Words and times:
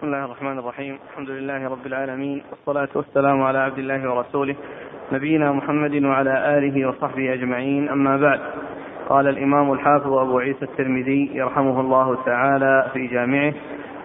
بسم 0.00 0.06
الله 0.06 0.24
الرحمن 0.24 0.58
الرحيم. 0.58 0.98
الحمد 1.10 1.30
لله 1.30 1.68
رب 1.68 1.86
العالمين 1.86 2.42
والصلاة 2.50 2.88
والسلام 2.94 3.42
على 3.42 3.58
عبد 3.58 3.78
الله 3.78 4.10
ورسوله 4.10 4.56
نبينا 5.12 5.52
محمد 5.52 6.04
وعلى 6.04 6.58
آله 6.58 6.88
وصحبه 6.88 7.34
أجمعين. 7.34 7.88
أما 7.88 8.16
بعد 8.16 8.40
قال 9.08 9.28
الإمام 9.28 9.72
الحافظ 9.72 10.12
أبو 10.12 10.38
عيسى 10.38 10.64
الترمذي 10.64 11.30
يرحمه 11.34 11.80
الله 11.80 12.24
تعالى 12.24 12.86
في 12.92 13.06
جامعه 13.06 13.52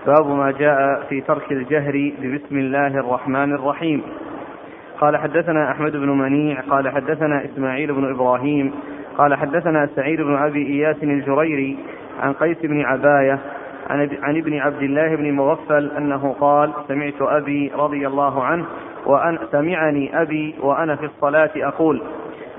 باب 0.07 0.27
ما 0.27 0.51
جاء 0.51 1.03
في 1.09 1.21
ترك 1.21 1.51
الجهر 1.51 2.11
ببسم 2.21 2.57
الله 2.57 2.87
الرحمن 2.87 3.53
الرحيم. 3.53 4.01
قال 4.99 5.17
حدثنا 5.17 5.71
أحمد 5.71 5.91
بن 5.91 6.09
منيع 6.09 6.61
قال 6.61 6.89
حدثنا 6.89 7.45
إسماعيل 7.45 7.93
بن 7.93 8.13
إبراهيم 8.13 8.73
قال 9.17 9.35
حدثنا 9.35 9.89
سعيد 9.95 10.21
بن 10.21 10.35
أبي 10.35 10.67
إياس 10.67 11.03
الجريري 11.03 11.77
عن 12.19 12.33
قيس 12.33 12.57
بن 12.63 12.81
عباية 12.81 13.39
عن 14.21 14.37
ابن 14.37 14.57
عبد 14.59 14.81
الله 14.81 15.15
بن 15.15 15.31
مغفل 15.31 15.91
أنه 15.97 16.35
قال 16.39 16.73
سمعت 16.87 17.21
أبي 17.21 17.71
رضي 17.75 18.07
الله 18.07 18.43
عنه 18.43 18.65
وأن 19.05 19.39
سمعني 19.51 20.21
أبي 20.21 20.55
وأنا 20.61 20.95
في 20.95 21.05
الصلاة 21.05 21.51
أقول 21.57 22.01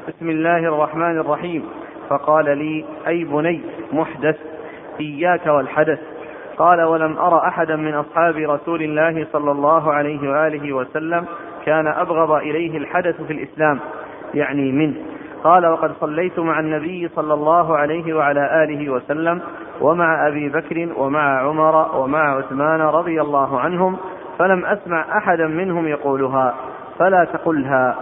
بسم 0.08 0.30
الله 0.30 0.58
الرحمن 0.58 1.18
الرحيم. 1.18 1.64
فقال 2.08 2.58
لي 2.58 2.84
أي 3.06 3.24
بني 3.24 3.60
محدث 3.92 4.36
إياك 5.00 5.46
والحدث. 5.46 5.98
قال 6.58 6.82
ولم 6.82 7.18
أر 7.18 7.48
أحدا 7.48 7.76
من 7.76 7.94
أصحاب 7.94 8.36
رسول 8.36 8.82
الله 8.82 9.26
صلى 9.32 9.50
الله 9.50 9.92
عليه 9.92 10.30
وآله 10.30 10.72
وسلم 10.72 11.24
كان 11.66 11.86
أبغض 11.86 12.30
إليه 12.30 12.78
الحدث 12.78 13.22
في 13.22 13.32
الإسلام 13.32 13.78
يعني 14.34 14.72
منه. 14.72 14.96
قال 15.44 15.66
وقد 15.66 15.92
صليت 16.00 16.38
مع 16.38 16.60
النبي 16.60 17.08
صلى 17.08 17.34
الله 17.34 17.76
عليه 17.76 18.14
وعلى 18.14 18.64
آله 18.64 18.90
وسلم 18.90 19.40
ومع 19.80 20.28
أبي 20.28 20.48
بكر 20.48 20.88
ومع 20.96 21.40
عمر 21.40 21.96
ومع 21.96 22.36
عثمان 22.36 22.80
رضي 22.80 23.20
الله 23.20 23.60
عنهم 23.60 23.96
فلم 24.38 24.66
أسمع 24.66 25.18
أحدا 25.18 25.46
منهم 25.46 25.88
يقولها 25.88 26.54
فلا 26.98 27.24
تقلها. 27.24 27.96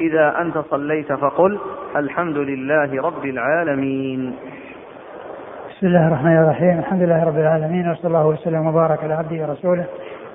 إذا 0.00 0.40
أنت 0.40 0.58
صليت 0.58 1.12
فقل 1.12 1.58
الحمد 1.96 2.36
لله 2.36 3.02
رب 3.02 3.24
العالمين. 3.24 4.36
بسم 5.70 5.86
الله 5.86 6.08
الرحمن 6.08 6.36
الرحيم. 6.36 6.78
الحمد 6.78 7.02
لله 7.02 7.24
رب 7.24 7.38
العالمين 7.38 7.90
وصلى 7.90 8.08
الله 8.08 8.26
وسلم 8.26 8.66
وبارك 8.66 9.04
على 9.04 9.14
عبده 9.14 9.42
ورسوله 9.42 9.84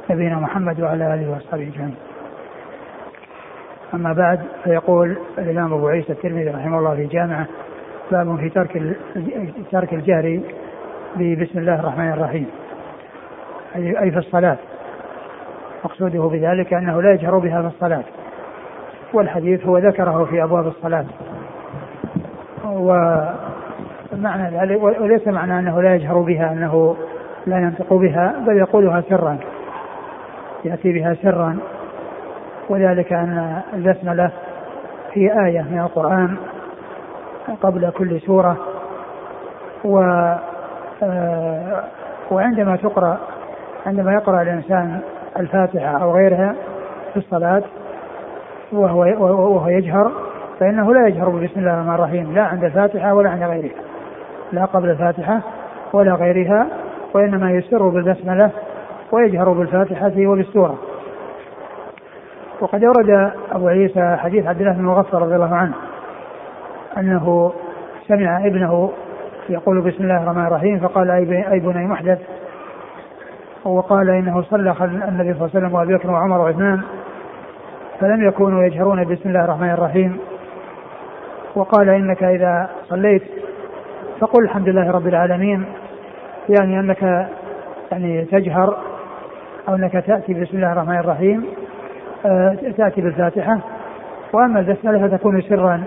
نبينا 0.10 0.36
محمد 0.36 0.82
وعلى 0.82 1.14
آله 1.14 1.32
وأصحابه 1.32 1.64
أجمعين. 1.64 1.96
أما 3.94 4.14
بعد 4.14 4.40
فيقول 4.64 5.18
الإمام 5.38 5.74
أبو 5.74 5.88
عيسى 5.88 6.14
الترمذي 6.14 6.50
رحمه 6.50 6.80
الله 6.80 6.96
في 6.96 7.06
جامعة 7.06 7.48
باب 8.12 8.36
في 8.36 8.50
ترك 8.50 8.96
ترك 9.72 9.94
الجهر 9.94 10.40
ببسم 11.16 11.60
الله 11.60 11.80
الرحمن 11.80 12.12
الرحيم. 12.12 12.48
أي 13.76 14.12
في 14.12 14.18
الصلاة. 14.18 14.58
مقصوده 15.86 16.20
بذلك 16.20 16.74
أنه 16.74 17.02
لا 17.02 17.14
يجهر 17.14 17.38
بها 17.38 17.62
في 17.62 17.68
الصلاة. 17.68 18.04
والحديث 19.14 19.66
هو 19.66 19.78
ذكره 19.78 20.26
في 20.26 20.44
أبواب 20.44 20.68
الصلاة. 20.68 21.06
ومعنى 22.66 24.58
ذلك 24.58 24.84
وليس 24.84 25.28
معنى 25.28 25.60
أنه 25.60 25.82
لا 25.82 25.96
يجهر 25.96 26.20
بها 26.20 26.52
أنه 26.52 26.96
لا 27.48 27.58
ينطق 27.58 27.94
بها 27.94 28.44
بل 28.48 28.58
يقولها 28.58 29.04
سرا. 29.10 29.38
يأتي 30.66 30.94
بها 30.94 31.14
سرا. 31.14 31.58
وذلك 32.70 33.14
أن 33.14 33.62
البسمله 33.74 34.32
هي 35.14 35.46
آية 35.46 35.62
من 35.62 35.80
القرآن 35.80 36.38
قبل 37.62 37.90
كل 37.90 38.20
سورة 38.22 38.58
و 39.84 40.00
آه، 41.04 41.84
وعندما 42.32 42.76
تقرأ 42.76 43.18
عندما 43.86 44.14
يقرأ 44.14 44.42
الإنسان 44.42 45.00
الفاتحة 45.40 46.04
أو 46.04 46.16
غيرها 46.16 46.56
في 47.14 47.18
الصلاة 47.18 47.64
وهو 48.72 49.00
وهو 49.20 49.68
يجهر 49.68 50.12
فإنه 50.60 50.94
لا 50.94 51.08
يجهر 51.08 51.30
بسم 51.30 51.60
الله 51.60 51.74
الرحمن 51.74 51.96
الرحيم 51.96 52.34
لا 52.34 52.42
عند 52.42 52.64
الفاتحة 52.64 53.14
ولا 53.14 53.30
عند 53.30 53.44
غيرها 53.44 53.82
لا 54.52 54.66
قبل 54.66 54.90
الفاتحة 54.90 55.42
ولا 55.94 56.14
غيرها 56.14 56.68
وإنما 57.14 57.52
يسر 57.52 57.90
بالبسملة 57.90 58.52
ويجهر 59.12 59.50
بالفاتحة 59.50 60.12
وبالسورة. 60.18 60.89
وقد 62.62 62.84
ورد 62.84 63.32
أبو 63.52 63.68
عيسى 63.68 64.18
حديث 64.20 64.48
عبد 64.48 64.62
الله 64.62 64.74
بن 64.74 64.84
مغفر 64.84 65.22
رضي 65.22 65.36
الله 65.36 65.56
عنه 65.56 65.74
أنه 66.98 67.54
سمع 68.08 68.46
ابنه 68.46 68.92
يقول 69.50 69.82
بسم 69.82 70.04
الله 70.04 70.24
الرحمن 70.24 70.46
الرحيم 70.46 70.80
فقال 70.80 71.12
أي 71.12 71.60
بني 71.60 71.88
محدث؟ 71.88 72.20
وقال 73.66 74.10
إنه 74.10 74.42
صلى 74.42 74.72
النبي 74.82 75.04
صلى 75.04 75.12
الله 75.12 75.34
عليه 75.34 75.44
وسلم 75.44 75.74
وأبي 75.74 75.96
بكر 75.96 76.12
وعمر 76.12 76.42
وعثمان 76.42 76.82
فلم 78.00 78.28
يكونوا 78.28 78.64
يجهرون 78.64 79.04
بسم 79.04 79.30
الله 79.30 79.44
الرحمن 79.46 79.70
الرحيم. 79.70 80.18
وقال 81.56 81.90
إنك 81.90 82.24
إذا 82.24 82.70
صليت 82.84 83.24
فقل 84.20 84.44
الحمد 84.44 84.70
لله 84.70 84.92
رب 84.92 85.08
العالمين 85.08 85.66
يعني 86.50 86.80
أنك 86.80 87.30
يعني 87.92 88.26
تجهر 88.26 88.78
أو 89.70 89.76
أنك 89.76 89.92
تأتي 89.92 90.34
بسم 90.34 90.58
الله 90.58 90.72
الرحمن 90.72 91.00
الرحيم. 91.00 91.46
آه، 92.26 92.58
تأتي 92.78 93.02
بالفاتحة. 93.02 93.60
وأما 94.34 94.60
البسمله 94.60 95.08
فتكون 95.08 95.42
سرا. 95.42 95.84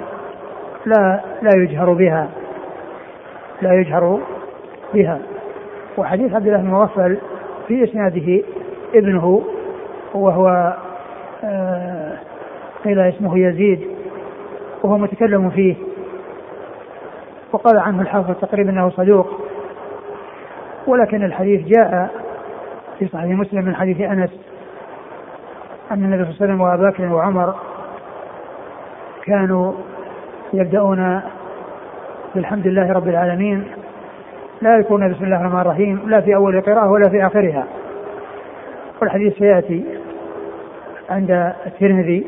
لا 0.87 1.21
لا 1.43 1.51
يجهر 1.57 1.93
بها. 1.93 2.29
لا 3.63 3.75
يجهر 3.75 4.21
بها. 4.95 5.19
وحديث 5.99 6.35
عبد 6.35 6.47
الله 6.47 6.59
بن 6.59 6.71
مغفل 6.71 7.19
في 7.69 7.85
إسناده 7.85 8.43
ابنه 8.95 9.43
وهو 10.15 10.77
آه، 11.45 12.19
قيل 12.85 13.01
اسمه 13.01 13.39
يزيد 13.39 13.81
وهو 14.83 14.99
متكلم 14.99 15.51
فيه. 15.51 15.75
وقال 17.53 17.79
عنه 17.79 18.03
الحافظ 18.03 18.35
تقريبا 18.41 18.71
إنه 18.71 18.91
صدوق. 18.91 19.41
ولكن 20.87 21.25
الحديث 21.25 21.67
جاء 21.67 22.11
في 22.99 23.09
صحيح 23.09 23.39
مسلم 23.39 23.65
من 23.65 23.75
حديث 23.75 24.01
أنس. 24.01 24.52
أن 25.93 26.05
النبي 26.05 26.25
صلى 26.25 26.31
الله 26.33 26.37
عليه 26.41 26.45
وسلم 26.45 26.61
وابا 26.61 26.91
بكر 26.91 27.13
وعمر 27.13 27.55
كانوا 29.25 29.73
يبدأون 30.53 31.21
بالحمد 32.35 32.67
لله 32.67 32.93
رب 32.93 33.09
العالمين. 33.09 33.65
لا 34.63 34.79
يكون 34.79 35.13
بسم 35.13 35.25
الله 35.25 35.41
الرحمن 35.41 35.61
الرحيم 35.61 36.03
لا 36.07 36.21
في 36.21 36.35
أول 36.35 36.61
قراءة 36.61 36.91
ولا 36.91 37.09
في 37.09 37.27
آخرها. 37.27 37.65
والحديث 39.01 39.39
سيأتي 39.39 39.85
عند 41.11 41.55
الترمذي 41.67 42.27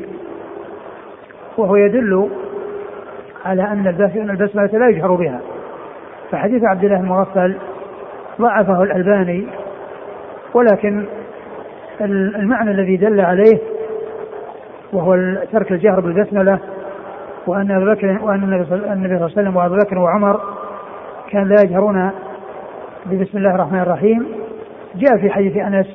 وهو 1.57 1.75
يدل 1.75 2.29
على 3.45 3.63
أن 3.63 3.87
البسملة 3.87 4.79
لا 4.79 4.89
يجهر 4.89 5.15
بها. 5.15 5.39
فحديث 6.31 6.63
عبد 6.63 6.83
الله 6.83 6.99
المغفل 6.99 7.57
ضعفه 8.41 8.83
الألباني 8.83 9.47
ولكن 10.53 11.05
المعنى 12.01 12.71
الذي 12.71 12.97
دل 12.97 13.21
عليه 13.21 13.59
وهو 14.93 15.15
ترك 15.51 15.71
الجهر 15.71 15.99
بالبسملة 15.99 16.59
وأن 17.47 17.71
أبا 17.71 17.93
بكر 17.93 18.19
وأن 18.23 18.43
النبي 18.43 18.65
صلى 18.65 18.75
الله 18.75 18.89
عليه 18.89 19.25
وسلم 19.25 19.55
وأبو 19.55 19.75
بكر 19.75 19.97
وعمر 19.97 20.41
كان 21.29 21.47
لا 21.47 21.55
يجهرون 21.65 22.11
ببسم 23.05 23.37
الله 23.37 23.55
الرحمن 23.55 23.79
الرحيم. 23.79 24.27
جاء 24.95 25.17
في 25.17 25.29
حديث 25.29 25.57
أنس 25.57 25.87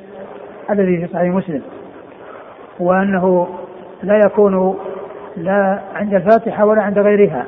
الذي 0.69 0.97
في 0.97 1.13
صحيح 1.13 1.33
مسلم 1.33 1.61
وأنه 2.79 3.47
لا 4.03 4.17
يكون 4.25 4.77
لا 5.37 5.79
عند 5.95 6.13
الفاتحة 6.13 6.65
ولا 6.65 6.81
عند 6.81 6.99
غيرها 6.99 7.45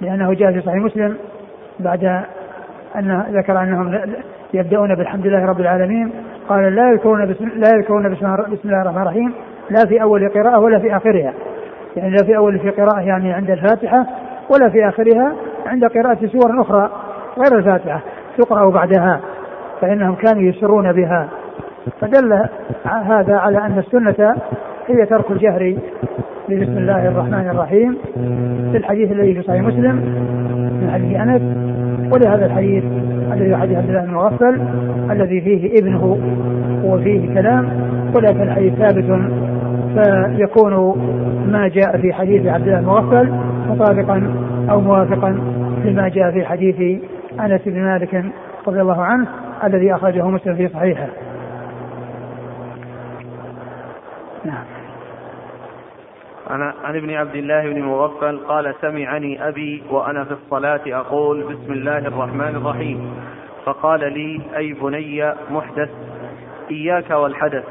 لأنه 0.00 0.34
جاء 0.34 0.52
في 0.52 0.60
صحيح 0.60 0.76
مسلم 0.76 1.16
بعد 1.80 2.04
أن 2.96 3.24
ذكر 3.30 3.62
أنهم 3.62 4.00
يبدأون 4.54 4.94
بالحمد 4.94 5.26
لله 5.26 5.46
رب 5.46 5.60
العالمين 5.60 6.12
قال 6.48 6.74
لا 6.74 6.90
يذكرون 6.90 7.26
بسم 7.26 7.48
لا 7.48 7.68
يذكرون 7.76 8.12
بسم 8.12 8.26
الله 8.64 8.82
الرحمن 8.82 9.02
الرحيم 9.02 9.34
لا 9.70 9.86
في 9.88 10.02
أول 10.02 10.28
قراءة 10.28 10.58
ولا 10.58 10.78
في 10.78 10.96
آخرها. 10.96 11.32
يعني 11.96 12.10
لا 12.10 12.24
في 12.26 12.36
أول 12.36 12.58
في 12.58 12.70
قراءة 12.70 13.00
يعني 13.00 13.32
عند 13.32 13.50
الفاتحة 13.50 14.06
ولا 14.50 14.68
في 14.68 14.88
آخرها 14.88 15.34
عند 15.66 15.84
قراءة 15.84 16.26
سور 16.26 16.60
أخرى 16.60 16.90
غير 17.38 17.58
الفاتحة 17.58 18.00
تقرأ 18.38 18.70
بعدها 18.70 19.20
فإنهم 19.80 20.14
كانوا 20.14 20.42
يسرون 20.42 20.92
بها. 20.92 21.28
فدل 22.00 22.48
هذا 22.84 23.36
على 23.36 23.58
أن 23.58 23.78
السنة 23.78 24.36
هي 24.88 25.06
ترك 25.06 25.30
الجهر 25.30 25.76
بسم 26.48 26.78
الله 26.78 27.08
الرحمن 27.08 27.48
الرحيم 27.50 27.98
في 28.72 28.76
الحديث 28.76 29.12
الذي 29.12 29.34
في 29.34 29.42
صحيح 29.42 29.62
مسلم 29.62 29.96
من 30.82 30.90
حديث 30.92 31.16
أنس 31.16 31.42
ولهذا 32.12 32.46
الحديث 32.46 32.84
الذي 33.32 33.56
حديث 33.56 33.76
عبد 33.78 33.88
الله 33.88 34.04
بن 34.04 34.14
مغفل 34.14 34.60
الذي 35.10 35.40
فيه 35.40 35.78
ابنه 35.78 36.18
وفيه 36.84 37.34
كلام 37.34 37.68
ولكن 38.14 38.42
الحديث 38.42 38.74
ثابت 38.74 39.30
فيكون 39.94 40.74
ما 41.48 41.68
جاء 41.68 41.98
في 41.98 42.12
حديث 42.12 42.46
عبد 42.46 42.68
الله 42.68 42.80
بن 42.80 42.86
مغفل 42.86 43.32
مطابقا 43.68 44.30
أو 44.70 44.80
موافقا 44.80 45.38
لما 45.84 46.08
جاء 46.08 46.30
في 46.30 46.44
حديث 46.44 47.00
أنس 47.40 47.60
بن 47.66 47.82
مالك 47.82 48.24
رضي 48.66 48.80
الله 48.80 49.02
عنه 49.02 49.26
الذي 49.64 49.94
أخرجه 49.94 50.28
مسلم 50.28 50.54
في 50.54 50.68
صحيحه. 50.68 51.06
نعم 54.44 54.64
عن 56.50 56.96
ابن 56.96 57.10
عبد 57.10 57.34
الله 57.34 57.62
بن 57.68 57.82
مغفل 57.82 58.38
قال 58.38 58.74
سمعني 58.80 59.48
أبي 59.48 59.82
وأنا 59.90 60.24
في 60.24 60.32
الصلاة 60.32 60.80
أقول 60.86 61.42
بسم 61.42 61.72
الله 61.72 61.98
الرحمن 61.98 62.56
الرحيم. 62.56 63.14
فقال 63.64 64.00
لي 64.00 64.40
أي 64.56 64.72
بني 64.72 65.32
محدث؟ 65.50 65.90
إياك 66.70 67.10
والحدث. 67.10 67.64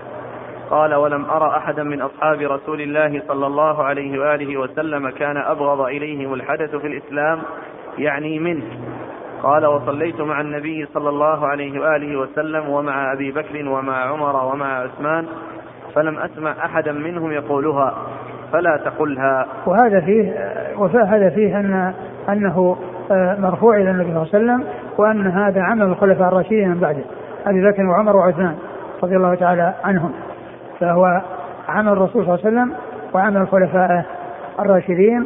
قال 0.69 0.95
ولم 0.95 1.25
أرى 1.25 1.57
أحدا 1.57 1.83
من 1.83 2.01
أصحاب 2.01 2.41
رسول 2.41 2.81
الله 2.81 3.21
صلى 3.27 3.47
الله 3.47 3.83
عليه 3.83 4.19
وآله 4.19 4.57
وسلم 4.57 5.09
كان 5.09 5.37
أبغض 5.37 5.81
إليهم 5.81 6.33
الحدث 6.33 6.75
في 6.75 6.87
الإسلام 6.87 7.41
يعني 7.97 8.39
منه. 8.39 8.63
قال 9.43 9.65
وصليت 9.65 10.21
مع 10.21 10.41
النبي 10.41 10.85
صلى 10.93 11.09
الله 11.09 11.47
عليه 11.47 11.79
وآله 11.79 12.17
وسلم 12.19 12.69
ومع 12.69 13.13
أبي 13.13 13.31
بكر 13.31 13.69
ومع 13.69 14.05
عمر 14.05 14.45
ومع 14.45 14.81
عثمان 14.81 15.27
فلم 15.95 16.17
أسمع 16.19 16.51
أحدا 16.65 16.91
منهم 16.91 17.31
يقولها. 17.31 17.95
فلا 18.53 18.77
تقلها. 18.85 19.45
وهذا 19.65 20.01
فيه 20.01 20.33
وهذا 20.77 21.29
فيه 21.29 21.59
أن 21.59 21.94
أنه 22.29 22.77
آه، 23.11 23.35
مرفوع 23.39 23.75
إلى 23.77 23.91
النبي 23.91 24.13
صلى 24.13 24.23
الله 24.23 24.27
عليه 24.33 24.44
وسلم 24.44 24.63
وأن 24.97 25.27
هذا 25.27 25.61
عمل 25.61 25.85
الخلفاء 25.85 26.27
الراشدين 26.27 26.69
من 26.69 26.79
بعده 26.79 27.03
أبي 27.45 27.71
بكر 27.71 27.83
وعمر 27.83 28.15
وعثمان 28.15 28.55
رضي 29.03 29.15
الله 29.15 29.35
تعالى 29.35 29.73
عنهم. 29.83 30.11
فهو 30.79 31.21
عمل 31.67 31.91
الرسول 31.91 32.25
صلى 32.25 32.35
الله 32.35 32.45
عليه 32.45 32.57
وسلم 32.57 32.73
وعمل 33.13 33.41
الخلفاء 33.41 34.05
الراشدين 34.59 35.25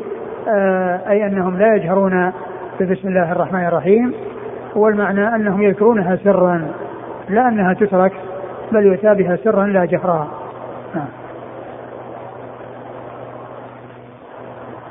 آه، 0.50 1.10
أي 1.10 1.26
أنهم 1.28 1.58
لا 1.58 1.76
يجهرون 1.76 2.32
ببسم 2.80 3.08
الله 3.08 3.32
الرحمن 3.32 3.66
الرحيم 3.66 4.14
والمعنى 4.76 5.36
أنهم 5.36 5.62
يذكرونها 5.62 6.16
سرا 6.16 6.68
لا 7.30 7.48
أنها 7.48 7.74
تترك 7.74 8.12
بل 8.72 8.86
يؤتى 8.86 9.14
بها 9.14 9.36
سرا 9.36 9.66
لا 9.66 9.86
جهرا 9.86 10.28
نعم. 10.96 11.08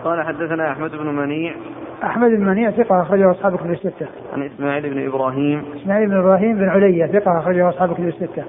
قال 0.06 0.22
حدثنا 0.22 0.72
أحمد 0.72 0.90
بن 0.90 1.06
منيع 1.06 1.54
أحمد 2.04 2.30
بن 2.30 2.44
منيع 2.44 2.70
ثقة 2.70 3.02
أخرجه 3.02 3.30
أصحاب 3.30 3.56
كتب 3.56 3.70
الستة. 3.70 4.06
عن 4.32 4.42
إسماعيل 4.42 4.90
بن 4.90 5.06
إبراهيم. 5.06 5.64
إسماعيل 5.76 6.08
بن 6.08 6.16
إبراهيم 6.16 6.56
بن 6.56 6.68
علية 6.68 7.06
ثقة 7.06 7.38
أخرجه 7.38 7.68
أصحاب 7.68 7.94
كتب 7.94 8.08
الستة. 8.08 8.44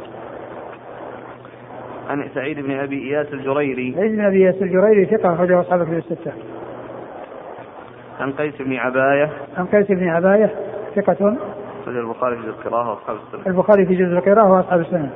عن 2.10 2.30
سعيد 2.34 2.60
بن 2.60 2.72
أبي 2.72 3.04
إياس 3.04 3.34
الجريري 3.34 3.94
سعيد 3.98 4.12
بن 4.12 4.26
أبي 4.26 4.38
إياس 4.38 4.62
الجريري 4.62 5.06
ثقة 5.06 5.34
أخرجه 5.34 5.62
أصحاب 5.62 5.82
الكتب 5.82 5.98
الستة. 5.98 6.32
عن 8.20 8.32
قيس 8.32 8.62
بن 8.62 8.76
عباية 8.76 9.30
عن 9.58 9.66
قيس 9.66 9.88
بن 9.88 10.10
عباية 10.10 10.56
ثقة 10.96 11.38
أخرج 11.82 11.98
البخاري 11.98 12.36
في 12.36 12.42
جزء 12.42 12.50
القراءة 12.50 12.90
وأصحاب 12.90 13.16
السنة. 13.16 13.48
البخاري 13.48 13.86
في 13.86 13.96
جزء 13.96 14.18
القراءة 14.18 14.52
وأصحاب 14.52 14.80
السنة. 14.80 15.10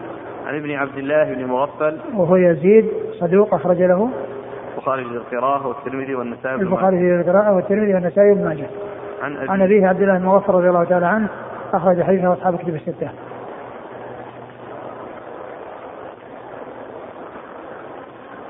عن 0.47 0.55
ابن 0.55 0.71
عبد 0.71 0.97
الله 0.97 1.33
بن 1.33 1.45
مغفل 1.45 1.97
وهو 2.15 2.35
يزيد 2.35 2.85
صدوق 3.19 3.53
أخرج 3.53 3.81
له 3.81 4.09
البخاري 4.75 5.01
القراءة 5.01 5.67
والترمذي 5.67 6.15
والنسائي 6.15 6.55
البخاري 6.55 7.21
القراءة 7.21 7.55
والترمذي 7.55 7.93
والنسائي 7.93 8.31
وابن 8.31 8.43
ماجه. 8.43 8.67
عن 9.21 9.37
أبي 9.37 9.49
عن 9.49 9.61
أبيه 9.61 9.87
عبد 9.87 10.01
الله 10.01 10.17
بن 10.17 10.25
مغفل 10.25 10.53
رضي 10.53 10.69
الله 10.69 10.83
تعالى 10.83 11.05
عنه 11.05 11.29
أخرج 11.73 12.03
حديثه 12.03 12.33
أصحاب 12.33 12.53
الكتب 12.53 12.75
الستة. 12.75 13.11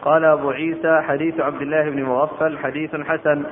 قال 0.01 0.25
أبو 0.25 0.49
عيسى 0.49 1.01
حديث 1.01 1.39
عبد 1.39 1.61
الله 1.61 1.89
بن 1.89 2.03
مغفل 2.03 2.57
حديث 2.57 2.95
حسن 2.95 3.43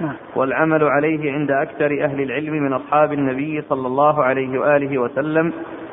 نعم. 0.00 0.16
والعمل 0.36 0.84
عليه 0.84 1.32
عند 1.32 1.50
أكثر 1.50 2.04
أهل 2.04 2.20
العلم 2.20 2.52
من 2.52 2.72
أصحاب 2.72 3.12
النبي 3.12 3.62
صلى 3.62 3.86
الله 3.86 4.24
عليه 4.24 4.58
وآله 4.58 4.98
وسلم 4.98 5.52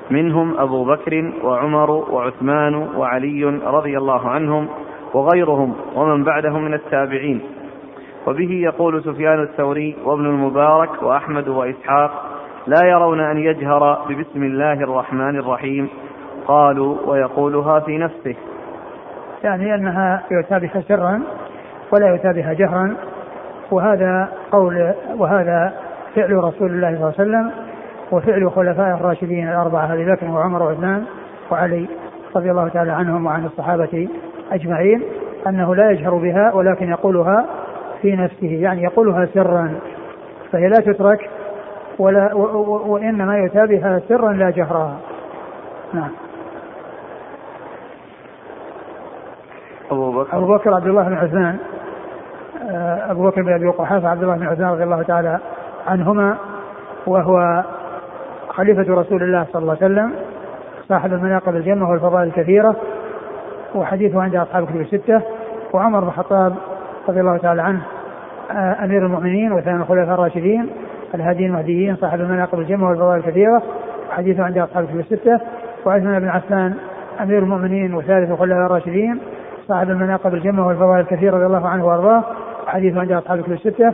منهم 0.10 0.60
أبو 0.60 0.86
بكر 0.86 1.32
وعمر 1.44 1.92
وعثمان 1.92 2.76
وعلي 2.76 3.46
رضي 3.66 3.98
الله 3.98 4.30
عنهم 4.30 4.68
وغيرهم 5.14 5.76
ومن 5.96 6.24
بعدهم 6.24 6.66
من 6.66 6.74
التابعين. 6.74 7.42
وبه 8.28 8.52
يقول 8.52 9.04
سفيان 9.04 9.42
الثوري 9.44 9.96
وابن 10.06 10.26
المبارك 10.26 11.04
وأحمد 11.04 11.48
وإسحاق 11.48 12.12
لا 12.68 12.88
يرون 12.88 13.20
أن 13.20 13.38
يجهر 13.38 14.06
ببسم 14.10 14.44
الله 14.44 14.74
الرحمن 14.74 15.40
الرحيم. 15.40 15.90
قالوا 16.48 16.98
ويقولها 17.06 17.80
في 17.80 17.98
نفسه. 17.98 18.36
يعني 19.44 19.76
أنها 19.76 20.24
يؤتى 20.32 20.60
بها 20.60 20.82
سرا 20.82 21.22
ولا 21.94 22.08
يؤتى 22.08 22.34
بها 22.34 22.54
جهرا 22.54 22.96
وهذا 23.72 24.30
قول 24.52 24.94
وهذا 25.18 25.74
فعل 26.16 26.34
رسول 26.34 26.72
الله 26.72 26.96
صلى 26.96 27.26
الله 27.26 27.38
عليه 27.38 27.50
وسلم 27.50 27.65
وفعل 28.12 28.52
خلفاء 28.52 28.96
الراشدين 28.96 29.50
الأربعة 29.50 29.94
أبي 29.94 30.06
بكر 30.06 30.30
وعمر 30.30 30.64
وعثمان 30.64 31.06
وعلي 31.52 31.88
رضي 32.36 32.52
الله 32.52 32.68
تعالى 32.68 32.92
عنهم 32.92 33.26
وعن 33.26 33.46
الصحابة 33.46 34.08
أجمعين 34.52 35.04
أنه 35.48 35.76
لا 35.76 35.92
يجهر 35.92 36.16
بها 36.16 36.54
ولكن 36.54 36.90
يقولها 36.90 37.46
في 38.02 38.16
نفسه 38.16 38.48
يعني 38.48 38.84
يقولها 38.84 39.26
سرا 39.34 39.74
فهي 40.52 40.68
لا 40.68 40.78
تترك 40.78 41.30
ولا 42.00 42.34
وإنما 42.86 43.38
يؤتى 43.38 43.68
بها 43.68 44.02
سرا 44.10 44.32
لا 44.32 44.50
جهرا 44.50 44.98
نعم. 45.94 46.12
أبو 49.92 50.12
بكر. 50.12 50.38
أبو 50.38 50.54
بكر 50.56 50.74
عبد 50.74 50.88
الله 50.88 51.04
بن 51.04 51.14
عثمان 51.14 51.58
آه، 52.70 53.12
أبو 53.12 53.28
بكر 53.28 53.42
بن 53.42 53.54
أبي 53.54 53.68
قحافة 53.68 54.10
عبد 54.10 54.24
الله 54.24 54.36
بن 54.36 54.48
عثمان 54.48 54.70
رضي 54.70 54.84
الله 54.84 55.02
تعالى 55.02 55.40
عنهما 55.88 56.38
وهو 57.08 57.64
خليفة 58.56 58.94
رسول 58.94 59.24
الله 59.24 59.46
صلى 59.54 59.62
الله 59.62 59.78
عليه 59.82 59.86
وسلم 59.86 60.12
صاحب 60.90 61.14
المناقب 61.14 61.56
الجنة 61.56 61.90
والفضائل 61.90 62.28
الكثيرة 62.28 62.76
وحديثه 63.76 64.22
عند 64.22 64.36
أصحاب 64.36 64.64
الكتب 64.64 64.82
الستة 64.82 65.22
وعمر 65.74 66.00
بن 66.00 66.08
الخطاب 66.08 66.56
رضي 67.10 67.20
الله 67.20 67.38
تعالى 67.38 67.62
عنه 67.62 67.82
آه، 68.52 68.84
أمير 68.84 69.06
المؤمنين 69.06 69.52
وثاني 69.52 69.78
الخلفاء 69.78 70.14
الراشدين 70.14 70.70
الهاديين 71.16 71.50
المهديين 71.50 71.96
صاحب 71.96 72.22
المناقب 72.22 72.60
الجنة 72.60 72.88
والفضائل 72.88 73.20
الكثيرة 73.20 73.64
وحديثه 74.10 74.44
عند 74.44 74.58
أصحاب 74.58 74.84
الكتب 74.84 75.00
الستة 75.00 75.40
وعثمان 75.86 76.20
بن 76.20 76.28
عفان 76.28 76.74
أمير 77.22 77.40
المؤمنين 77.40 77.94
وثالث 77.94 78.32
الخلفاء 78.32 78.66
الراشدين 78.66 79.20
صاحب 79.68 79.90
المناقب 79.90 80.34
الجمة 80.34 80.68
والفضائل 80.68 81.00
الكثيرة 81.00 81.36
رضي 81.36 81.46
الله 81.46 81.68
عنه 81.68 81.86
وأرضاه 81.86 82.24
حديث 82.68 82.98
عند 82.98 83.12
أصحاب 83.12 83.40
الكتب 83.40 83.52
الستة 83.54 83.94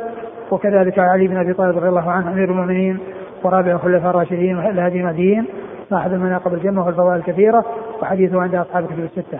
وكذلك 0.51 0.99
علي 0.99 1.27
بن 1.27 1.37
أبي 1.37 1.53
طالب 1.53 1.77
رضي 1.77 1.89
الله 1.89 2.11
عنه 2.11 2.31
أمير 2.31 2.51
المؤمنين 2.51 2.99
ورابع 3.43 3.71
الخلفاء 3.71 4.09
الراشدين 4.09 4.57
والهادي 4.57 4.99
المهديين 4.99 5.45
صاحب 5.89 6.13
المناقب 6.13 6.53
الجمة 6.53 6.85
والفضائل 6.85 7.19
الكثيرة 7.19 7.65
وحديثه 8.01 8.41
عند 8.41 8.55
أصحاب 8.55 8.83
الكتب 8.83 9.03
الستة 9.03 9.39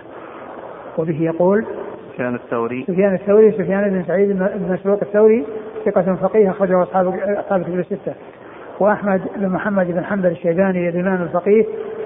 وبه 0.98 1.22
يقول 1.22 1.66
سفيان 2.12 2.34
الثوري 2.34 2.84
سفيان 2.88 3.14
الثوري 3.14 3.52
سفيان 3.52 3.90
بن 3.90 4.04
سعيد 4.04 4.28
بن 4.32 4.72
مسروق 4.72 4.98
الثوري 5.02 5.46
ثقة 5.84 6.14
فقيه 6.14 6.50
أخرجه 6.50 6.82
أصحاب 6.82 7.14
أصحاب 7.38 7.60
الكتب 7.60 7.78
الستة 7.78 8.14
وأحمد 8.80 9.22
بن 9.36 9.48
محمد 9.48 9.86
بن 9.86 10.04
حنبل 10.04 10.30
الشيباني 10.30 10.88
الإمام 10.88 11.22
الفقيه 11.22 11.64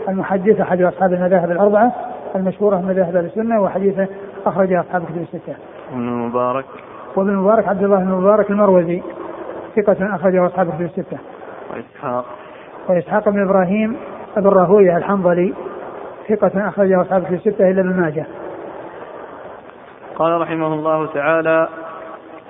المحدث 0.08 0.60
أحد 0.60 0.82
أصحاب 0.82 1.12
المذاهب 1.12 1.50
الأربعة 1.50 1.92
المشهورة 2.36 2.76
من 2.76 2.88
مذاهب 2.88 3.16
السنة 3.16 3.62
وحديثه 3.62 4.06
أخرج 4.46 4.72
أصحاب 4.72 5.04
كتب 5.04 5.22
الستة. 5.22 5.54
وابن 5.92 6.08
المبارك 6.08 6.64
وابن 7.16 7.30
المبارك 7.30 7.68
عبد 7.68 7.82
الله 7.82 7.96
بن 7.96 8.08
المبارك 8.08 8.50
المروزي 8.50 9.02
ثقة 9.76 10.14
أخرجه 10.14 10.46
أصحاب 10.46 10.68
كتب 10.68 10.82
الستة. 10.82 11.18
وإسحاق 11.70 12.24
وإسحاق 12.88 13.28
بن 13.28 13.42
إبراهيم 13.42 13.96
أبو 14.36 14.48
الراهوية 14.48 14.96
الحنظلي 14.96 15.54
ثقة 16.28 16.68
أخرجه 16.68 17.02
أصحاب 17.02 17.24
كتب 17.24 17.34
الستة 17.34 17.70
إلا 17.70 17.80
ابن 17.80 18.00
ماجه. 18.00 18.26
قال 20.16 20.40
رحمه 20.40 20.74
الله 20.74 21.06
تعالى 21.06 21.68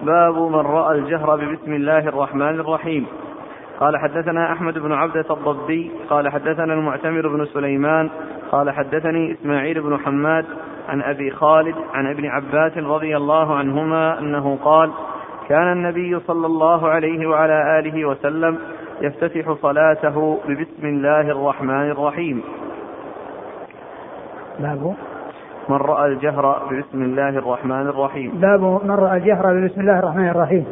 باب 0.03 0.35
من 0.35 0.55
رأى 0.61 0.99
الجهر 0.99 1.37
ببسم 1.37 1.73
الله 1.73 1.99
الرحمن 1.99 2.61
الرحيم 2.61 3.07
قال 3.81 3.97
حدثنا 3.97 4.53
أحمد 4.53 4.79
بن 4.79 4.93
عبدة 4.93 5.25
الضبي 5.31 5.91
قال 6.11 6.29
حدثنا 6.29 6.75
المعتمر 6.75 7.29
بن 7.29 7.45
سليمان 7.45 8.11
قال 8.53 8.71
حدثني 8.71 9.33
إسماعيل 9.33 9.81
بن 9.81 9.99
حماد 9.99 10.45
عن 10.89 11.03
أبي 11.03 11.31
خالد 11.31 11.75
عن 11.95 12.07
ابن 12.07 12.27
عباس 12.27 12.79
رضي 12.79 13.17
الله 13.17 13.55
عنهما 13.55 14.19
أنه 14.19 14.59
قال 14.65 14.91
كان 15.49 15.73
النبي 15.73 16.21
صلى 16.21 16.47
الله 16.47 16.89
عليه 16.89 17.27
وعلى 17.27 17.79
آله 17.79 18.05
وسلم 18.05 18.59
يفتتح 19.01 19.53
صلاته 19.63 20.39
ببسم 20.49 20.87
الله 20.87 21.21
الرحمن 21.21 21.91
الرحيم. 21.91 22.43
باب. 24.61 24.95
من 25.69 25.77
رأى 25.77 26.07
الجهر 26.07 26.63
ببسم 26.71 27.03
الله 27.03 27.29
الرحمن 27.29 27.87
الرحيم. 27.89 28.31
باب 28.35 28.61
من 28.85 28.91
رأى 28.91 29.17
الجهر 29.17 29.55
ببسم 29.55 29.81
الله 29.81 29.99
الرحمن 29.99 30.29
الرحيم. 30.29 30.67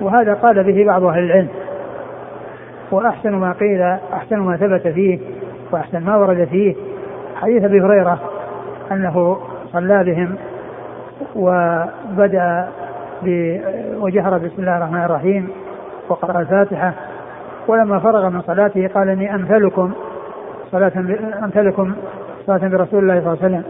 وهذا 0.00 0.34
قال 0.34 0.64
به 0.64 0.84
بعض 0.86 1.04
أهل 1.04 1.24
العلم. 1.24 1.48
وأحسن 2.90 3.32
ما 3.32 3.52
قيل 3.52 3.82
أحسن 4.12 4.38
ما 4.38 4.56
ثبت 4.56 4.88
فيه 4.88 5.18
وأحسن 5.72 6.04
ما 6.04 6.16
ورد 6.16 6.44
فيه 6.44 6.74
حديث 7.36 7.64
أبي 7.64 7.80
هريرة 7.80 8.18
أنه 8.92 9.40
صلى 9.72 10.04
بهم 10.04 10.36
وبدأ 11.36 12.68
وجهر 14.00 14.38
بسم 14.38 14.58
الله 14.58 14.76
الرحمن 14.76 15.04
الرحيم. 15.04 15.61
وقرأ 16.12 16.40
الفاتحة 16.40 16.92
ولما 17.68 17.98
فرغ 17.98 18.28
من 18.28 18.40
صلاته 18.42 18.88
قال 18.88 19.08
إني 19.08 19.34
أمثلكم 19.34 19.92
صلاة 20.72 20.92
أمثلكم 21.44 21.92
صلاة 22.46 22.68
برسول 22.68 23.02
الله 23.02 23.20
صلى 23.20 23.32
الله 23.32 23.38
عليه 23.42 23.46
وسلم. 23.46 23.62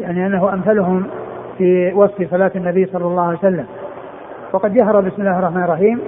يعني 0.00 0.26
أنه 0.26 0.52
أمثلهم 0.52 1.06
في 1.58 1.92
وصف 1.94 2.30
صلاة 2.30 2.50
النبي 2.56 2.86
صلى 2.86 3.04
الله 3.04 3.22
عليه 3.22 3.38
وسلم. 3.38 3.66
وقد 4.52 4.74
جهر 4.74 5.00
بسم 5.00 5.22
الله 5.22 5.38
الرحمن 5.38 5.62
الرحيم 5.64 6.00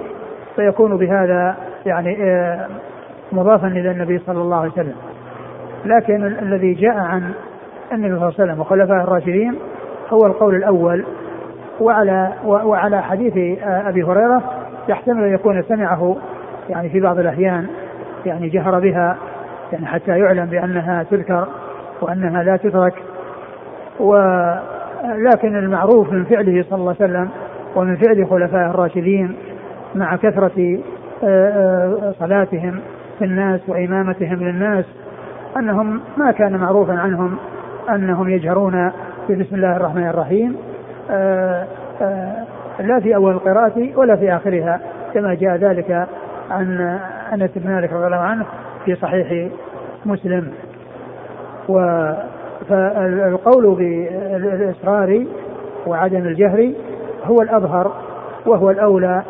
فيكون 0.55 0.97
بهذا 0.97 1.55
يعني 1.85 2.23
آه، 2.23 2.67
مضافا 3.31 3.67
إلى 3.67 3.91
النبي 3.91 4.19
صلى 4.19 4.41
الله 4.41 4.57
عليه 4.57 4.71
وسلم. 4.71 4.95
لكن 5.85 6.25
الذي 6.25 6.73
جاء 6.73 6.97
عن 6.97 7.31
النبي 7.91 8.07
صلى 8.07 8.27
الله 8.27 8.33
عليه 8.39 8.51
وسلم 8.51 8.59
وخلفائه 8.59 9.03
الراشدين 9.03 9.55
هو 10.09 10.25
القول 10.25 10.55
الأول 10.55 11.05
وعلى 11.79 12.33
وعلى 12.45 13.01
حديث 13.01 13.63
آه، 13.63 13.89
أبي 13.89 14.03
هريرة 14.03 14.60
يحتمل 14.91 15.23
أن 15.23 15.33
يكون 15.33 15.63
سمعه 15.63 16.17
يعني 16.69 16.89
في 16.89 16.99
بعض 16.99 17.19
الأحيان 17.19 17.67
يعني 18.25 18.49
جهر 18.49 18.79
بها 18.79 19.17
يعني 19.73 19.85
حتى 19.85 20.19
يعلم 20.19 20.45
بأنها 20.45 21.03
تذكر 21.03 21.47
وأنها 22.01 22.43
لا 22.43 22.57
تترك 22.57 22.93
ولكن 23.99 25.55
المعروف 25.55 26.11
من 26.11 26.23
فعله 26.23 26.65
صلى 26.69 26.79
الله 26.79 26.95
عليه 26.99 27.11
وسلم 27.11 27.29
ومن 27.75 27.95
فعل 27.95 28.27
خلفائه 28.29 28.69
الراشدين 28.69 29.35
مع 29.95 30.15
كثرة 30.15 30.79
آه، 31.23 31.49
آه، 31.49 32.13
صلاتهم 32.19 32.79
في 33.19 33.25
الناس 33.25 33.61
وإمامتهم 33.67 34.43
للناس 34.43 34.85
أنهم 35.57 36.01
ما 36.17 36.31
كان 36.31 36.57
معروفا 36.57 36.93
عنهم 36.93 37.37
أنهم 37.89 38.29
يجهرون 38.29 38.91
بسم 39.29 39.55
الله 39.55 39.75
الرحمن 39.75 40.07
الرحيم 40.07 40.55
آه، 41.11 41.65
لا 42.81 42.99
في 42.99 43.15
أول 43.15 43.33
القراءة 43.33 43.97
ولا 43.97 44.15
في 44.15 44.35
آخرها 44.35 44.79
كما 45.13 45.33
جاء 45.33 45.55
ذلك 45.55 46.07
عن 46.51 46.99
أنس 47.33 47.51
بن 47.55 47.69
مالك 47.69 47.93
رضي 47.93 48.05
الله 48.05 48.17
عنه 48.17 48.45
في 48.85 48.95
صحيح 48.95 49.49
مسلم. 50.05 50.51
و 51.69 51.79
فالقول 52.69 53.75
بالإصرار 53.75 55.25
وعدم 55.87 56.17
الجهر 56.17 56.71
هو 57.23 57.35
الأظهر 57.41 57.91
وهو 58.45 58.69
الأولى 58.69 59.23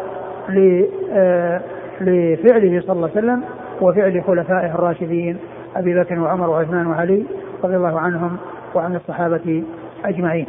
آه، 1.13 1.61
لفعله 2.01 2.81
صلى 2.81 2.95
الله 2.95 3.09
عليه 3.15 3.17
وسلم 3.17 3.43
وفعل 3.81 4.23
خلفائه 4.23 4.75
الراشدين 4.75 5.37
أبي 5.75 5.99
بكر 5.99 6.19
وعمر 6.19 6.49
وعثمان 6.49 6.87
وعلي 6.87 7.25
رضي 7.63 7.75
الله 7.75 7.99
عنهم 7.99 8.37
وعن 8.75 8.95
الصحابة 8.95 9.63
أجمعين. 10.05 10.47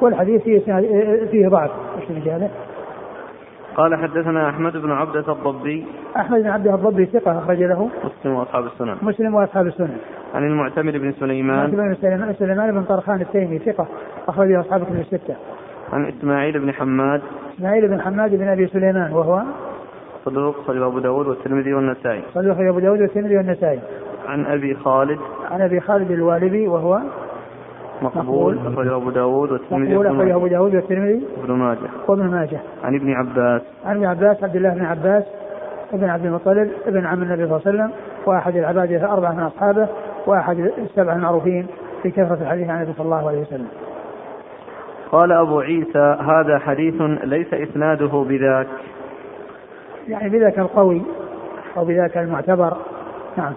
والحديث 0.00 0.42
فيه, 0.42 0.58
فيه 1.30 1.48
ضعف. 1.48 1.70
إيش 2.00 2.20
قال 3.76 3.94
حدثنا 3.94 4.48
أحمد 4.48 4.76
بن 4.76 4.92
عبدة 4.92 5.32
الضبي. 5.32 5.86
أحمد 6.16 6.42
بن 6.42 6.46
عبدة 6.46 6.74
الضبي 6.74 7.06
ثقة 7.06 7.38
أخرج 7.38 7.62
له. 7.62 7.90
مسلم 8.04 8.34
وأصحاب 8.34 8.64
السنن. 8.64 8.96
مسلم 9.02 9.34
وأصحاب 9.34 9.66
السنن. 9.66 9.96
عن 10.34 10.44
المعتمر 10.44 10.98
بن 10.98 11.12
سليمان. 11.12 11.64
المعتمر 11.64 11.88
بن 11.88 11.94
سليمان, 11.94 12.34
سليمان 12.34 12.72
بن 12.72 12.82
طرخان 12.82 13.20
التيمي 13.20 13.58
ثقة 13.58 13.86
أخرج 14.28 14.48
له 14.48 14.60
أصحاب 14.60 14.82
الكتب 14.82 15.00
الستة. 15.00 15.34
عن 15.92 16.04
إسماعيل 16.04 16.58
بن 16.58 16.72
حماد. 16.72 17.22
إسماعيل 17.56 17.88
بن 17.88 18.00
حماد 18.00 18.34
بن 18.34 18.48
أبي 18.48 18.66
سليمان 18.66 19.12
وهو 19.12 19.42
صدوق 20.24 20.56
صلى 20.66 20.86
أبو 20.86 20.98
داود 20.98 21.26
والترمذي 21.26 21.74
والنسائي. 21.74 22.22
صدوق 22.34 22.56
أبو 22.58 22.78
داود 22.78 23.00
والترمذي 23.00 23.36
والنسائي. 23.36 23.80
عن 24.28 24.46
أبي 24.46 24.74
خالد. 24.74 25.18
عن 25.50 25.60
أبي 25.60 25.80
خالد 25.80 26.10
الوالبي 26.10 26.68
وهو 26.68 27.00
مقبول 28.02 28.58
أخرجه 28.58 28.96
أبو 28.96 29.10
داود 29.10 29.52
والترمذي 29.52 29.94
مقبول 29.94 30.06
أخرجه 30.06 30.36
أبو 30.36 30.46
داود 30.46 30.74
والترمذي. 30.74 31.26
وابن 31.40 31.52
ماجه. 31.52 31.78
وابن 32.08 32.26
ماجه. 32.26 32.60
عن 32.84 32.94
ابن 32.94 33.12
عباس. 33.12 33.62
عن 33.86 33.96
ابن 33.96 34.06
عباس 34.06 34.44
عبد 34.44 34.56
الله 34.56 34.74
بن 34.74 34.84
عباس 34.84 35.24
ابن 35.92 36.08
عبد 36.08 36.26
المطلب 36.26 36.70
ابن 36.86 37.06
عم 37.06 37.22
النبي 37.22 37.46
صلى 37.46 37.56
الله 37.56 37.60
عليه 37.66 37.76
وسلم 37.76 37.90
وأحد 38.26 38.56
العباد 38.56 38.92
الأربعة 38.92 39.32
من 39.32 39.42
أصحابه 39.42 39.88
وأحد 40.26 40.58
السبعة 40.78 41.14
المعروفين 41.14 41.66
في 42.02 42.10
كثرة 42.10 42.38
الحديث 42.42 42.68
عن 42.68 42.76
النبي 42.76 42.92
صلى 42.92 43.04
الله 43.04 43.28
عليه 43.28 43.40
وسلم. 43.40 43.68
قال 45.12 45.32
أبو 45.32 45.60
عيسى 45.60 46.16
هذا 46.20 46.58
حديث 46.58 47.02
ليس 47.24 47.54
إسناده 47.54 48.24
بذاك. 48.28 48.66
يعني 50.08 50.28
بذاك 50.28 50.58
القوي 50.58 51.02
أو 51.76 51.84
بذاك 51.84 52.18
المعتبر. 52.18 52.76
نعم. 53.36 53.52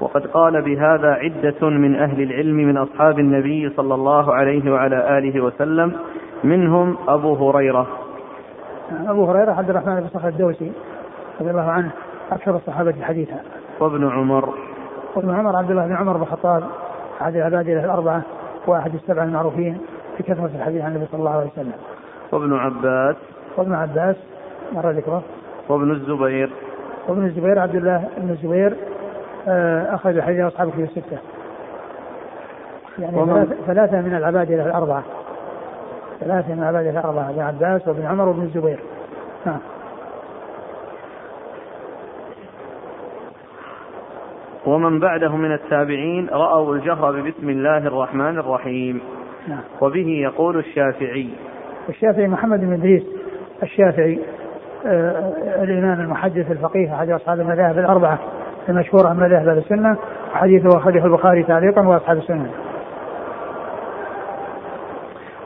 وقد 0.00 0.26
قال 0.26 0.62
بهذا 0.62 1.10
عدة 1.10 1.68
من 1.68 1.96
أهل 1.96 2.22
العلم 2.22 2.56
من 2.56 2.76
أصحاب 2.76 3.18
النبي 3.18 3.70
صلى 3.76 3.94
الله 3.94 4.34
عليه 4.34 4.72
وعلى 4.72 5.18
آله 5.18 5.40
وسلم 5.40 5.92
منهم 6.44 6.96
أبو 7.08 7.34
هريرة. 7.34 7.86
أبو 9.06 9.24
هريرة 9.24 9.52
عبد 9.52 9.70
الرحمن 9.70 10.00
بن 10.00 10.08
صخر 10.08 10.28
الدوسي 10.28 10.72
رضي 11.40 11.50
الله 11.50 11.70
عنه 11.70 11.90
أكثر 12.32 12.56
الصحابة 12.56 12.94
حديثا 13.02 13.36
وابن 13.80 14.08
عمر. 14.08 14.54
وابن 15.14 15.34
عمر 15.34 15.56
عبد 15.56 15.70
الله 15.70 15.86
بن 15.86 15.92
عمر 15.92 16.16
بن 16.16 16.22
الخطاب 16.22 16.64
أحد 17.22 17.36
العباد 17.36 17.68
الأربعة 17.68 18.22
وأحد 18.66 18.94
السبعة 18.94 19.24
المعروفين 19.24 19.78
في 20.16 20.22
كثرة 20.22 20.50
الحديث 20.54 20.82
عن 20.82 20.90
النبي 20.90 21.06
صلى 21.06 21.18
الله 21.18 21.30
عليه 21.30 21.46
وسلم. 21.46 21.72
وابن 22.32 22.54
عباس. 22.54 23.16
وابن 23.56 23.74
عباس 23.74 24.16
مر 24.72 24.90
ذكره. 24.90 25.22
وابن 25.68 25.90
الزبير. 25.90 26.50
وابن 27.08 27.24
الزبير 27.24 27.58
عبد 27.58 27.74
الله 27.74 28.08
بن 28.18 28.30
الزبير 28.30 28.76
أخرج 29.94 30.20
حديث 30.20 30.40
أصحاب 30.40 30.68
الكتب 30.68 30.82
الستة. 30.82 31.18
يعني 32.98 33.16
ومن... 33.16 33.54
ثلاثة 33.66 34.00
من 34.00 34.14
العبادلة 34.14 34.66
الأربعة. 34.66 35.02
ثلاثة 36.20 36.54
من 36.54 36.62
العبادلة 36.62 37.00
الأربعة 37.00 37.30
ابن 37.30 37.40
عباس 37.40 37.88
وابن 37.88 38.06
عمر 38.06 38.28
وابن 38.28 38.42
الزبير. 38.42 38.78
نعم 39.46 39.58
ومن 44.66 45.00
بعده 45.00 45.36
من 45.36 45.52
التابعين 45.52 46.28
رأوا 46.32 46.74
الجهر 46.74 47.20
ببسم 47.20 47.50
الله 47.50 47.78
الرحمن 47.78 48.38
الرحيم. 48.38 49.00
نعم. 49.48 49.60
وبه 49.80 50.08
يقول 50.08 50.58
الشافعي. 50.58 51.30
الشافعي 51.88 52.28
محمد 52.28 52.60
بن 52.60 52.72
إدريس 52.72 53.02
الشافعي 53.62 54.20
آه 54.86 55.62
الإمام 55.62 56.00
المحدث 56.00 56.50
الفقيه 56.50 56.94
أحد 56.94 57.10
أصحاب 57.10 57.40
المذاهب 57.40 57.78
الأربعة. 57.78 58.18
المشهور 58.68 59.06
عن 59.06 59.16
مذاهب 59.16 59.48
أهل 59.48 59.58
السنة 59.58 59.96
وحديثه 60.34 60.78
اخرجه 60.78 61.04
البخاري 61.04 61.42
تعليقا 61.42 61.88
وأصحاب 61.88 62.16
السنة. 62.16 62.50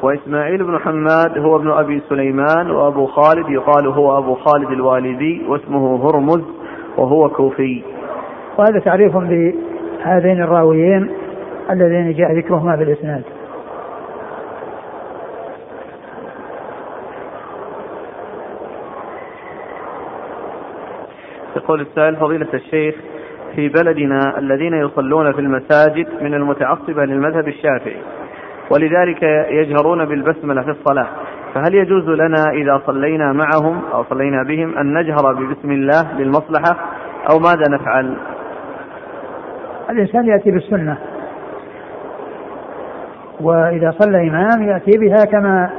وإسماعيل 0.03 0.65
بن 0.65 0.79
حماد 0.79 1.39
هو 1.39 1.57
ابن 1.57 1.71
أبي 1.71 2.03
سليمان 2.09 2.71
وأبو 2.71 3.07
خالد 3.07 3.49
يقال 3.49 3.87
هو 3.87 4.19
أبو 4.19 4.35
خالد 4.35 4.71
الوالدي 4.71 5.43
واسمه 5.49 6.09
هرمز 6.09 6.45
وهو 6.97 7.29
كوفي. 7.29 7.83
وهذا 8.59 8.79
تعريف 8.79 9.17
بهذين 9.17 10.43
الراويين 10.43 11.11
اللذين 11.71 12.13
جاء 12.13 12.33
ذكرهما 12.33 12.77
في 12.77 12.83
الإسناد. 12.83 13.23
يقول 21.71 21.81
السائل 21.81 22.17
فضيلة 22.17 22.49
الشيخ 22.55 22.95
في 23.55 23.69
بلدنا 23.69 24.39
الذين 24.39 24.75
يصلون 24.75 25.33
في 25.33 25.41
المساجد 25.41 26.07
من 26.21 26.35
المتعصبة 26.35 27.05
للمذهب 27.05 27.49
الشافعي 27.49 27.97
ولذلك 28.71 29.23
يجهرون 29.51 30.05
بالبسملة 30.05 30.63
في 30.63 30.71
الصلاة 30.71 31.07
فهل 31.55 31.75
يجوز 31.75 32.09
لنا 32.09 32.51
إذا 32.53 32.83
صلينا 32.87 33.33
معهم 33.33 33.83
أو 33.95 34.05
صلينا 34.05 34.43
بهم 34.43 34.79
أن 34.79 34.95
نجهر 34.95 35.33
ببسم 35.33 35.73
الله 35.73 36.19
للمصلحة؟ 36.19 36.77
أو 37.31 37.39
ماذا 37.39 37.65
نفعل؟ 37.71 38.17
الإنسان 39.91 40.27
يأتي 40.27 40.51
بالسنة 40.51 40.99
وإذا 43.41 43.95
صلى 43.99 44.29
إمام 44.29 44.63
يأتي 44.63 44.99
بها 44.99 45.25
كما 45.25 45.71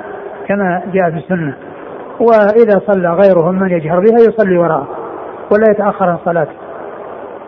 كما 0.47 0.81
جاء 0.93 1.11
في 1.11 1.17
السنة 1.17 1.53
وإذا 2.19 2.81
صلى 2.87 3.09
غيرهم 3.09 3.59
من 3.59 3.71
يجهر 3.71 3.99
بها 3.99 4.19
يصلي 4.29 4.57
وراءه. 4.57 5.00
ولا 5.51 5.71
يتأخر 5.71 6.09
عن 6.09 6.17
صلاته 6.25 6.53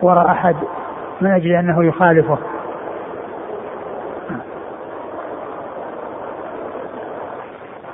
وراء 0.02 0.26
أحد 0.26 0.56
من 1.20 1.30
أجل 1.30 1.52
أنه 1.52 1.84
يخالفه. 1.84 2.38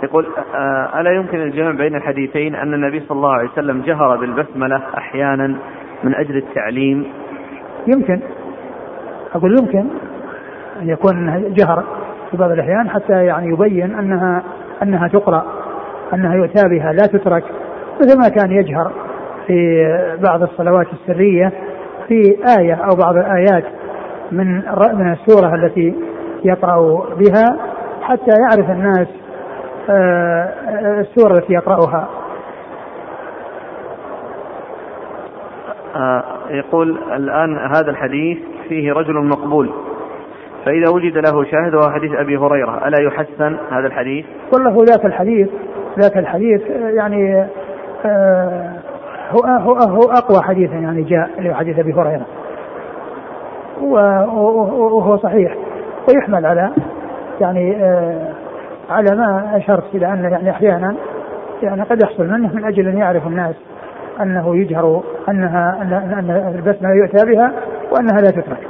يقول 0.02 0.26
آه، 0.54 1.00
ألا 1.00 1.10
يمكن 1.10 1.42
الجمع 1.42 1.70
بين 1.70 1.96
الحديثين 1.96 2.54
أن 2.54 2.74
النبي 2.74 3.00
صلى 3.00 3.16
الله 3.16 3.32
عليه 3.32 3.48
وسلم 3.48 3.82
جهر 3.82 4.16
بالبسملة 4.16 4.82
أحيانا 4.98 5.56
من 6.04 6.14
أجل 6.14 6.36
التعليم؟ 6.36 7.12
يمكن. 7.86 8.20
أقول 9.34 9.58
يمكن 9.58 9.86
أن 10.82 10.88
يكون 10.88 11.52
جهر 11.54 11.84
في 12.30 12.36
بعض 12.36 12.50
الأحيان 12.50 12.90
حتى 12.90 13.24
يعني 13.24 13.48
يبين 13.48 13.94
أنها 13.94 14.42
أنها 14.82 15.08
تقرأ 15.08 15.44
أنها 16.14 16.34
يؤتى 16.34 16.68
بها 16.68 16.92
لا 16.92 17.06
تترك 17.06 17.44
مثل 18.00 18.18
ما 18.18 18.28
كان 18.28 18.52
يجهر. 18.52 18.92
في 19.46 19.86
بعض 20.22 20.42
الصلوات 20.42 20.86
السرية 20.92 21.52
في 22.08 22.36
آية 22.58 22.74
أو 22.74 22.96
بعض 22.96 23.16
الآيات 23.16 23.64
من 24.32 24.56
من 24.94 25.12
السورة 25.12 25.54
التي 25.54 25.94
يقرأ 26.44 27.06
بها 27.14 27.56
حتى 28.02 28.30
يعرف 28.40 28.70
الناس 28.70 29.08
آه، 29.90 31.00
السورة 31.00 31.32
التي 31.32 31.52
يقرأها 31.52 32.08
آه 35.96 36.24
يقول 36.50 36.98
الآن 37.12 37.56
هذا 37.56 37.90
الحديث 37.90 38.38
فيه 38.68 38.92
رجل 38.92 39.14
مقبول 39.14 39.70
فإذا 40.64 40.90
وجد 40.94 41.18
له 41.18 41.44
شاهد 41.44 41.74
وهو 41.74 41.90
حديث 41.90 42.12
أبي 42.14 42.36
هريرة 42.36 42.88
ألا 42.88 43.02
يحسن 43.02 43.56
هذا 43.70 43.86
الحديث؟ 43.86 44.26
والله 44.52 44.84
ذاك 44.84 45.06
الحديث 45.06 45.48
ذاك 45.98 46.16
الحديث 46.16 46.62
يعني 46.70 47.46
آه 48.04 48.79
هو 49.30 49.46
هو 49.46 49.74
هو 49.74 50.10
أقوى 50.10 50.42
حديث 50.42 50.70
يعني 50.70 51.02
جاء 51.02 51.30
اللي 51.38 51.50
هو 51.50 51.54
حديث 51.54 51.78
أبي 51.78 51.92
هريرة 51.92 52.26
وهو 53.80 55.16
صحيح. 55.16 55.56
ويحمل 56.08 56.46
على 56.46 56.70
يعني 57.40 57.76
آه 57.76 58.32
على 58.90 59.16
ما 59.16 59.56
أشرت 59.56 59.94
إلى 59.94 60.12
أن 60.12 60.24
يعني 60.24 60.50
أحيانا 60.50 60.94
يعني 61.62 61.82
قد 61.82 62.02
يحصل 62.02 62.26
منه 62.26 62.54
من 62.54 62.64
أجل 62.64 62.88
أن 62.88 62.98
يعرف 62.98 63.26
الناس 63.26 63.54
أنه 64.20 64.56
يجهر 64.56 65.02
أنها 65.28 65.82
أن 65.82 66.52
البسمة 66.54 66.90
يؤتى 66.90 67.26
بها 67.26 67.52
وأنها 67.92 68.20
لا 68.20 68.30
تترك. 68.30 68.68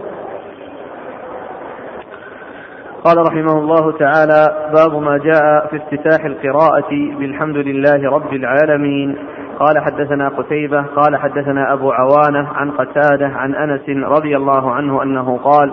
قال 3.05 3.19
رحمه 3.19 3.59
الله 3.59 3.99
تعالى 3.99 4.71
باب 4.75 5.03
ما 5.03 5.19
جاء 5.19 5.67
في 5.71 5.77
افتتاح 5.77 6.25
القراءة 6.25 6.91
بالحمد 7.19 7.57
لله 7.57 8.11
رب 8.11 8.33
العالمين. 8.33 9.19
قال 9.61 9.79
حدثنا 9.79 10.29
قتيبة 10.29 10.83
قال 10.83 11.17
حدثنا 11.17 11.73
أبو 11.73 11.93
عوانة 11.93 12.49
عن 12.55 12.71
قتادة 12.71 13.27
عن 13.27 13.55
أنس 13.55 13.89
رضي 13.89 14.37
الله 14.37 14.73
عنه 14.73 15.03
أنه 15.03 15.37
قال 15.37 15.73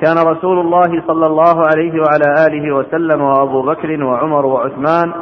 كان 0.00 0.16
رسول 0.26 0.58
الله 0.58 1.02
صلى 1.06 1.26
الله 1.26 1.66
عليه 1.66 1.92
وعلى 1.92 2.46
آله 2.46 2.74
وسلم 2.74 3.20
وأبو 3.20 3.62
بكر 3.62 4.04
وعمر 4.04 4.46
وعثمان 4.46 5.12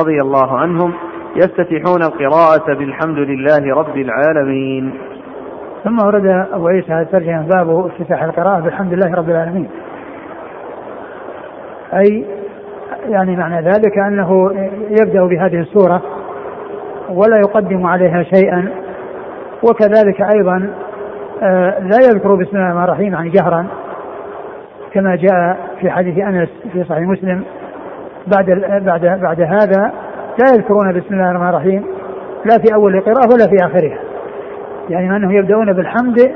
رضي 0.00 0.20
الله 0.22 0.58
عنهم 0.58 0.92
يفتتحون 1.36 2.02
القراءة 2.02 2.74
بالحمد 2.74 3.18
لله 3.18 3.74
رب 3.74 3.96
العالمين. 3.96 4.94
ثم 5.84 6.06
ورد 6.06 6.26
أبو 6.52 6.68
عيسى 6.68 6.92
هذا 6.92 7.02
الترجمة 7.02 7.48
باب 7.48 7.86
افتتاح 7.86 8.22
القراءة 8.22 8.60
بالحمد 8.60 8.92
لله 8.92 9.14
رب 9.14 9.30
العالمين. 9.30 9.68
أي 11.94 12.26
يعني 13.08 13.36
معنى 13.36 13.60
ذلك 13.60 13.98
أنه 13.98 14.52
يبدأ 15.00 15.26
بهذه 15.26 15.60
السورة 15.60 16.02
ولا 17.10 17.36
يقدم 17.36 17.86
عليها 17.86 18.22
شيئا. 18.22 18.68
وكذلك 19.62 20.22
أيضا 20.36 20.70
آه، 21.42 21.78
لا 21.80 21.98
يذكر 22.08 22.34
بسم 22.34 22.56
الله 22.56 22.66
الرحمن 22.66 22.84
الرحيم 22.84 23.12
يعني 23.12 23.30
جهرا 23.30 23.66
كما 24.92 25.16
جاء 25.16 25.56
في 25.80 25.90
حديث 25.90 26.18
أنس 26.18 26.48
في 26.72 26.84
صحيح 26.84 27.08
مسلم. 27.08 27.44
بعد 28.36 28.46
بعد 28.84 29.20
بعد 29.22 29.40
هذا 29.40 29.92
لا 30.38 30.54
يذكرون 30.54 30.92
بسم 30.92 31.14
الله 31.14 31.30
الرحمن 31.30 31.48
الرحيم 31.48 31.84
لا 32.44 32.58
في 32.58 32.74
أول 32.74 32.94
القراءة 32.94 33.28
ولا 33.34 33.46
في 33.46 33.66
آخرها. 33.66 33.98
يعني 34.90 35.16
أنهم 35.16 35.30
يبدأون 35.30 35.72
بالحمد 35.72 36.32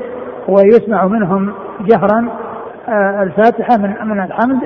ويسمع 0.47 1.05
منهم 1.05 1.53
جهرا 1.81 2.29
آه، 2.89 3.23
الفاتحة 3.23 3.77
من 3.77 4.07
من 4.07 4.23
الحمد 4.23 4.61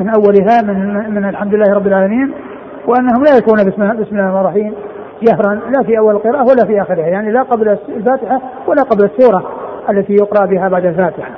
من 0.00 0.08
أولها 0.08 0.62
من 0.62 1.10
من 1.14 1.24
الحمد 1.28 1.54
لله 1.54 1.74
رب 1.74 1.86
العالمين 1.86 2.32
وأنهم 2.86 3.24
لا 3.24 3.30
يذكرون 3.34 3.70
بسم 3.70 3.82
الله 3.82 3.92
الرحمن 3.92 4.40
الرحيم. 4.40 4.74
جهرا 5.22 5.54
لا 5.54 5.82
في 5.82 5.98
أول 5.98 6.14
القراءة 6.14 6.42
ولا 6.42 6.64
في 6.66 6.82
آخرها 6.82 7.06
يعني 7.06 7.30
لا 7.32 7.42
قبل 7.42 7.78
الفاتحة 7.88 8.40
ولا 8.66 8.82
قبل 8.82 9.04
السورة 9.04 9.50
التي 9.90 10.12
يقرأ 10.12 10.46
بها 10.46 10.68
بعد 10.68 10.86
الفاتحة. 10.86 11.30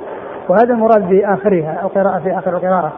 وهذا 0.49 0.73
المراد 0.73 1.09
بآخرها 1.09 1.81
القراءة 1.83 2.19
في 2.19 2.37
آخر 2.37 2.55
القراءة. 2.55 2.91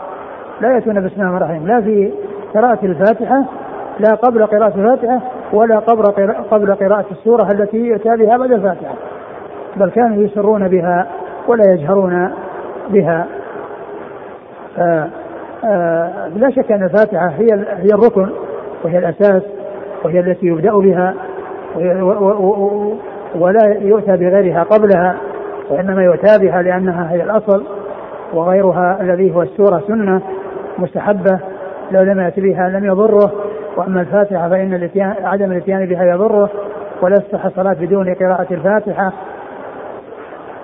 لا 0.62 0.74
يأتون 0.74 1.06
بسم 1.06 1.22
الله 1.22 1.38
الرحيم 1.38 1.68
لا 1.68 1.82
في 1.82 2.14
قراءة 2.54 2.80
الفاتحة 2.84 3.44
لا 4.00 4.16
قبل 4.16 4.46
قراءة 4.46 4.74
الفاتحة 4.76 5.20
ولا 5.54 5.80
قبل 5.80 6.04
قبل 6.52 6.76
قراءة 6.76 7.06
السورة 7.12 7.48
التي 7.54 7.78
يؤتى 7.78 8.16
بها 8.18 8.38
بعد 8.38 8.52
الفاتحة. 8.52 8.94
بل 9.76 9.90
كانوا 9.90 10.24
يسرون 10.24 10.68
بها 10.68 11.08
ولا 11.48 11.64
يجهرون 11.74 12.34
بها. 12.90 13.26
آآ 14.78 15.10
آآ 15.66 16.30
لا 16.36 16.50
شك 16.50 16.72
أن 16.72 16.84
الفاتحة 16.84 17.28
هي 17.28 17.48
هي 17.78 17.90
الركن 17.94 18.30
وهي 18.84 18.98
الأساس 18.98 19.42
وهي 20.04 20.20
التي 20.20 20.46
يبدأ 20.46 20.78
بها 20.78 21.14
ولا 23.36 23.78
يؤتى 23.82 24.18
بغيرها 24.18 24.64
قبلها 24.64 25.16
وإنما 25.70 26.04
يؤتى 26.04 26.38
بها 26.38 26.62
لأنها 26.62 27.12
هي 27.12 27.24
الأصل 27.24 27.64
وغيرها 28.34 29.02
الذي 29.02 29.36
هو 29.36 29.42
السورة 29.42 29.84
سنة 29.88 30.22
مستحبة 30.78 31.40
لو 31.92 32.02
لم 32.02 32.20
يأتي 32.20 32.42
بها 32.42 32.70
لم 32.70 32.86
يضره 32.86 33.32
وأما 33.78 34.02
الفاتحة 34.02 34.50
فإن 34.50 34.74
الاتيان 34.74 35.16
عدم 35.24 35.52
الاتيان 35.52 35.86
بها 35.86 36.06
يضره 36.06 36.50
ولا 37.02 37.16
تصح 37.16 37.46
الصلاة 37.46 37.74
بدون 37.74 38.14
قراءة 38.14 38.48
الفاتحة. 38.52 39.14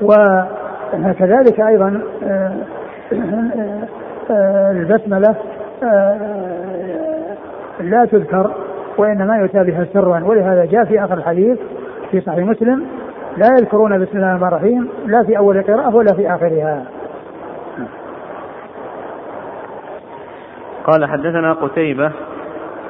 وكذلك 0.01 1.59
أيضا 1.59 2.01
آه، 2.23 2.53
آه، 4.31 4.71
البسملة 4.71 5.35
آه، 5.83 6.17
لا 7.79 8.05
تذكر 8.05 8.51
وإنما 8.99 9.37
يؤتى 9.37 9.63
بها 9.63 9.87
سرا 9.93 10.23
ولهذا 10.23 10.65
جاء 10.65 10.85
في 10.85 11.03
آخر 11.03 11.13
الحديث 11.13 11.59
في 12.11 12.21
صحيح 12.21 12.45
مسلم 12.45 12.85
لا 13.37 13.47
يذكرون 13.59 13.99
بسم 13.99 14.17
الله 14.17 14.35
الرحمن 14.35 14.47
الرحيم 14.47 14.89
لا 15.05 15.23
في 15.23 15.37
أول 15.37 15.57
القراءة 15.57 15.95
ولا 15.95 16.13
في 16.15 16.35
آخرها 16.35 16.85
قال 20.83 21.05
حدثنا 21.05 21.53
قتيبة 21.53 22.11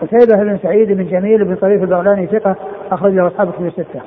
قتيبة 0.01 0.43
بن 0.43 0.57
سعيد 0.57 0.91
بن 0.91 1.05
جميل 1.05 1.45
بن 1.45 1.55
طريف 1.55 1.83
البغلاني 1.83 2.27
ثقة 2.27 2.55
أخرج 2.91 3.13
له 3.13 3.27
أصحاب 3.27 3.51
كتب 3.51 3.65
الستة. 3.65 4.01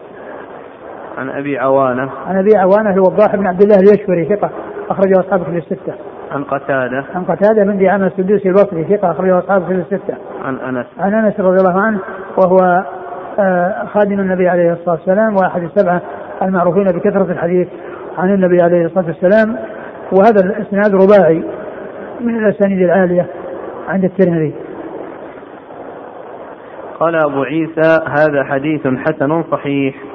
عن 1.19 1.31
أبي 1.31 1.59
عوانة 1.59 2.11
عن 2.27 2.38
أبي 2.38 2.57
عوانة 2.57 2.95
الوضاح 2.95 3.37
بن 3.37 3.47
عبد 3.47 3.62
الله 3.62 3.77
اليشكري 3.77 4.37
ثقة 4.37 4.51
أخرجه 4.91 5.21
أصحاب 5.21 5.43
كتب 5.43 5.57
الستة. 5.57 5.95
عن 6.33 6.45
قتادة. 6.45 7.05
عن 7.14 7.25
قتادة 7.25 7.64
بن 7.64 7.79
دعامة 7.79 8.07
السدوسي 8.07 8.49
البصري 8.49 8.85
ثقة 8.85 9.11
أخرجه 9.11 9.38
أصحاب 9.38 9.62
كتب 9.62 9.79
الستة. 9.79 10.14
عن 10.45 10.57
أنس. 10.57 10.87
عن 10.99 11.14
أنس 11.14 11.40
رضي 11.40 11.57
الله 11.57 11.81
عنه 11.81 12.01
وهو 12.37 12.85
آه، 13.38 13.87
خادم 13.87 14.21
النبي 14.21 14.49
عليه 14.49 14.73
الصلاة 14.73 14.95
والسلام 14.95 15.37
وأحد 15.37 15.62
السبعة 15.62 16.03
المعروفين 16.42 16.85
بكثرة 16.85 17.33
الحديث 17.33 17.68
عن 18.18 18.35
النبي 18.35 18.62
عليه 18.62 18.87
الصلاة 18.87 19.07
والسلام. 19.07 19.57
وهذا 20.12 20.40
الإسناد 20.45 20.95
رباعي 20.95 21.45
من 22.21 22.37
الأسانيد 22.37 22.79
العالية 22.83 23.27
عند 23.88 24.05
الترمذي. 24.05 24.55
قال 27.01 27.14
أبو 27.14 27.42
عيسى 27.42 27.99
هذا 28.09 28.45
حديث 28.45 28.87
حسن 28.87 29.42
صحيح. 29.42 30.12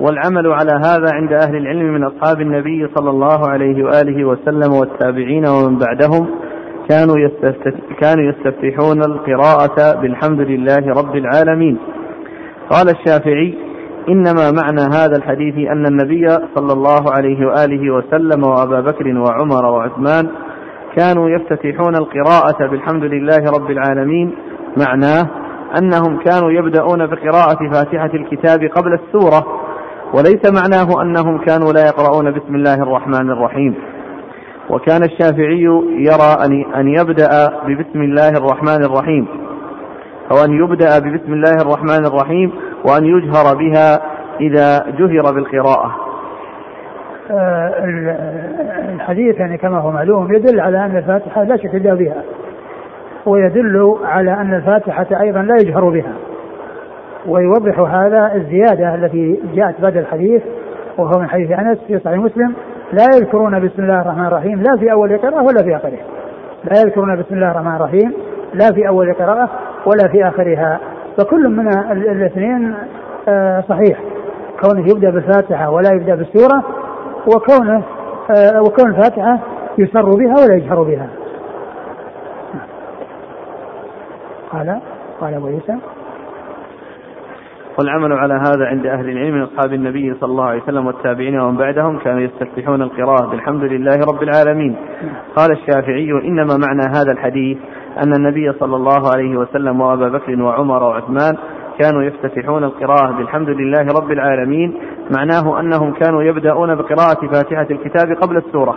والعمل 0.00 0.52
على 0.52 0.72
هذا 0.72 1.14
عند 1.14 1.32
أهل 1.32 1.56
العلم 1.56 1.94
من 1.94 2.04
أصحاب 2.04 2.40
النبي 2.40 2.88
صلى 2.94 3.10
الله 3.10 3.48
عليه 3.48 3.84
وآله 3.84 4.24
وسلم 4.24 4.72
والتابعين 4.72 5.44
ومن 5.48 5.78
بعدهم 5.78 6.26
كانوا 6.90 7.14
كانوا 8.00 8.32
يستفتحون 8.32 9.02
القراءة 9.02 10.00
بالحمد 10.00 10.40
لله 10.40 10.88
رب 10.88 11.16
العالمين. 11.16 11.78
قال 12.70 12.88
الشافعي 12.88 13.54
إنما 14.08 14.50
معنى 14.50 14.80
هذا 14.80 15.16
الحديث 15.18 15.54
أن 15.68 15.86
النبي 15.86 16.26
صلى 16.54 16.72
الله 16.72 17.12
عليه 17.16 17.46
وآله 17.46 17.94
وسلم 17.94 18.44
وأبا 18.44 18.80
بكر 18.80 19.18
وعمر 19.18 19.64
وعثمان 19.66 20.28
كانوا 20.96 21.28
يفتتحون 21.30 21.94
القراءة 21.96 22.66
بالحمد 22.70 23.04
لله 23.04 23.50
رب 23.58 23.70
العالمين 23.70 24.32
معناه 24.86 25.26
أنهم 25.78 26.18
كانوا 26.18 26.50
يبدأون 26.50 27.06
بقراءة 27.06 27.70
فاتحة 27.72 28.10
الكتاب 28.14 28.64
قبل 28.64 28.92
السورة 28.94 29.69
وليس 30.14 30.52
معناه 30.62 31.02
أنهم 31.02 31.38
كانوا 31.38 31.72
لا 31.72 31.86
يقرؤون 31.86 32.30
بسم 32.30 32.54
الله 32.54 32.74
الرحمن 32.74 33.30
الرحيم. 33.30 33.74
وكان 34.70 35.02
الشافعي 35.02 35.62
يرى 35.98 36.64
أن 36.76 36.88
يبدأ 36.88 37.28
ببسم 37.66 38.02
الله 38.02 38.28
الرحمن 38.28 38.84
الرحيم. 38.84 39.26
أو 40.32 40.44
أن 40.44 40.52
يبدأ 40.52 40.98
ببسم 40.98 41.32
الله 41.32 41.56
الرحمن 41.62 42.06
الرحيم 42.06 42.52
وأن 42.84 43.04
يجهر 43.04 43.56
بها 43.56 44.00
إذا 44.40 44.84
جهر 44.98 45.34
بالقراءة. 45.34 45.96
آه، 47.30 47.84
الحديث 48.94 49.36
يعني 49.36 49.58
كما 49.58 49.78
هو 49.78 49.90
معلوم 49.90 50.34
يدل 50.34 50.60
على 50.60 50.84
أن 50.84 50.96
الفاتحة 50.96 51.44
لا 51.44 51.56
شك 51.56 51.76
بها. 51.76 52.22
ويدل 53.26 53.96
على 54.04 54.32
أن 54.32 54.54
الفاتحة 54.54 55.06
أيضا 55.20 55.42
لا 55.42 55.54
يجهر 55.56 55.90
بها. 55.90 56.12
ويوضح 57.26 57.80
هذا 57.80 58.32
الزيادة 58.34 58.94
التي 58.94 59.40
جاءت 59.54 59.80
بعد 59.80 59.96
الحديث 59.96 60.42
وهو 60.98 61.20
من 61.20 61.28
حديث 61.28 61.50
أنس 61.50 61.78
في 61.86 61.98
صحيح 61.98 62.18
مسلم 62.18 62.54
لا 62.92 63.06
يذكرون 63.16 63.60
بسم 63.60 63.82
الله 63.82 64.00
الرحمن 64.00 64.26
الرحيم 64.26 64.62
لا 64.62 64.76
في 64.76 64.92
أول 64.92 65.18
قراءة 65.18 65.42
ولا 65.42 65.62
في 65.62 65.76
آخره 65.76 65.98
لا 66.64 66.80
يذكرون 66.80 67.16
بسم 67.16 67.34
الله 67.34 67.50
الرحمن 67.50 67.76
الرحيم 67.76 68.12
لا 68.54 68.72
في 68.74 68.88
أول 68.88 69.14
قراءة 69.14 69.50
ولا 69.86 70.08
في 70.12 70.28
آخرها. 70.28 70.80
فكل 71.18 71.48
من 71.48 71.68
الاثنين 71.92 72.74
آه، 73.28 73.64
صحيح. 73.68 74.00
كونه 74.62 74.80
يبدأ 74.80 75.10
بالفاتحة 75.10 75.70
ولا 75.70 75.90
يبدأ 75.92 76.14
بالسورة 76.14 76.64
وكونه 77.26 77.82
آه، 78.30 78.60
وكون 78.60 78.90
الفاتحة 78.90 79.38
يسر 79.78 80.10
بها 80.10 80.34
ولا 80.44 80.54
يجهر 80.54 80.82
بها. 80.82 81.06
قال 84.52 84.80
قال 85.20 85.34
أبو 85.34 85.46
عيسى 85.46 85.76
والعمل 87.80 88.12
على 88.12 88.34
هذا 88.34 88.66
عند 88.66 88.86
أهل 88.86 89.08
العلم 89.08 89.34
من 89.34 89.42
أصحاب 89.42 89.72
النبي 89.72 90.14
صلى 90.20 90.30
الله 90.30 90.44
عليه 90.44 90.62
وسلم 90.62 90.86
والتابعين 90.86 91.40
ومن 91.40 91.56
بعدهم 91.56 91.98
كانوا 91.98 92.20
يستفتحون 92.20 92.82
القراءة 92.82 93.30
بالحمد 93.30 93.62
لله 93.62 93.96
رب 94.12 94.22
العالمين. 94.22 94.76
قال 95.36 95.52
الشافعي 95.52 96.10
إنما 96.10 96.56
معنى 96.66 96.82
هذا 96.82 97.12
الحديث 97.12 97.58
أن 98.02 98.12
النبي 98.12 98.52
صلى 98.52 98.76
الله 98.76 99.12
عليه 99.14 99.36
وسلم 99.36 99.80
وأبا 99.80 100.08
بكر 100.08 100.42
وعمر 100.42 100.82
وعثمان 100.82 101.36
كانوا 101.78 102.02
يفتتحون 102.02 102.64
القراءة 102.64 103.16
بالحمد 103.16 103.48
لله 103.48 103.86
رب 104.00 104.10
العالمين. 104.10 104.74
معناه 105.16 105.60
أنهم 105.60 105.92
كانوا 105.92 106.22
يبدأون 106.22 106.74
بقراءة 106.74 107.26
فاتحة 107.32 107.66
الكتاب 107.70 108.16
قبل 108.22 108.36
السورة. 108.36 108.76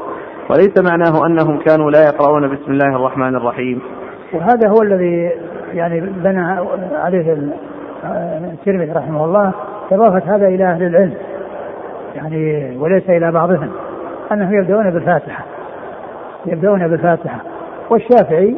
وليس 0.50 0.74
معناه 0.92 1.26
أنهم 1.26 1.58
كانوا 1.58 1.92
لا 1.92 2.04
يقرؤون 2.04 2.56
بسم 2.56 2.72
الله 2.72 2.96
الرحمن 2.96 3.36
الرحيم. 3.36 3.82
وهذا 4.34 4.70
هو 4.70 4.82
الذي 4.82 5.32
يعني 5.74 6.02
بنى 6.02 6.40
عليه 6.94 7.38
الترمذي 8.54 8.92
رحمه 8.92 9.26
الله 9.26 9.52
إضافة 9.92 10.36
هذا 10.36 10.48
إلى 10.48 10.64
أهل 10.64 10.84
العلم 10.84 11.14
يعني 12.16 12.78
وليس 12.78 13.10
إلى 13.10 13.32
بعضهم 13.32 13.70
أنهم 14.32 14.54
يبدأون 14.54 14.92
بالفاتحة 14.92 15.44
يبدأون 16.46 16.88
بالفاتحة. 16.88 17.38
والشافعي 17.90 18.56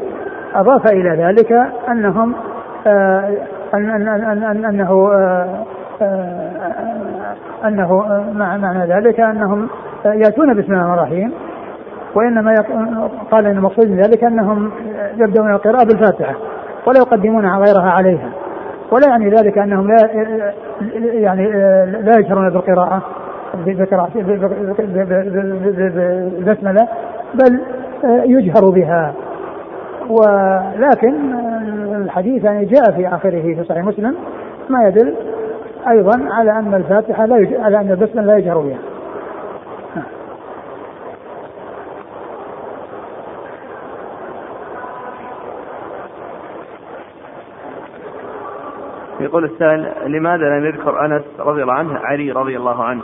أضاف 0.56 0.86
إلى 0.92 1.10
ذلك 1.10 1.52
أنهم 1.90 2.36
آه 2.88 3.30
أن 3.74 3.90
أن 3.90 4.08
أن 4.08 4.44
أن 4.44 4.66
أنه 4.66 5.12
آه 5.14 5.66
آه 6.02 6.86
أنه 7.66 8.06
مع 8.34 8.58
معنى 8.58 8.94
ذلك 8.94 9.20
أنهم 9.20 9.70
يأتون 10.06 10.54
بسم 10.54 10.74
الله 10.74 10.86
الرحمن 10.86 10.94
الرحيم 10.94 11.34
وإنما 12.16 12.56
قال 13.32 13.46
أن 13.46 13.58
المقصود 13.58 13.90
من 13.90 13.98
ذلك 13.98 14.24
أنهم 14.24 14.72
يبدأون 15.18 15.54
القراءة 15.54 15.86
بالفاتحة 15.86 16.36
ولا 16.88 17.00
يقدمون 17.00 17.46
غيرها 17.46 17.90
عليها. 17.90 18.30
ولا 18.91 19.08
يعني 19.08 19.30
ذلك 19.30 19.58
أنهم 19.58 19.88
لا 19.88 20.10
يعني 21.13 21.52
لا 22.02 22.19
يجهرون 22.19 22.50
بالقراءة 22.50 23.02
بقراءة 23.65 24.12
بالبسملة 26.38 26.88
بل 27.34 27.60
يجهر 28.04 28.69
بها 28.69 29.13
ولكن 30.10 31.15
الحديث 31.95 32.43
يعني 32.43 32.65
جاء 32.65 32.91
في 32.91 33.08
آخره 33.08 33.41
في 33.41 33.63
صحيح 33.69 33.84
مسلم 33.86 34.15
ما 34.69 34.88
يدل 34.88 35.13
أيضا 35.89 36.19
على 36.32 36.52
أن 36.52 36.74
الفاتحة 36.74 37.26
لا. 37.26 37.63
على 37.63 37.78
أن 37.78 37.91
البسملة 37.91 38.26
لا 38.26 38.38
يجهر 38.38 38.58
بها 38.58 38.78
يقول 49.26 49.46
السائل 49.46 49.92
لماذا 50.06 50.44
لم 50.44 50.66
يذكر 50.66 51.06
أنس 51.06 51.24
رضي 51.40 51.62
الله 51.62 51.74
عنه 51.74 52.00
علي 52.00 52.32
رضي 52.32 52.58
الله 52.58 52.84
عنه؟ 52.84 53.02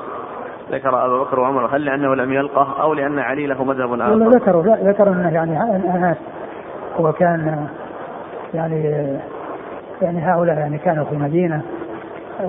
ذكر 0.72 1.06
ابا 1.06 1.24
بكر 1.24 1.40
وعمر. 1.40 1.76
هل 1.76 1.86
لأنه 1.86 2.16
لم 2.16 2.34
يلقه 2.34 2.82
أو 2.82 2.94
لأن 2.94 3.20
علي 3.20 3.48
له 3.48 3.64
مذهب 3.64 3.94
آخر؟ 3.94 4.16
لا 4.16 4.30
ذكروا 4.30 4.64
لا 4.64 4.92
ذكر 4.92 5.08
أنه 5.08 5.34
يعني 5.34 5.62
أنس 5.96 6.18
هو 7.00 7.14
كان 7.14 7.68
يعني 8.54 8.84
يعني 10.02 10.20
هؤلاء 10.20 10.58
يعني 10.58 10.78
كانوا 10.78 11.06
في 11.06 11.12
المدينة 11.12 11.62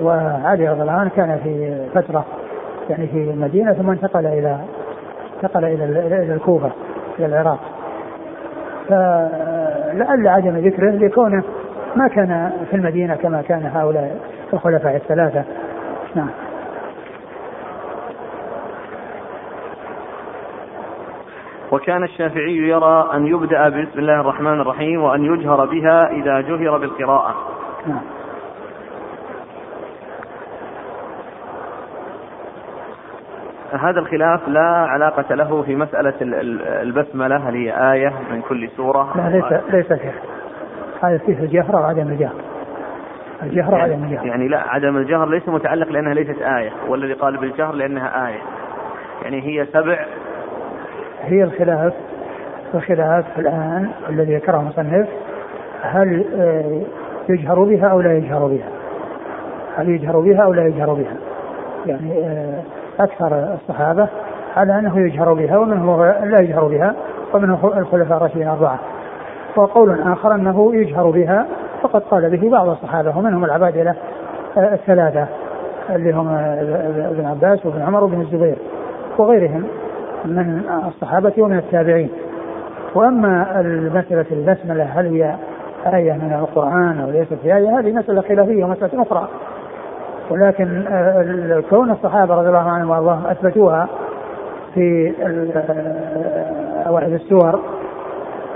وعلي 0.01 0.69
رضي 0.69 0.81
الله 0.81 0.93
عنه 0.93 1.09
كان 1.15 1.39
في 1.43 1.77
فترة 1.95 2.25
يعني 2.89 3.07
في 3.07 3.31
المدينة 3.31 3.73
ثم 3.73 3.89
انتقل 3.89 4.25
إلى 4.25 4.59
انتقل 5.35 5.65
إلى 5.65 5.85
إلى 6.23 6.33
الكوفة 6.33 6.71
إلى 7.19 7.25
العراق. 7.25 7.59
فلعل 8.89 10.27
عدم 10.27 10.57
ذكره 10.57 10.89
لكونه 10.89 11.43
ما 11.95 12.07
كان 12.07 12.51
في 12.69 12.75
المدينة 12.75 13.15
كما 13.15 13.41
كان 13.41 13.65
هؤلاء 13.65 14.17
الخلفاء 14.53 14.95
الثلاثة. 14.95 15.43
نعم. 16.15 16.29
وكان 21.71 22.03
الشافعي 22.03 22.57
يرى 22.57 23.09
أن 23.13 23.27
يبدأ 23.27 23.69
بسم 23.69 23.99
الله 23.99 24.21
الرحمن 24.21 24.61
الرحيم 24.61 25.03
وأن 25.03 25.23
يجهر 25.23 25.65
بها 25.65 26.09
إذا 26.11 26.41
جهر 26.41 26.77
بالقراءة. 26.77 27.35
نعم. 27.87 28.01
هذا 33.79 33.99
الخلاف 33.99 34.47
لا 34.47 34.87
علاقة 34.89 35.35
له 35.35 35.61
في 35.61 35.75
مسألة 35.75 36.13
البسملة 36.81 37.49
هل 37.49 37.55
هي 37.55 37.91
آية 37.93 38.13
من 38.31 38.41
كل 38.41 38.69
سورة؟ 38.77 39.13
لا 39.15 39.29
ليس 39.29 39.73
ليس 39.73 39.93
فيه 39.93 40.13
هذا 41.03 41.17
فيه 41.17 41.39
الجهر 41.39 41.75
وعدم 41.75 42.07
الجهر؟ 42.07 42.33
الجهر 43.43 43.73
يعني 43.73 43.91
وعدم 43.91 44.03
الجهر. 44.03 44.25
يعني 44.25 44.47
لا 44.47 44.59
عدم 44.59 44.97
الجهر 44.97 45.29
ليس 45.29 45.49
متعلق 45.49 45.89
لأنها 45.89 46.13
ليست 46.13 46.41
آية 46.41 46.71
والذي 46.87 47.13
قال 47.13 47.37
بالجهر 47.37 47.73
لأنها 47.73 48.27
آية. 48.27 48.41
يعني 49.23 49.41
هي 49.41 49.65
سبع. 49.65 50.05
هي 51.21 51.43
الخلاف 51.43 51.93
الخلاف 52.73 53.39
الآن 53.39 53.89
الذي 54.09 54.35
ذكره 54.35 54.59
المصنف 54.59 55.07
هل 55.81 56.25
يجهر 57.29 57.63
بها 57.63 57.87
أو 57.87 58.01
لا 58.01 58.17
يجهر 58.17 58.47
بها؟ 58.47 58.69
هل 59.77 59.89
يجهر 59.89 60.19
بها 60.19 60.43
أو 60.43 60.53
لا 60.53 60.67
يجهر 60.67 60.93
بها؟ 60.93 61.17
يعني 61.85 62.23
أكثر 62.99 63.53
الصحابة 63.53 64.07
على 64.57 64.79
أنه 64.79 64.99
يجهر 64.99 65.33
بها 65.33 65.57
ومنهم 65.57 66.03
لا 66.03 66.39
يجهر 66.39 66.67
بها 66.67 66.95
ومنهم 67.33 67.77
الخلفاء 67.77 68.17
الراشدين 68.17 68.43
الأربعة 68.43 68.79
وقول 69.55 70.01
آخر 70.01 70.35
أنه 70.35 70.75
يجهر 70.75 71.09
بها 71.11 71.45
فقد 71.81 72.01
قال 72.01 72.37
به 72.37 72.49
بعض 72.49 72.69
الصحابة 72.69 73.17
ومنهم 73.17 73.45
العبادلة 73.45 73.95
الثلاثة 74.57 75.27
اللي 75.89 76.11
هم 76.11 76.27
ابن 76.97 77.25
عباس 77.25 77.65
وابن 77.65 77.81
عمر 77.81 78.03
وابن 78.03 78.21
الزبير 78.21 78.57
وغيرهم 79.17 79.63
من 80.25 80.61
الصحابة 80.87 81.33
ومن 81.37 81.57
التابعين. 81.57 82.09
وأما 82.95 83.59
المسألة 83.59 84.25
البسملة 84.31 84.83
هل 84.83 85.05
هي 85.05 85.35
آية 85.93 86.13
من 86.13 86.33
القرآن 86.39 86.99
أو 86.99 87.09
ليست 87.09 87.37
هي 87.43 87.57
آية 87.57 87.79
هذه 87.79 87.91
مسألة 87.91 88.21
خلافية 88.21 88.63
ومسألة 88.63 89.01
أخرى. 89.01 89.27
ولكن 90.29 90.83
كون 91.69 91.91
الصحابة 91.91 92.35
رضي 92.35 92.47
الله 92.47 92.69
عنهم 92.69 92.89
وأرضاهم 92.89 93.25
أثبتوها 93.27 93.87
في 94.73 95.13
أوائل 96.87 97.13
السور 97.13 97.59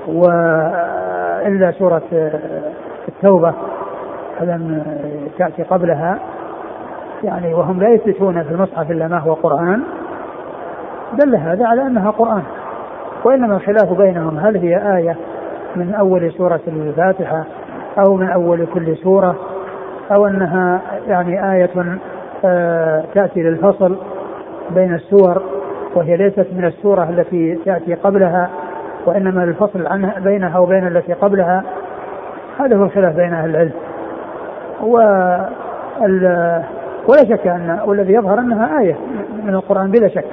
وإلا 0.08 1.72
سورة 1.72 2.02
التوبة 3.08 3.54
فلم 4.40 4.84
تأتي 5.38 5.64
قبلها 5.64 6.20
يعني 7.24 7.54
وهم 7.54 7.80
لا 7.80 7.90
يثبتون 7.90 8.44
في 8.44 8.52
المصحف 8.52 8.92
إلا 8.92 9.08
ما 9.08 9.18
هو 9.18 9.34
قرآن 9.34 9.84
دل 11.14 11.36
هذا 11.36 11.66
على 11.66 11.82
أنها 11.82 12.12
قرآن 12.12 12.44
وإنما 13.24 13.56
الخلاف 13.56 13.94
بينهم 13.94 14.38
هل 14.38 14.58
هي 14.58 14.98
آية 14.98 15.16
من 15.76 15.94
أول 15.94 16.32
سورة 16.32 16.60
الفاتحة 16.68 17.44
أو 18.00 18.16
من 18.16 18.30
أول 18.30 18.68
كل 18.74 18.98
سورة 18.98 19.36
أو 20.12 20.28
أنها 20.28 20.82
يعني 21.08 21.54
آية 21.54 22.00
تأتي 23.14 23.44
للفصل 23.44 23.98
بين 24.70 24.94
السور 24.94 25.42
وهي 25.96 26.18
ليست 26.18 26.48
من 26.58 26.66
السورة 26.66 27.10
التي 27.10 27.56
تأتي 27.66 27.94
قبلها 27.94 28.50
وإنما 29.08 29.44
الفصل 29.44 29.88
عنها 29.88 30.20
بينها 30.20 30.60
وبين 30.60 30.88
التي 30.88 31.14
قبلها. 31.14 31.64
هذا 32.60 32.78
هو 32.78 32.84
الخلاف 32.84 33.16
بين 33.16 33.34
أهل 33.34 33.50
العلم. 33.50 33.72
و 34.82 34.98
ولا 37.08 37.24
شك 37.30 37.48
أن 37.48 37.80
والذي 37.86 38.14
يظهر 38.14 38.40
أنها 38.40 38.80
آية 38.80 38.96
من 39.44 39.54
القرآن 39.54 39.92
بلا 39.92 40.08
شك. 40.08 40.26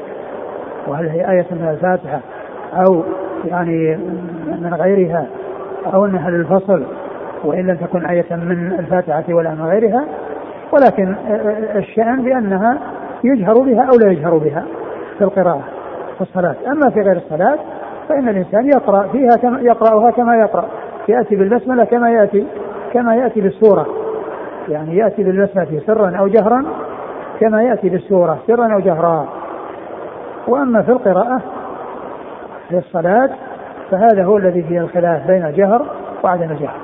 وهل 0.86 1.08
هي 1.08 1.30
آية 1.30 1.46
من 1.50 1.68
الفاتحة 1.70 2.20
أو 2.74 3.02
يعني 3.44 3.96
من 4.46 4.74
غيرها 4.74 5.26
أو 5.94 6.06
أنها 6.06 6.30
للفصل 6.30 6.84
وإن 7.44 7.66
لم 7.66 7.76
تكن 7.76 8.06
آية 8.06 8.26
من 8.30 8.72
الفاتحة 8.78 9.24
ولا 9.34 9.50
من 9.50 9.64
غيرها. 9.64 10.04
ولكن 10.72 11.14
الشأن 11.76 12.22
بأنها 12.22 12.78
يجهر 13.24 13.58
بها 13.58 13.82
أو 13.82 13.98
لا 13.98 14.12
يجهر 14.12 14.38
بها 14.38 14.64
في 15.18 15.24
القراءة 15.24 15.62
في 16.14 16.20
الصلاة 16.20 16.54
أما 16.66 16.90
في 16.90 17.00
غير 17.00 17.16
الصلاة 17.16 17.58
فإن 18.08 18.28
الإنسان 18.28 18.66
يقرأ 18.66 19.08
فيها 19.12 19.36
كما 19.42 19.60
يقرأها 19.60 20.10
كما 20.10 20.36
يقرأ 20.36 20.68
يأتي 21.08 21.36
بالبسملة 21.36 21.84
كما 21.84 22.10
يأتي 22.10 22.46
كما 22.92 23.16
يأتي 23.16 23.40
بالسورة. 23.40 23.86
يعني 24.68 24.96
يأتي 24.96 25.24
بالبسملة 25.24 25.82
سرا 25.86 26.16
أو 26.18 26.28
جهرا 26.28 26.64
كما 27.40 27.62
يأتي 27.62 27.88
بالسورة 27.88 28.38
سرا 28.46 28.74
أو 28.74 28.80
جهرا. 28.80 29.28
وأما 30.48 30.82
في 30.82 30.92
القراءة 30.92 31.42
في 32.68 32.78
الصلاة 32.78 33.30
فهذا 33.90 34.24
هو 34.24 34.36
الذي 34.36 34.62
فيه 34.62 34.80
الخلاف 34.80 35.26
بين 35.26 35.46
الجهر 35.46 35.86
وعدم 36.22 36.50
الجهر. 36.50 36.76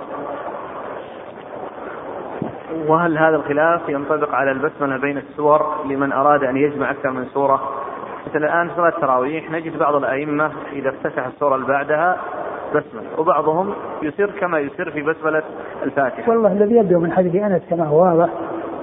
وهل 2.89 3.19
هذا 3.19 3.37
الخلاف 3.37 3.89
ينطبق 3.89 4.35
على 4.35 4.51
البسملة 4.51 4.97
بين 4.97 5.19
السور 5.19 5.67
لمن 5.85 6.13
أراد 6.13 6.45
أن 6.45 6.57
يجمع 6.57 6.91
أكثر 6.91 7.11
من 7.11 7.25
سورة؟ 7.25 7.61
مثلا 8.31 8.47
الآن 8.47 8.71
صلاة 8.77 8.89
التراويح 8.89 9.51
نجد 9.51 9.79
بعض 9.79 9.95
الأئمة 9.95 10.51
إذا 10.73 10.89
افتتح 10.89 11.27
السورة 11.27 11.55
اللي 11.55 11.67
بعدها 11.67 12.17
بسملة 12.71 13.19
وبعضهم 13.19 13.75
يسر 14.03 14.31
كما 14.41 14.59
يسر 14.59 14.91
في 14.91 15.03
بسملة 15.03 15.43
الفاتحة 15.83 16.31
والله 16.31 16.53
الذي 16.53 16.77
يبدو 16.77 17.01
من 17.01 17.13
حديث 17.13 17.35
أنس 17.35 17.63
كما 17.71 17.87
هو 17.87 18.03
واضح 18.03 18.29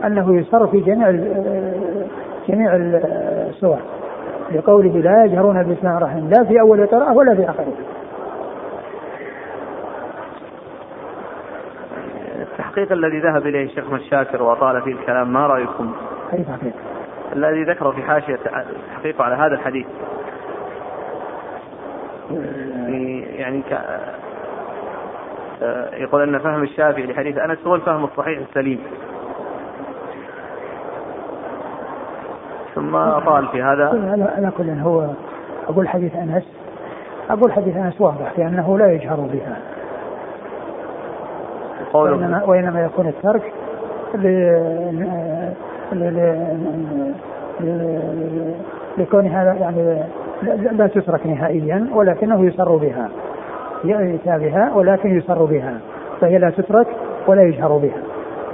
أنه 0.06 0.40
يسر 0.40 0.68
في 0.68 0.80
جميع 0.80 1.12
جميع 2.48 2.76
السور 2.76 3.78
لقوله 4.52 5.00
لا 5.00 5.26
يجهرون 5.26 5.64
بسم 5.64 5.88
الله 5.88 5.98
الرحمن 5.98 6.30
لا 6.30 6.44
في 6.44 6.60
أول 6.60 6.88
قراءة 6.88 7.14
ولا 7.14 7.36
في 7.36 7.50
آخرها 7.50 7.68
التحقيق 12.42 12.92
الذي 12.92 13.20
ذهب 13.20 13.48
إليه 13.48 13.66
الشيخ 13.66 13.94
الشاكر 13.94 14.44
وأطال 14.44 14.82
فيه 14.82 14.92
الكلام 14.92 15.34
ما 15.34 15.48
رأيكم؟ 15.48 15.92
اي 16.34 16.44
تحقيق؟ 16.44 16.74
الذي 17.38 17.64
ذكره 17.64 17.92
في 17.92 18.04
حاشية 18.04 18.40
تحقيقه 18.96 19.24
على 19.24 19.36
هذا 19.36 19.54
الحديث. 19.54 19.86
يعني 23.38 23.62
ك... 23.62 23.74
آه، 25.62 25.96
يقول 25.96 26.22
أن 26.22 26.40
فهم 26.40 26.64
الشافعي 26.64 27.06
لحديث 27.06 27.38
أنس 27.38 27.58
هو 27.68 27.76
الفهم 27.76 28.04
الصحيح 28.04 28.40
السليم. 28.40 28.80
ثم 32.76 32.96
أطال 32.96 33.48
في 33.48 33.64
هذا. 33.64 33.88
على 34.36 34.52
كل 34.58 34.70
هو 34.70 35.10
أقول 35.70 35.88
حديث 35.88 36.16
أنس 36.16 36.44
أقول 37.30 37.52
حديث 37.52 37.76
أنس 37.76 38.02
واضح 38.02 38.40
لأنه 38.40 38.78
لا 38.78 38.92
يجهر 38.92 39.16
بها. 39.16 39.58
وإنما, 41.94 42.44
وإنما 42.44 42.86
يكون 42.86 43.08
الترك 43.08 43.54
لكون 48.98 49.28
هذا 49.28 49.54
يعني 49.54 50.04
لا 50.72 50.88
تترك 50.88 51.28
نهائيا 51.28 51.88
ولكنه 51.94 52.46
يسر 52.46 52.76
بها. 52.76 53.10
يأتى 53.84 54.38
بها 54.46 54.72
ولكن 54.76 55.18
يسر 55.18 55.46
بها. 55.46 55.80
فهي 56.22 56.38
لا 56.38 56.50
تترك 56.50 56.88
ولا 57.28 57.42
يجهر 57.42 57.78
بها. 57.78 58.02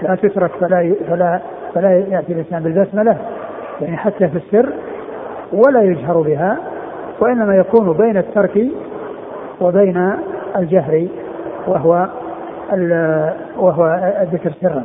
لا 0.02 0.15
تترك 0.15 0.52
فلا 0.52 0.96
فلا 1.08 1.39
فلا 1.74 1.98
يأتي 1.98 2.34
الإنسان 2.34 2.63
بالبسملة 2.63 3.17
يعني 3.82 3.98
حتى 3.98 4.28
في 4.28 4.36
السر 4.36 4.74
ولا 5.54 5.82
يجهر 5.82 6.22
بها 6.22 6.58
وإنما 7.19 7.56
يكون 7.56 7.93
بين 7.93 8.17
الترك 8.17 8.67
وبين 9.62 10.13
الجهر 10.58 11.08
وهو 11.67 12.08
وهو 13.58 14.13
الذكر 14.22 14.52
سرا. 14.62 14.84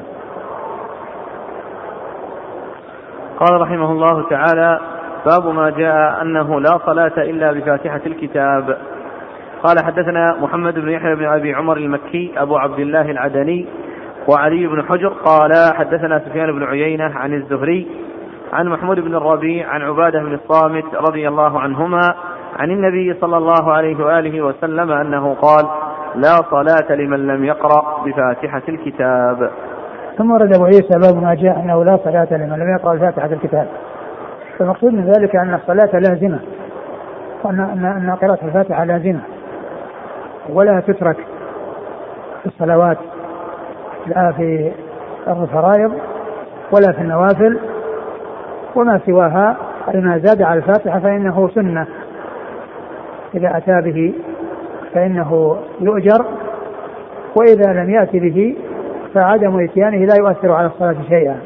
قال 3.38 3.60
رحمه 3.60 3.92
الله 3.92 4.28
تعالى 4.28 4.80
باب 5.26 5.54
ما 5.54 5.70
جاء 5.70 6.22
أنه 6.22 6.60
لا 6.60 6.78
صلاة 6.86 7.12
إلا 7.18 7.52
بفاتحة 7.52 8.00
الكتاب. 8.06 8.78
قال 9.62 9.84
حدثنا 9.84 10.36
محمد 10.40 10.74
بن 10.74 10.88
يحيى 10.88 11.14
بن 11.14 11.26
أبي 11.26 11.54
عمر 11.54 11.76
المكي 11.76 12.32
أبو 12.36 12.56
عبد 12.56 12.78
الله 12.78 13.10
العدني 13.10 13.66
وعلي 14.28 14.66
بن 14.66 14.82
حجر. 14.82 15.08
قال 15.08 15.74
حدثنا 15.74 16.18
سفيان 16.18 16.52
بن 16.52 16.64
عيينة 16.64 17.12
عن 17.14 17.34
الزهري 17.34 17.86
عن 18.52 18.68
محمود 18.68 19.00
بن 19.00 19.14
الربيع 19.14 19.68
عن 19.68 19.82
عبادة 19.82 20.20
بن 20.20 20.34
الصامت 20.34 20.94
رضي 20.94 21.28
الله 21.28 21.60
عنهما 21.60 22.14
عن 22.58 22.70
النبي 22.70 23.14
صلى 23.20 23.36
الله 23.36 23.72
عليه 23.72 24.04
وآله 24.04 24.42
وسلم 24.42 24.90
أنه 24.90 25.34
قال 25.34 25.66
لا 26.14 26.36
صلاة 26.50 26.96
لمن 26.96 27.26
لم 27.26 27.44
يقرأ 27.44 28.04
بفاتحة 28.04 28.62
الكتاب. 28.68 29.50
ثم 30.18 30.30
ورد 30.30 30.54
أبو 30.54 30.64
عيسى 30.64 30.98
باب 30.98 31.22
ما 31.22 31.34
جاء 31.34 31.60
أنه 31.60 31.84
لا 31.84 31.98
صلاة 32.04 32.28
لمن 32.30 32.58
لم 32.58 32.70
يقرأ 32.74 32.94
بفاتحة 32.94 33.26
الكتاب. 33.26 33.68
فالمقصود 34.58 34.92
من 34.92 35.04
ذلك 35.04 35.36
أن 35.36 35.54
الصلاة 35.54 35.98
لازمة. 35.98 36.38
وأن 37.44 37.60
أن 37.60 37.84
أن 37.84 38.10
قراءة 38.10 38.38
الفاتحة 38.44 38.84
لازمة. 38.84 39.20
ولا 40.48 40.80
تترك 40.80 41.16
في 42.42 42.46
الصلوات 42.46 42.98
لا 44.06 44.32
في 44.32 44.72
الفرائض 45.28 45.92
ولا 46.72 46.92
في 46.92 47.00
النوافل 47.00 47.58
وما 48.76 49.00
سواها. 49.06 49.56
أي 49.94 50.00
ما 50.00 50.18
زاد 50.18 50.42
على 50.42 50.58
الفاتحة 50.58 51.00
فإنه 51.00 51.48
سنة. 51.48 51.86
إذا 53.34 53.56
أتى 53.56 53.90
به 53.90 54.14
فإنه 54.94 55.56
يؤجر. 55.80 56.24
وإذا 57.36 57.72
لم 57.72 57.90
يأتي 57.90 58.20
به 58.20 58.56
فعدم 59.18 59.64
إتيانه 59.64 59.96
لا 59.96 60.14
يؤثر 60.18 60.52
على 60.52 60.66
الصلاة 60.66 60.96
شيئا 61.08 61.36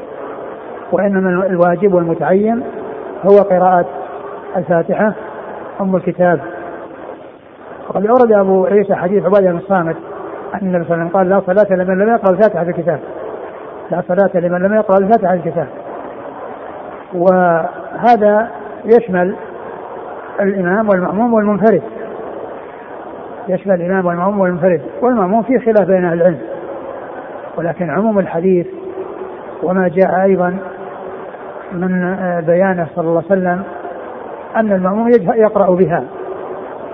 وإنما 0.91 1.45
الواجب 1.45 1.93
والمتعين 1.93 2.63
هو 3.25 3.37
قراءة 3.37 3.85
الفاتحة 4.57 5.13
أم 5.81 5.95
الكتاب. 5.95 6.39
وقد 7.89 8.05
أورد 8.05 8.31
أبو 8.31 8.65
عيسى 8.65 8.95
حديث 8.95 9.25
عبادة 9.25 9.51
بن 9.51 9.57
الصامت 9.57 9.95
أن 10.53 10.59
النبي 10.67 10.83
صلى 10.83 10.93
الله 10.93 10.93
عليه 10.93 11.05
وسلم 11.05 11.17
قال 11.17 11.29
لا 11.29 11.39
صلاة 11.39 11.77
لمن 11.77 11.97
لم 11.97 12.09
يقرأ 12.09 12.31
الفاتحة 12.31 12.63
في 12.63 12.69
الكتاب. 12.69 12.99
لا 13.91 14.03
صلاة 14.07 14.31
لمن 14.35 14.59
لم 14.59 14.73
يقرأ 14.73 14.97
الفاتحة 14.97 15.37
في 15.37 15.47
الكتاب. 15.47 15.67
وهذا 17.13 18.47
يشمل 18.85 19.35
الإمام 20.41 20.89
والمأموم 20.89 21.33
والمنفرد. 21.33 21.81
يشمل 23.47 23.81
الإمام 23.81 24.05
والمأموم 24.05 24.39
والمنفرد 24.39 24.81
والمأموم 25.01 25.43
في 25.43 25.59
خلاف 25.59 25.87
بين 25.87 26.05
أهل 26.05 26.21
العلم. 26.21 26.52
ولكن 27.57 27.89
عموم 27.89 28.19
الحديث 28.19 28.67
وما 29.63 29.87
جاء 29.87 30.23
أيضا 30.23 30.57
من 31.73 32.15
بيانه 32.47 32.87
صلى 32.95 33.07
الله 33.07 33.23
عليه 33.29 33.41
وسلم 33.41 33.63
أن 34.55 34.71
المأموم 34.71 35.09
يقرأ 35.35 35.75
بها 35.75 36.03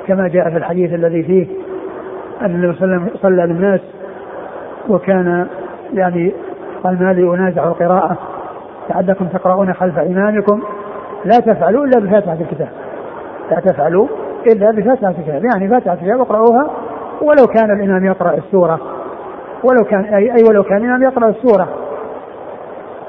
كما 0.08 0.28
جاء 0.28 0.50
في 0.50 0.58
الحديث 0.58 0.94
الذي 0.94 1.24
فيه 1.24 1.48
أن 2.42 2.46
النبي 2.46 2.74
صلى 2.74 2.86
الله 2.86 2.96
عليه 2.96 3.12
وسلم 3.12 3.20
صلى 3.22 3.48
بالناس 3.48 3.80
وكان 4.90 5.48
يعني 5.94 6.34
قال 6.84 7.04
ما 7.04 7.14
لي 7.14 7.36
أنازع 7.36 7.64
القراءة 7.64 8.18
لعلكم 8.90 9.26
تقرؤون 9.26 9.74
خلف 9.74 10.00
إمامكم 10.00 10.62
لا 11.26 11.40
تفعلوا 11.40 11.86
إلا 11.86 12.00
بفاتحة 12.00 12.38
الكتاب 12.42 12.70
لا 13.52 13.60
تفعلوا 13.60 14.08
إلا 14.48 14.72
بفاتحة 14.72 15.10
الكتاب 15.10 15.46
يعني 15.46 15.70
فاتحة 15.70 15.94
الكتاب 15.94 16.20
اقرأوها 16.20 16.72
ولو 17.22 17.48
كان 17.48 17.72
الإمام 17.72 18.06
يقرأ 18.06 18.34
السورة 18.34 18.80
ولو 19.64 19.84
كان 19.90 20.04
أي, 20.04 20.32
أي 20.32 20.44
ولو 20.50 20.64
كان 20.64 20.78
الإمام 20.78 21.04
يقرأ 21.04 21.30
السورة 21.30 21.70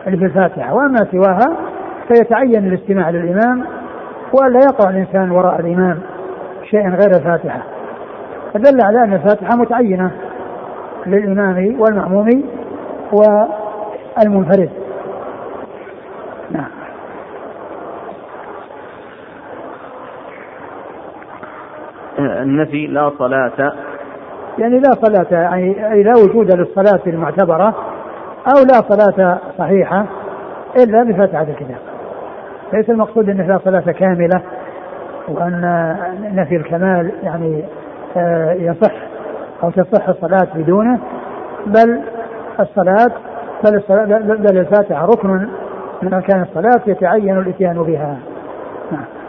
اللي 0.06 0.18
في 0.18 0.24
الفاتحة 0.24 0.74
وأما 0.74 0.98
سواها 1.12 1.56
فيتعين 2.08 2.66
الاستماع 2.66 3.10
للإمام 3.10 3.64
وألا 4.32 4.58
يقرأ 4.58 4.90
الإنسان 4.90 5.30
وراء 5.30 5.60
الإمام 5.60 6.00
شيئا 6.70 6.88
غير 6.88 7.10
الفاتحة. 7.10 7.62
فدل 8.54 8.78
على 8.82 9.04
أن 9.04 9.12
الفاتحة 9.12 9.56
متعينة 9.58 10.10
للإمام 11.06 11.80
والمأموم 11.80 12.44
والمنفرد. 13.12 14.70
نعم. 16.50 16.70
النفي 22.18 22.86
لا 22.86 23.10
صلاة 23.18 23.72
يعني 24.58 24.78
لا 24.78 24.90
صلاة 25.02 25.26
يعني 25.30 25.92
أي 25.92 26.02
لا 26.02 26.12
وجود 26.12 26.54
للصلاة 26.54 27.00
المعتبرة 27.06 27.74
أو 28.46 28.62
لا 28.62 28.88
صلاة 28.88 29.38
صحيحة 29.58 30.06
إلا 30.76 31.02
بفتحة 31.02 31.42
الكتاب. 31.42 31.78
ليس 32.72 32.90
المقصود 32.90 33.28
أنه 33.28 33.46
لا 33.46 33.58
صلاة 33.64 33.92
كاملة 33.92 34.42
وأن 35.28 35.96
نفي 36.34 36.56
الكمال 36.56 37.12
يعني 37.22 37.64
آه، 38.16 38.52
يصح 38.52 38.92
أو 39.62 39.70
تصح 39.70 40.08
الصلاة 40.08 40.48
بدونه 40.54 40.98
بل 41.66 42.00
الصلاة 42.60 43.12
بل, 43.64 43.76
الصلاة 43.76 44.04
بل 44.18 44.58
الفاتحة 44.58 45.06
ركن 45.06 45.48
من 46.02 46.14
أركان 46.14 46.42
الصلاة 46.42 46.80
يتعين 46.86 47.38
الإتيان 47.38 47.82
بها. 47.82 48.18
نعم. 48.92 49.19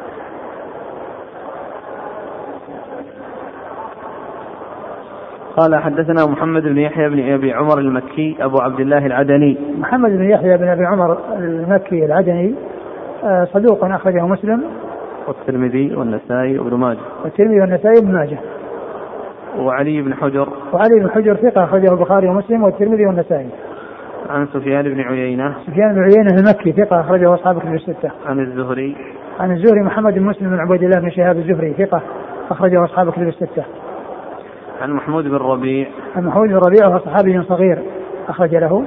قال 5.57 5.75
حدثنا 5.75 6.25
محمد 6.25 6.63
بن 6.63 6.77
يحيى 6.77 7.09
بن 7.09 7.33
أبي 7.33 7.53
عمر 7.53 7.79
المكي 7.79 8.35
أبو 8.41 8.57
عبد 8.61 8.79
الله 8.79 9.05
العدني. 9.05 9.57
محمد 9.79 10.11
بن 10.11 10.29
يحيى 10.29 10.57
بن 10.57 10.67
أبي 10.67 10.85
عمر 10.85 11.17
المكي 11.37 12.05
العدني 12.05 12.55
آه، 13.23 13.45
صدوق 13.45 13.85
أخرجه 13.85 14.27
مسلم. 14.27 14.63
والترمذي 15.27 15.95
والنسائي 15.95 16.59
وابن 16.59 16.77
ماجه. 16.77 16.99
والترمذي 17.23 17.61
والنسائي 17.61 17.95
وابن 17.99 18.13
ماجه. 18.13 18.37
وعلي 19.59 20.01
بن 20.01 20.13
حجر. 20.13 20.47
وعلي 20.73 20.99
بن 20.99 21.09
حجر 21.09 21.35
ثقة 21.35 21.63
أخرجه 21.63 21.93
البخاري 21.93 22.27
ومسلم 22.27 22.63
والترمذي 22.63 23.05
والنسائي. 23.05 23.49
عن 24.29 24.47
سفيان 24.53 24.83
بن 24.83 25.01
عيينة. 25.01 25.55
سفيان 25.67 25.93
بن 25.93 26.01
عيينة 26.01 26.35
المكي 26.39 26.71
ثقة 26.71 27.01
أخرجه 27.01 27.33
أصحاب 27.33 27.59
كتب 27.59 27.73
الستة. 27.73 28.11
عن 28.25 28.39
الزهري. 28.39 28.95
عن 29.39 29.51
الزهري 29.51 29.81
محمد 29.81 30.13
بن 30.13 30.23
مسلم 30.23 30.49
بن 30.49 30.59
عبيد 30.59 30.83
الله 30.83 30.99
بن 30.99 31.09
شهاب 31.09 31.37
الزهري 31.37 31.73
ثقة 31.73 32.01
أخرجه 32.51 32.83
أصحاب 32.83 33.11
كتب 33.11 33.27
الستة. 33.27 33.63
عن 34.81 34.91
محمود 34.91 35.23
بن 35.23 35.35
ربيع. 35.35 35.87
عن 36.15 36.25
محمود 36.25 36.49
بن 36.49 36.55
ربيع 36.55 36.87
وهو 36.87 36.99
صحابي 36.99 37.43
صغير 37.43 37.83
أخرج 38.29 38.55
له. 38.55 38.83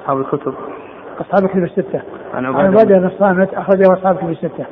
أصحاب 0.00 0.18
الكتب. 0.18 0.54
أصحاب 1.20 1.44
الكتب 1.44 1.62
الستة. 1.62 2.00
عن 2.34 2.46
عبادة 2.46 2.98
بن 2.98 3.06
الصامت 3.06 3.54
أخرجه 3.54 3.92
أصحاب 3.92 4.14
الكتب 4.14 4.30
الستة. 4.30 4.64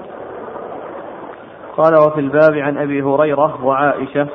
قال 1.76 1.94
وفي 1.94 2.20
الباب 2.20 2.54
عن 2.54 2.78
أبي 2.78 3.02
هريرة 3.02 3.64
وعائشة. 3.64 4.26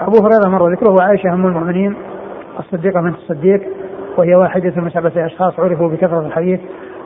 أبو 0.00 0.26
هريرة 0.26 0.48
مر 0.48 0.72
ذكره 0.72 0.90
وعائشة 0.90 1.34
أم 1.34 1.46
المؤمنين 1.46 1.96
الصديقة 2.58 3.00
بنت 3.00 3.16
الصديق 3.16 3.60
وهي 4.16 4.34
واحدة 4.34 4.72
من 4.76 4.90
سبعة 4.90 5.26
أشخاص 5.26 5.60
عرفوا 5.60 5.88
بكثرة 5.88 6.26
الحديث 6.26 6.60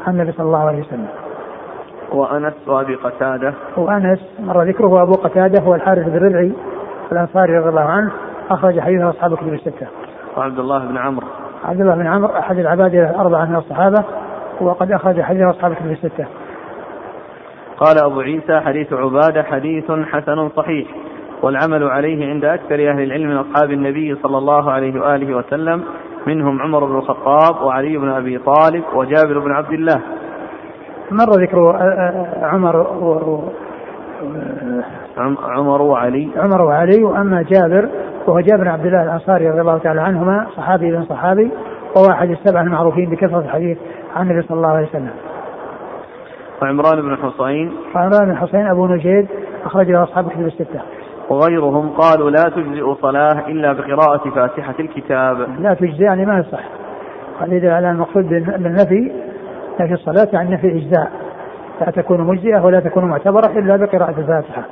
عن 0.06 0.14
النبي 0.14 0.32
صلى 0.32 0.46
الله 0.46 0.68
عليه 0.68 0.80
وسلم. 0.80 1.08
وأنس 2.12 2.54
وأبي 2.68 2.94
قتادة. 2.94 3.54
وأنس 3.76 4.20
مر 4.40 4.62
ذكره 4.62 5.02
أبو 5.02 5.12
قتادة 5.12 5.62
هو 5.62 5.74
الحارث 5.74 6.08
بن 6.08 6.26
ربعي 6.26 6.52
الأنصاري 7.12 7.58
رضي 7.58 7.68
الله 7.68 7.80
عنه. 7.80 8.12
أخرج 8.50 8.80
حديثه 8.80 9.10
أصحاب 9.10 9.32
الكتب 9.32 9.52
الستة. 9.52 9.86
وعبد 10.36 10.58
الله 10.58 10.78
بن 10.78 10.96
عمرو 10.96 11.26
عبد 11.64 11.80
الله 11.80 11.94
بن 11.94 12.06
عمرو 12.06 12.38
أحد 12.38 12.58
العباد 12.58 12.94
الأربعة 12.94 13.44
من 13.44 13.56
الصحابة 13.56 14.04
وقد 14.60 14.92
أخرج 14.92 15.20
حديث 15.20 15.42
أصحاب 15.42 15.72
الكتب 15.72 15.90
الستة. 15.90 16.26
قال 17.78 18.04
أبو 18.04 18.20
عيسى 18.20 18.60
حديث 18.60 18.92
عبادة 18.92 19.42
حديث 19.42 19.90
حسن 19.90 20.48
صحيح 20.48 20.88
والعمل 21.42 21.84
عليه 21.84 22.28
عند 22.30 22.44
أكثر 22.44 22.74
أهل 22.74 23.02
العلم 23.02 23.30
من 23.30 23.36
أصحاب 23.36 23.70
النبي 23.70 24.14
صلى 24.22 24.38
الله 24.38 24.70
عليه 24.70 25.00
وآله 25.00 25.36
وسلم 25.36 25.84
منهم 26.26 26.62
عمر 26.62 26.84
بن 26.84 26.96
الخطاب 26.96 27.62
وعلي 27.62 27.98
بن 27.98 28.08
أبي 28.08 28.38
طالب 28.38 28.84
وجابر 28.94 29.38
بن 29.38 29.52
عبد 29.52 29.72
الله 29.72 30.00
مر 31.10 31.30
ذكر 31.30 31.76
عمر 32.42 32.76
و... 32.76 33.42
عمر 35.42 35.82
وعلي. 35.82 36.28
عمر 36.36 36.62
وعلي 36.62 37.04
وأما 37.04 37.42
جابر 37.42 37.88
وهو 38.26 38.40
جابر 38.40 38.62
بن 38.62 38.68
عبد 38.68 38.86
الله 38.86 39.02
الأنصاري 39.02 39.48
رضي 39.50 39.60
الله 39.60 39.78
تعالى 39.78 40.00
عنهما 40.00 40.46
صحابي 40.56 40.92
بن 40.92 41.04
صحابي 41.04 41.50
وهو 41.96 42.10
أحد 42.10 42.30
السبعة 42.30 42.62
المعروفين 42.62 43.10
بكثرة 43.10 43.38
الحديث 43.38 43.78
عن 44.16 44.30
النبي 44.30 44.46
صلى 44.46 44.56
الله 44.56 44.68
عليه 44.68 44.86
وسلم. 44.86 45.10
وعمران 46.62 47.02
بن 47.02 47.16
حصين. 47.16 47.72
وعمران 47.94 48.24
بن 48.28 48.36
حصين 48.36 48.66
أبو 48.66 48.86
نجيد 48.86 49.28
اخرج 49.64 49.90
له 49.90 50.02
أصحاب 50.02 50.26
الكتب 50.26 50.46
الستة. 50.46 50.80
وغيرهم 51.30 51.88
قالوا 51.88 52.30
لا 52.30 52.44
تجزئ 52.56 52.94
صلاة 52.94 53.48
إلا 53.48 53.72
بقراءة 53.72 54.30
فاتحة 54.30 54.74
الكتاب. 54.80 55.48
لا 55.60 55.74
تجزئ 55.74 56.04
يعني 56.04 56.26
ما 56.26 56.38
يصح 56.38 56.64
هذا 57.40 57.74
على 57.74 57.90
المقصود 57.90 58.28
بالنفي 58.28 59.12
نفي 59.80 59.92
الصلاة 59.92 60.28
عن 60.34 60.50
نفي 60.50 60.66
الإجزاء. 60.66 61.25
لا 61.80 61.90
تكون 61.90 62.20
مجزئة 62.20 62.64
ولا 62.64 62.80
تكون 62.80 63.04
معتبرة 63.04 63.46
إلا 63.46 63.76
بقراءة 63.76 64.14
الفاتحة. 64.18 64.62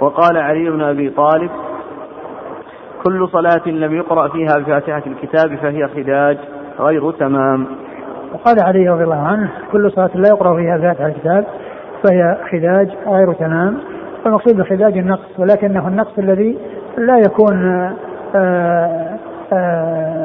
وقال 0.00 0.36
علي 0.36 0.70
بن 0.70 0.82
أبي 0.82 1.10
طالب 1.10 1.50
كل 3.04 3.28
صلاة 3.28 3.68
لم 3.68 3.94
يقرأ 3.96 4.28
فيها 4.28 4.58
بفاتحة 4.58 5.02
الكتاب 5.06 5.56
فهي 5.56 5.88
خداج 5.88 6.38
غير 6.80 7.10
تمام. 7.10 7.66
وقال 8.34 8.56
علي 8.62 8.88
رضي 8.88 9.04
الله 9.04 9.26
عنه 9.26 9.50
كل 9.72 9.92
صلاة 9.92 10.10
لا 10.14 10.28
يقرأ 10.28 10.56
فيها 10.56 10.78
فاتحة 10.78 11.06
الكتاب 11.06 11.46
فهي 12.02 12.36
خداج 12.52 12.88
غير 13.06 13.32
تمام. 13.32 13.78
والمقصود 14.24 14.56
بالخداج 14.56 14.98
النقص 14.98 15.38
ولكنه 15.38 15.88
النقص 15.88 16.18
الذي 16.18 16.58
لا 16.98 17.18
يكون 17.18 17.90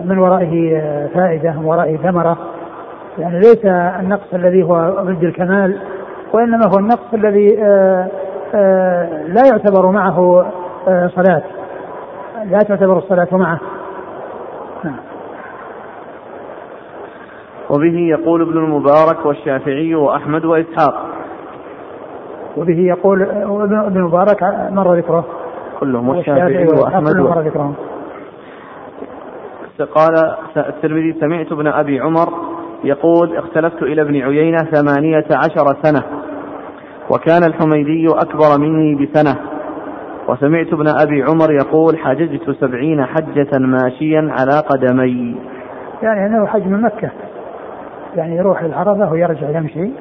من 0.06 0.17
ورائه 0.20 0.82
فائدة 1.13 1.52
من 1.52 1.65
ورائه 1.65 1.98
ثمرة. 1.98 2.38
يعني 3.20 3.39
ليس 3.39 3.65
النقص 4.00 4.34
الذي 4.34 4.63
هو 4.63 4.96
ضد 5.02 5.24
الكمال 5.24 5.78
وإنما 6.34 6.65
هو 6.67 6.80
النقص 6.80 7.13
الذي 7.13 7.63
آه، 7.63 8.08
لا 9.28 9.41
يعتبر 9.52 9.91
معه 9.91 10.46
صلاة. 10.88 11.41
لا 12.46 12.58
تعتبر 12.58 12.98
الصلاة 12.98 13.28
معه. 13.32 13.60
نعم. 14.84 15.00
وبه 17.70 17.98
يقول 17.98 18.41
ابن 18.41 18.58
المبارك 18.58 19.26
والشافعي 19.26 19.96
وأحمد 19.96 20.46
وإسحاق. 20.46 21.06
وبه 22.58 22.80
يقول 22.80 23.22
ابن 23.22 23.98
المبارك 23.98 24.43
مر 24.72 24.96
ذكره. 24.96 25.26
كلهم 25.80 26.10
والشافعي 26.10 26.67
وأحمد 26.67 27.15
مر 27.15 27.41
ذكرهم. 27.41 27.76
قال 29.82 30.36
الترمذي 30.58 31.13
سمعت 31.20 31.52
ابن 31.52 31.68
أبي 31.68 32.00
عمر 32.00 32.34
يقول 32.84 33.38
اختلفت 33.38 33.84
إلى 33.84 34.02
ابن 34.02 34.22
عيينة 34.22 34.58
ثمانية 34.58 35.26
عشر 35.32 35.66
سنة 35.84 36.04
وكان 37.10 37.44
الحميدي 37.44 38.08
أكبر 38.08 38.60
مني 38.60 38.96
بسنة. 38.96 39.36
وسمعت 40.30 40.74
ابن 40.74 40.88
أبي 40.88 41.24
عمر 41.24 41.52
يقول 41.52 41.98
حججت 41.98 42.52
سبعين 42.52 43.06
حجة 43.06 43.60
ماشيا 43.60 44.30
على 44.40 44.60
قدمي. 44.60 45.38
يعني 46.02 46.26
أنه 46.26 46.46
حج 46.46 46.68
من 46.68 46.82
مكة. 46.82 47.10
يعني 48.16 48.36
يروح 48.36 48.63
للعرفة 48.63 49.12
ويرجع 49.12 49.50
يمشي 49.50 49.92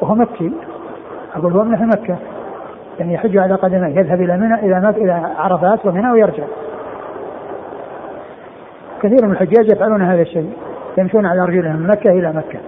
وهو 0.00 0.14
مكي. 0.14 0.52
أقول 1.34 1.52
هو 1.52 1.64
من 1.64 1.86
مكة. 1.86 2.16
يعني 2.98 3.14
يحج 3.14 3.36
على 3.36 3.54
قدميه 3.54 3.98
يذهب 3.98 4.20
إلى 4.20 4.36
منى 4.36 4.54
إلى 4.54 4.94
إلى 4.96 5.12
عرفات 5.38 5.86
ومنى 5.86 6.10
ويرجع. 6.12 6.44
كثير 9.04 9.26
من 9.26 9.32
الحجاج 9.32 9.68
يفعلون 9.72 10.02
هذا 10.02 10.22
الشيء 10.22 10.52
يمشون 10.98 11.26
على 11.26 11.44
رجلهم 11.44 11.76
من 11.76 11.86
مكة 11.86 12.10
إلى 12.10 12.32
مكة. 12.32 12.58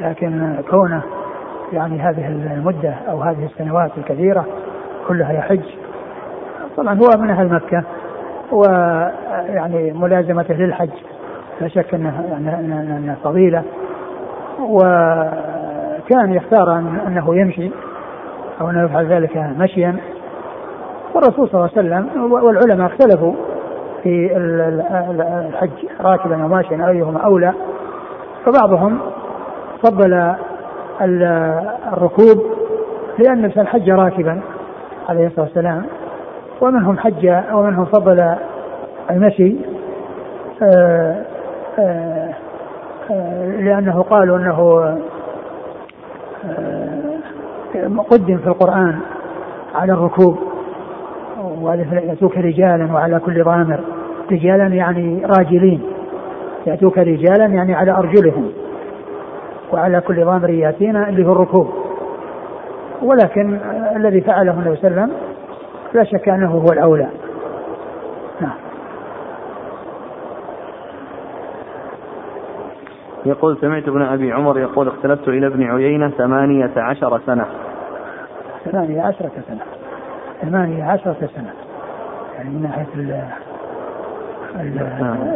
لكن 0.00 0.62
كونه 0.70 1.02
يعني 1.72 2.00
هذه 2.00 2.28
المدة 2.28 2.94
أو 3.08 3.22
هذه 3.22 3.44
السنوات 3.44 3.90
الكثيرة 3.98 4.46
كلها 5.08 5.32
يحج 5.32 5.64
طبعا 6.76 6.98
هو 6.98 7.20
من 7.20 7.30
أهل 7.30 7.48
مكة 7.48 7.84
ويعني 8.52 9.92
ملازمته 9.92 10.54
للحج 10.54 10.90
لا 11.60 11.68
شك 11.68 11.94
أنه 11.94 12.38
انه 12.98 13.16
فضيلة 13.24 13.62
وكان 14.60 16.32
يختار 16.32 16.78
أنه 16.78 17.36
يمشي. 17.36 17.70
أو 18.60 18.70
انه 18.70 18.84
يفعل 18.84 19.06
ذلك 19.06 19.36
مشيا. 19.36 19.96
والرسول 21.14 21.48
صلى 21.48 21.54
الله 21.54 21.70
عليه 21.76 22.06
وسلم 22.06 22.32
والعلماء 22.32 22.86
اختلفوا 22.86 23.34
في 24.02 24.36
الحج 25.48 25.70
راكبا 26.00 26.42
أو 26.42 26.48
ماشيا 26.48 26.88
أيهما 26.88 27.20
أولى؟ 27.20 27.52
فبعضهم 28.44 28.98
فضل 29.82 30.34
الركوب 31.92 32.42
لأن 33.18 33.38
الانسان 33.38 33.66
حج 33.66 33.90
راكبا 33.90 34.40
عليه 35.08 35.26
الصلاة 35.26 35.46
والسلام. 35.46 35.84
ومنهم 36.60 36.98
حج 36.98 37.26
ومنهم 37.52 37.84
فضل 37.84 38.36
المشي؟ 39.10 39.56
آه، 40.62 41.22
آه، 41.78 42.34
آه، 43.10 43.46
لأنه 43.46 44.02
قالوا 44.02 44.38
أنه 44.38 44.98
قدم 48.10 48.38
في 48.38 48.46
القرآن 48.46 48.98
على 49.74 49.92
الركوب 49.92 50.38
يأتوك 51.92 52.38
رجالا 52.38 52.92
وعلى 52.92 53.18
كل 53.18 53.44
ضامر. 53.44 53.80
رجالا 54.32 54.66
يعني 54.66 55.26
راجلين. 55.26 55.82
يأتوك 56.66 56.98
رجالا 56.98 57.46
يعني 57.46 57.74
على 57.74 57.90
أرجلهم 57.90 58.52
وعلى 59.72 60.00
كل 60.00 60.24
ضامر 60.24 60.50
يأتينا 60.50 61.08
اللي 61.08 61.26
هو 61.26 61.32
الركوب. 61.32 61.68
ولكن 63.02 63.58
الذي 63.96 64.20
فعله 64.20 64.52
النبي 64.52 64.76
صلى 64.76 64.88
الله 64.88 65.02
عليه 65.02 65.12
وسلم 65.12 65.32
لا 65.94 66.04
شك 66.04 66.28
أنه 66.28 66.50
هو 66.50 66.66
الأولى 66.72 67.08
نعم 68.40 68.56
يقول 73.26 73.58
سمعت 73.60 73.88
ابن 73.88 74.02
أبي 74.02 74.32
عمر 74.32 74.58
يقول 74.58 74.88
اختلفت 74.88 75.28
إلى 75.28 75.46
ابن 75.46 75.62
عيينة 75.62 76.08
ثمانية 76.10 76.70
عشر 76.76 77.20
سنة. 77.26 77.46
ثمانية 78.64 79.02
عشرة 79.02 79.30
سنة. 79.48 79.62
ثمانية 80.42 80.84
عشرة 80.84 81.16
سنة. 81.34 81.52
يعني 82.36 82.50
من 82.50 82.62
ناحية 82.62 82.86
ال 82.94 83.22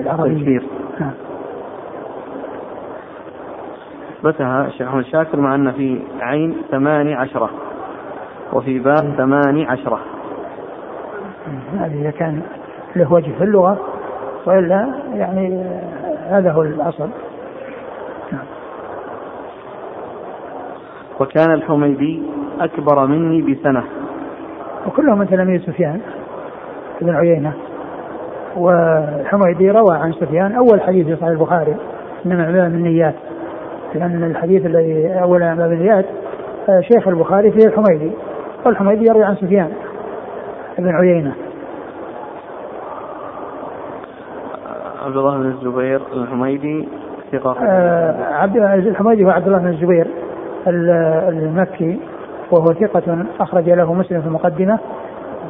العربية. 0.00 0.60
نعم 1.00 1.12
أثبتها 4.26 4.66
الشيخ 4.66 4.88
أحمد 4.88 5.04
شاكر 5.04 5.40
مع 5.40 5.54
أن 5.54 5.72
في 5.72 6.02
عين 6.20 6.56
ثماني 6.70 7.14
عشرة 7.14 7.50
وفي 8.52 8.78
باب 8.78 9.14
ثماني 9.16 9.66
عشرة. 9.66 10.00
هذه 11.78 12.00
إذا 12.00 12.10
كان 12.10 12.42
له 12.96 13.12
وجه 13.12 13.32
في 13.38 13.44
اللغة 13.44 13.78
وإلا 14.46 14.94
يعني 15.14 15.64
هذا 16.30 16.52
هو 16.52 16.62
الأصل. 16.62 17.08
وكان 21.20 21.52
الحميدي 21.54 22.22
أكبر 22.60 23.06
مني 23.06 23.42
بسنة. 23.42 23.84
وكلهم 24.86 25.18
من 25.18 25.28
تلاميذ 25.28 25.60
سفيان 25.60 26.00
بن 27.00 27.14
عيينة. 27.14 27.52
والحميدي 28.56 29.70
روى 29.70 29.96
عن 29.96 30.12
سفيان 30.12 30.52
أول 30.52 30.80
حديث 30.80 31.06
في 31.06 31.16
صحيح 31.16 31.28
البخاري 31.28 31.76
إنما 32.26 32.50
الأعمال 32.50 32.70
بالنيات 32.70 33.14
لأن 33.94 34.24
الحديث 34.24 34.66
الذي 34.66 35.20
أول 35.22 35.42
أعمال 35.42 35.68
بالنيات 35.68 36.04
آه، 36.68 36.80
شيخ 36.80 37.08
البخاري 37.08 37.50
فيه 37.50 37.66
الحميدي 37.66 38.10
والحميدي 38.66 39.04
يروي 39.04 39.24
عن 39.24 39.36
سفيان 39.36 39.72
بن 40.78 40.88
عيينة. 40.88 41.34
عبد 45.04 45.16
الله 45.16 45.38
بن 45.38 45.46
الزبير 45.46 46.00
الحميدي 46.12 46.88
ثقة. 47.32 47.56
آه 47.62 48.34
عبد 48.34 48.56
الحميدي 48.86 49.24
هو 49.24 49.30
عبد 49.30 49.46
الله 49.46 49.58
بن 49.58 49.68
الزبير. 49.68 50.06
المكي 50.66 51.98
وهو 52.50 52.66
ثقة 52.66 53.24
أخرج 53.40 53.70
له 53.70 53.94
مسلم 53.94 54.20
في 54.20 54.26
المقدمة. 54.26 54.78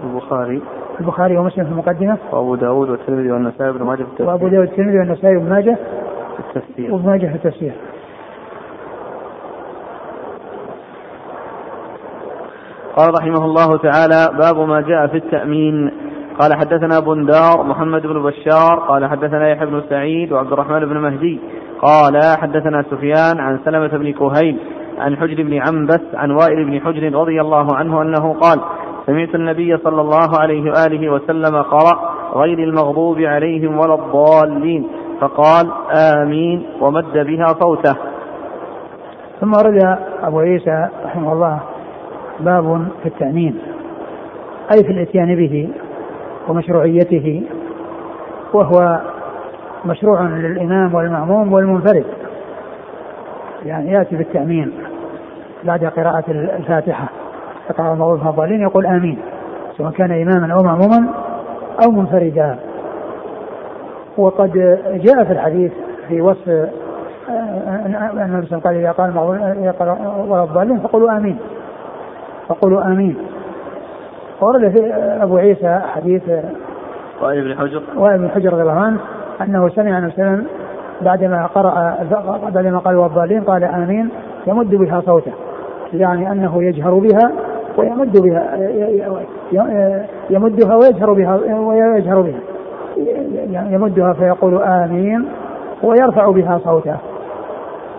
البخاري. 0.05 0.63
البخاري 1.01 1.37
ومسلم 1.37 1.65
في 1.65 1.71
المقدمة. 1.71 2.19
وأبو 2.33 2.55
داود 2.55 2.91
والترمذي 2.91 3.33
والنسائي 3.33 3.73
بن 3.73 3.83
ماجه 3.83 4.03
في 4.03 4.09
التفسير. 4.09 4.29
وأبو 4.29 4.49
داود 4.49 4.69
والترمذي 4.69 4.99
والنسائي 4.99 5.37
بن 5.37 5.49
ماجه 5.49 5.77
في 6.37 6.59
التفسير. 6.59 6.93
وابن 6.95 7.07
ماجه 7.07 7.27
في 7.27 7.35
التفسير. 7.35 7.73
قال 12.97 13.15
رحمه 13.21 13.45
الله 13.45 13.77
تعالى 13.77 14.39
باب 14.39 14.69
ما 14.69 14.81
جاء 14.81 15.07
في 15.07 15.17
التأمين. 15.17 15.93
قال 16.39 16.55
حدثنا 16.55 17.01
بندار 17.01 17.63
محمد 17.63 18.03
بن 18.03 18.23
بشار. 18.23 18.79
قال 18.89 19.07
حدثنا 19.07 19.49
يحيى 19.49 19.67
بن 19.67 19.83
سعيد 19.89 20.33
وعبد 20.33 20.53
الرحمن 20.53 20.81
بن 20.81 20.97
مهدي. 20.97 21.41
قال 21.83 22.37
حدثنا 22.39 22.83
سفيان 22.83 23.41
عن 23.41 23.59
سلمة 23.65 23.89
بن 23.89 24.13
كهيل. 24.13 24.59
عن 24.99 25.17
حجر 25.17 25.43
بن 25.43 25.59
عنبس 25.59 26.01
عن 26.15 26.31
وائل 26.31 26.65
بن 26.65 26.81
حجر 26.81 27.15
رضي 27.15 27.41
الله 27.41 27.77
عنه 27.77 28.03
أنه 28.03 28.35
قال 28.35 28.61
سمعت 29.07 29.35
النبي 29.35 29.77
صلى 29.77 30.01
الله 30.01 30.39
عليه 30.41 30.71
وآله 30.71 31.13
وسلم 31.13 31.63
قرأ 31.63 32.15
غير 32.35 32.59
المغضوب 32.59 33.21
عليهم 33.21 33.79
ولا 33.79 33.95
الضالين. 33.95 34.87
فقال 35.21 35.71
آمين 35.91 36.67
ومد 36.81 37.13
بها 37.13 37.47
صوته. 37.47 37.97
ثم 39.41 39.53
ورد 39.53 39.99
أبو 40.23 40.41
عيسى 40.41 40.89
رحمه 41.05 41.33
الله 41.33 41.61
باب 42.41 42.89
في 43.03 43.09
التأمين 43.09 43.59
أي 44.75 44.85
في 44.85 44.91
الإتيان 44.91 45.35
به 45.35 45.69
ومشروعيته 46.49 47.43
وهو 48.53 49.01
مشروع 49.85 50.23
للإمام 50.23 50.95
والمأموم 50.95 51.53
والمنفرد. 51.53 52.05
يعني 53.65 53.93
يأتي 53.93 54.17
بالتأمين. 54.17 54.73
بعد 55.67 55.85
قراءة 55.85 56.25
الفاتحة 56.31 57.09
يقرأ 57.71 57.93
المغضوب 57.93 58.29
الضالين 58.29 58.61
يقول 58.61 58.87
آمين 58.87 59.19
سواء 59.79 59.91
كان 59.91 60.11
إماما 60.11 60.55
أو 60.55 60.63
مأموما 60.63 61.09
أو 61.85 61.91
منفردا 61.91 62.59
وقد 64.19 64.53
جاء 65.05 65.25
في 65.25 65.33
الحديث 65.33 65.73
في 66.09 66.21
وصف 66.21 66.49
النبي 66.49 66.67
صلى 68.07 68.11
الله 68.13 68.23
عليه 68.23 68.47
وسلم 68.47 68.61
قال 68.61 68.75
إذا 68.77 68.91
قال 68.91 69.19
ولا 70.29 70.45
الضالين 70.45 70.79
فقولوا 70.79 71.17
آمين 71.17 71.39
فقولوا 72.49 72.83
آمين 72.83 73.17
ورد 74.41 74.69
في 74.69 74.95
أبو 75.23 75.37
عيسى 75.37 75.81
حديث 75.95 76.23
وائل 77.23 77.45
بن 77.45 77.59
حجر 77.59 77.83
وائل 77.97 78.19
بن 78.19 78.31
حجر 78.31 78.53
رضي 78.53 78.63
الله 78.63 78.81
عنه 78.81 78.99
أنه 79.41 79.69
سمع 79.69 79.99
النبي 79.99 80.13
صلى 80.17 80.45
بعدما 81.03 81.47
قرأ 81.47 81.99
بعدما 82.55 82.79
قال 82.79 82.97
والضالين 82.97 83.45
قال 83.45 83.65
آمين 83.65 84.09
يمد 84.47 84.75
بها 84.75 85.01
صوته 85.01 85.33
يعني 85.95 86.33
أنه 86.33 86.63
يجهر 86.63 86.95
بها 86.95 87.33
ويمد 87.77 88.23
بها 88.23 88.59
يمدها 90.31 90.77
ويجهر 90.77 91.13
بها 91.13 91.41
ويجهر 91.55 92.21
بها. 92.21 92.41
يمدها 93.71 94.13
فيقول 94.13 94.63
آمين 94.63 95.29
ويرفع 95.83 96.31
بها 96.31 96.61
صوته. 96.65 96.97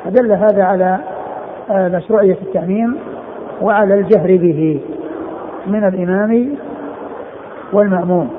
فدل 0.05 0.31
هذا 0.31 0.63
على 0.63 0.97
مشروعية 1.69 2.37
التأمين 2.41 2.95
وعلى 3.61 3.93
الجهر 3.93 4.37
به 4.37 4.81
من 5.67 5.83
الإمام 5.87 6.55
والمأموم. 7.73 8.29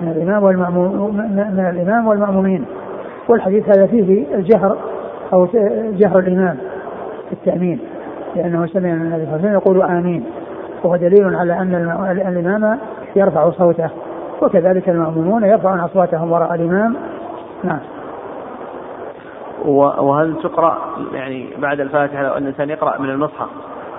من 0.00 0.08
الإمام 0.08 0.42
والمأموم 0.42 1.16
من 1.16 1.66
الإمام 1.70 2.06
والمأمومين. 2.06 2.64
والحديث 3.28 3.68
هذا 3.68 3.86
فيه 3.86 4.24
الجهر 4.34 4.76
أو 5.32 5.46
جهر 5.92 6.18
الإمام 6.18 6.56
في 7.28 7.32
التأمين. 7.32 7.78
لأنه 8.36 8.66
سمع 8.66 8.88
النبي 8.88 9.10
صلى 9.10 9.16
الله 9.16 9.32
عليه 9.32 9.38
وسلم 9.38 9.52
يقول 9.52 9.82
آمين. 9.82 10.24
وهو 10.84 10.96
دليل 10.96 11.36
على 11.36 11.52
أن 11.52 11.74
الإمام 12.28 12.78
يرفع 13.16 13.50
صوته. 13.50 13.90
وكذلك 14.42 14.88
المأمومون 14.88 15.44
يرفعون 15.44 15.80
أصواتهم 15.80 16.32
وراء 16.32 16.54
الإمام. 16.54 16.96
نعم. 17.64 17.80
وهل 19.64 20.36
تقرأ 20.42 20.78
يعني 21.12 21.48
بعد 21.58 21.80
الفاتحة 21.80 22.22
لو 22.22 22.32
أن 22.32 22.42
الإنسان 22.42 22.70
يقرأ 22.70 22.98
من 22.98 23.10
المصحف 23.10 23.48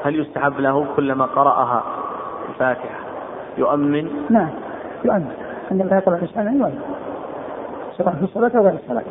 هل 0.05 0.19
يستحب 0.19 0.59
له 0.59 0.85
كلما 0.95 1.25
قرأها 1.25 1.83
الفاتحة 2.49 2.99
يؤمن؟ 3.57 4.07
نعم. 4.29 4.49
يؤمن. 5.05 5.31
عندما 5.71 5.97
يقرأ 5.97 6.15
الإنسان 6.15 6.59
يؤمن. 6.59 6.79
سواء 7.97 8.15
في 8.15 8.23
الصلاة 8.23 8.51
أو 8.55 8.63
غير 8.63 8.73
الصلاة. 8.73 9.03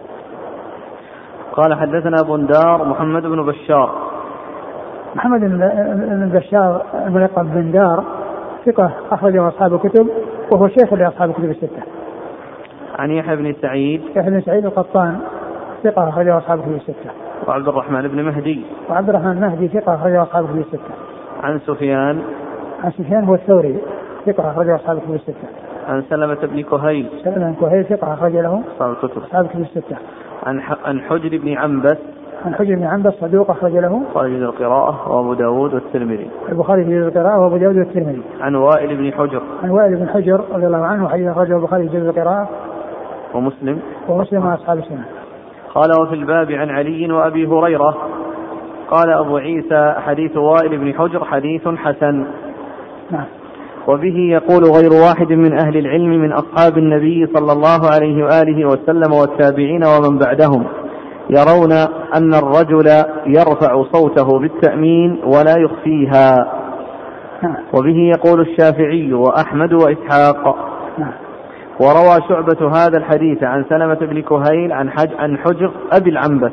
قال 1.52 1.74
حدثنا 1.74 2.16
بندار 2.28 2.84
محمد 2.84 3.22
بن 3.22 3.46
بشار. 3.46 4.13
محمد 5.14 5.40
بن 5.40 6.30
بشار 6.34 6.82
الملقب 7.06 7.54
بن 7.54 7.72
دار 7.72 8.04
ثقة 8.66 8.90
أخرجه 9.12 9.48
أصحاب 9.48 9.74
الكتب 9.74 10.08
وهو 10.50 10.68
شيخ 10.68 10.92
لأصحاب 10.92 11.30
الكتب 11.30 11.50
الستة. 11.50 11.82
عن 12.98 13.10
يحيى 13.10 13.36
بن 13.36 13.54
سعيد 13.62 14.02
يحيى 14.16 14.30
بن 14.30 14.40
سعيد 14.40 14.64
القطان 14.64 15.18
ثقة 15.84 16.08
أخرجه 16.08 16.38
أصحاب 16.38 16.58
الكتب 16.58 16.74
الستة. 16.74 17.10
وعبد 17.48 17.68
الرحمن 17.68 18.08
بن 18.08 18.22
مهدي 18.22 18.66
وعبد 18.90 19.08
الرحمن 19.08 19.30
المهدي 19.30 19.68
ثقة 19.68 19.94
أخرجه 19.94 20.22
أصحاب 20.22 20.44
الكتب 20.44 20.58
الستة. 20.58 20.94
عن 21.42 21.58
سفيان 21.58 22.22
عن 22.84 22.90
سفيان 22.90 23.24
هو 23.24 23.34
الثوري 23.34 23.78
ثقة 24.26 24.50
أخرجه 24.50 24.74
أصحاب 24.74 24.96
الكتب 24.96 25.14
الستة. 25.14 25.48
عن 25.88 26.02
سلمة 26.02 26.34
بن 26.42 26.62
كهيل 26.62 27.08
سلمة 27.24 27.50
بن 27.50 27.54
كهيل 27.54 27.84
ثقة 27.84 28.14
أخرج 28.14 28.32
له 28.32 28.62
أصحاب 28.74 28.90
الكتب 28.90 29.22
أصحاب 29.22 29.44
الكتب 29.44 29.60
الستة. 29.60 29.96
عن 30.46 30.60
عن 30.84 31.00
حجر 31.00 31.38
بن 31.38 31.56
عنبس 31.56 31.98
عن 32.46 32.54
حجر 32.54 32.74
بن 32.74 32.84
عنبس 32.84 33.12
صدوق 33.20 33.50
أخرج 33.50 33.72
له. 33.72 34.02
البخاري 34.06 34.38
في 34.38 34.44
القراءة 34.44 35.12
وأبو 35.12 35.34
داود 35.34 35.74
والترمذي. 35.74 36.30
البخاري 36.48 36.84
في 36.84 36.98
القراءة 36.98 37.40
وأبو 37.40 37.56
داود 37.56 37.76
والترمذي. 37.76 38.22
عن 38.40 38.54
وائل 38.54 38.96
بن 38.96 39.12
حجر. 39.12 39.42
عن 39.62 39.70
وائل 39.70 39.96
بن 39.96 40.08
حجر 40.08 40.40
رضي 40.52 40.66
الله 40.66 40.78
عنه 40.78 41.08
حديث 41.08 41.28
أخرجه 41.28 41.56
البخاري 41.56 41.88
في 41.88 41.98
القراءة. 41.98 42.48
ومسلم. 43.34 43.78
ومسلم 44.08 44.46
وأصحاب 44.46 44.78
السنة. 44.78 45.04
قال 45.74 46.00
وفي 46.02 46.14
الباب 46.14 46.52
عن 46.52 46.70
علي 46.70 47.12
وأبي 47.12 47.46
هريرة. 47.46 47.96
قال 48.90 49.10
أبو 49.10 49.36
عيسى 49.36 49.94
حديث 49.98 50.36
وائل 50.36 50.78
بن 50.78 50.94
حجر 50.94 51.24
حديث 51.24 51.68
حسن. 51.68 52.26
نعم. 53.10 53.24
وبه 53.88 54.16
يقول 54.16 54.64
غير 54.64 54.90
واحد 55.02 55.32
من 55.32 55.52
أهل 55.52 55.76
العلم 55.76 56.10
من 56.10 56.32
أصحاب 56.32 56.78
النبي 56.78 57.26
صلى 57.26 57.52
الله 57.52 57.90
عليه 57.94 58.24
وآله 58.24 58.66
وسلم 58.66 59.12
والتابعين 59.12 59.82
ومن 59.84 60.18
بعدهم. 60.18 60.64
يرون 61.30 61.72
أن 62.16 62.34
الرجل 62.34 62.86
يرفع 63.26 63.84
صوته 63.92 64.38
بالتأمين 64.38 65.20
ولا 65.24 65.54
يخفيها. 65.58 66.52
وبه 67.74 68.12
يقول 68.16 68.40
الشافعي 68.40 69.12
وأحمد 69.12 69.72
وإسحاق. 69.72 70.56
وروى 71.80 72.16
شعبة 72.28 72.70
هذا 72.76 72.98
الحديث 72.98 73.42
عن 73.42 73.64
سلمة 73.68 73.94
بن 73.94 74.22
كهيل 74.22 74.72
عن 74.72 74.90
حج 74.90 75.08
عن 75.18 75.38
حجر 75.38 75.70
أبي 75.92 76.10
العنبس 76.10 76.52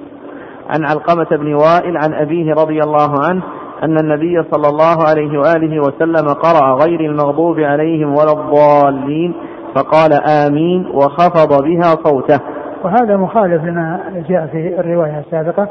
عن 0.69 0.85
علقمة 0.85 1.37
بن 1.37 1.53
وائل 1.53 1.97
عن 1.97 2.13
أبيه 2.13 2.53
رضي 2.53 2.79
الله 2.79 3.13
عنه 3.29 3.41
أن 3.83 3.97
النبي 3.99 4.43
صلى 4.51 4.69
الله 4.69 5.03
عليه 5.09 5.39
وآله 5.39 5.79
وسلم 5.79 6.27
قرأ 6.29 6.73
غير 6.85 6.99
المغضوب 6.99 7.59
عليهم 7.59 8.15
ولا 8.15 8.31
الضالين 8.31 9.33
فقال 9.75 10.13
آمين 10.29 10.85
وخفض 10.93 11.63
بها 11.63 11.95
صوته. 12.03 12.39
وهذا 12.83 13.17
مخالف 13.17 13.63
لما 13.63 13.99
جاء 14.29 14.45
في 14.47 14.79
الرواية 14.79 15.19
السابقة 15.19 15.67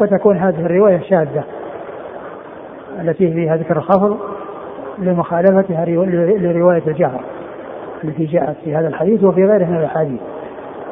وتكون 0.00 0.36
هذه 0.36 0.66
الرواية 0.66 1.00
شاذة 1.00 1.44
التي 3.00 3.32
فيها 3.32 3.56
ذكر 3.56 3.76
الخفض 3.76 4.16
لمخالفتها 4.98 5.84
لرواية 5.84 6.82
الجهر 6.86 7.20
التي 8.04 8.24
جاءت 8.24 8.56
في 8.64 8.76
هذا 8.76 8.88
الحديث 8.88 9.24
وفي 9.24 9.44
غيره 9.44 9.64
من 9.64 9.76
الأحاديث. 9.76 10.20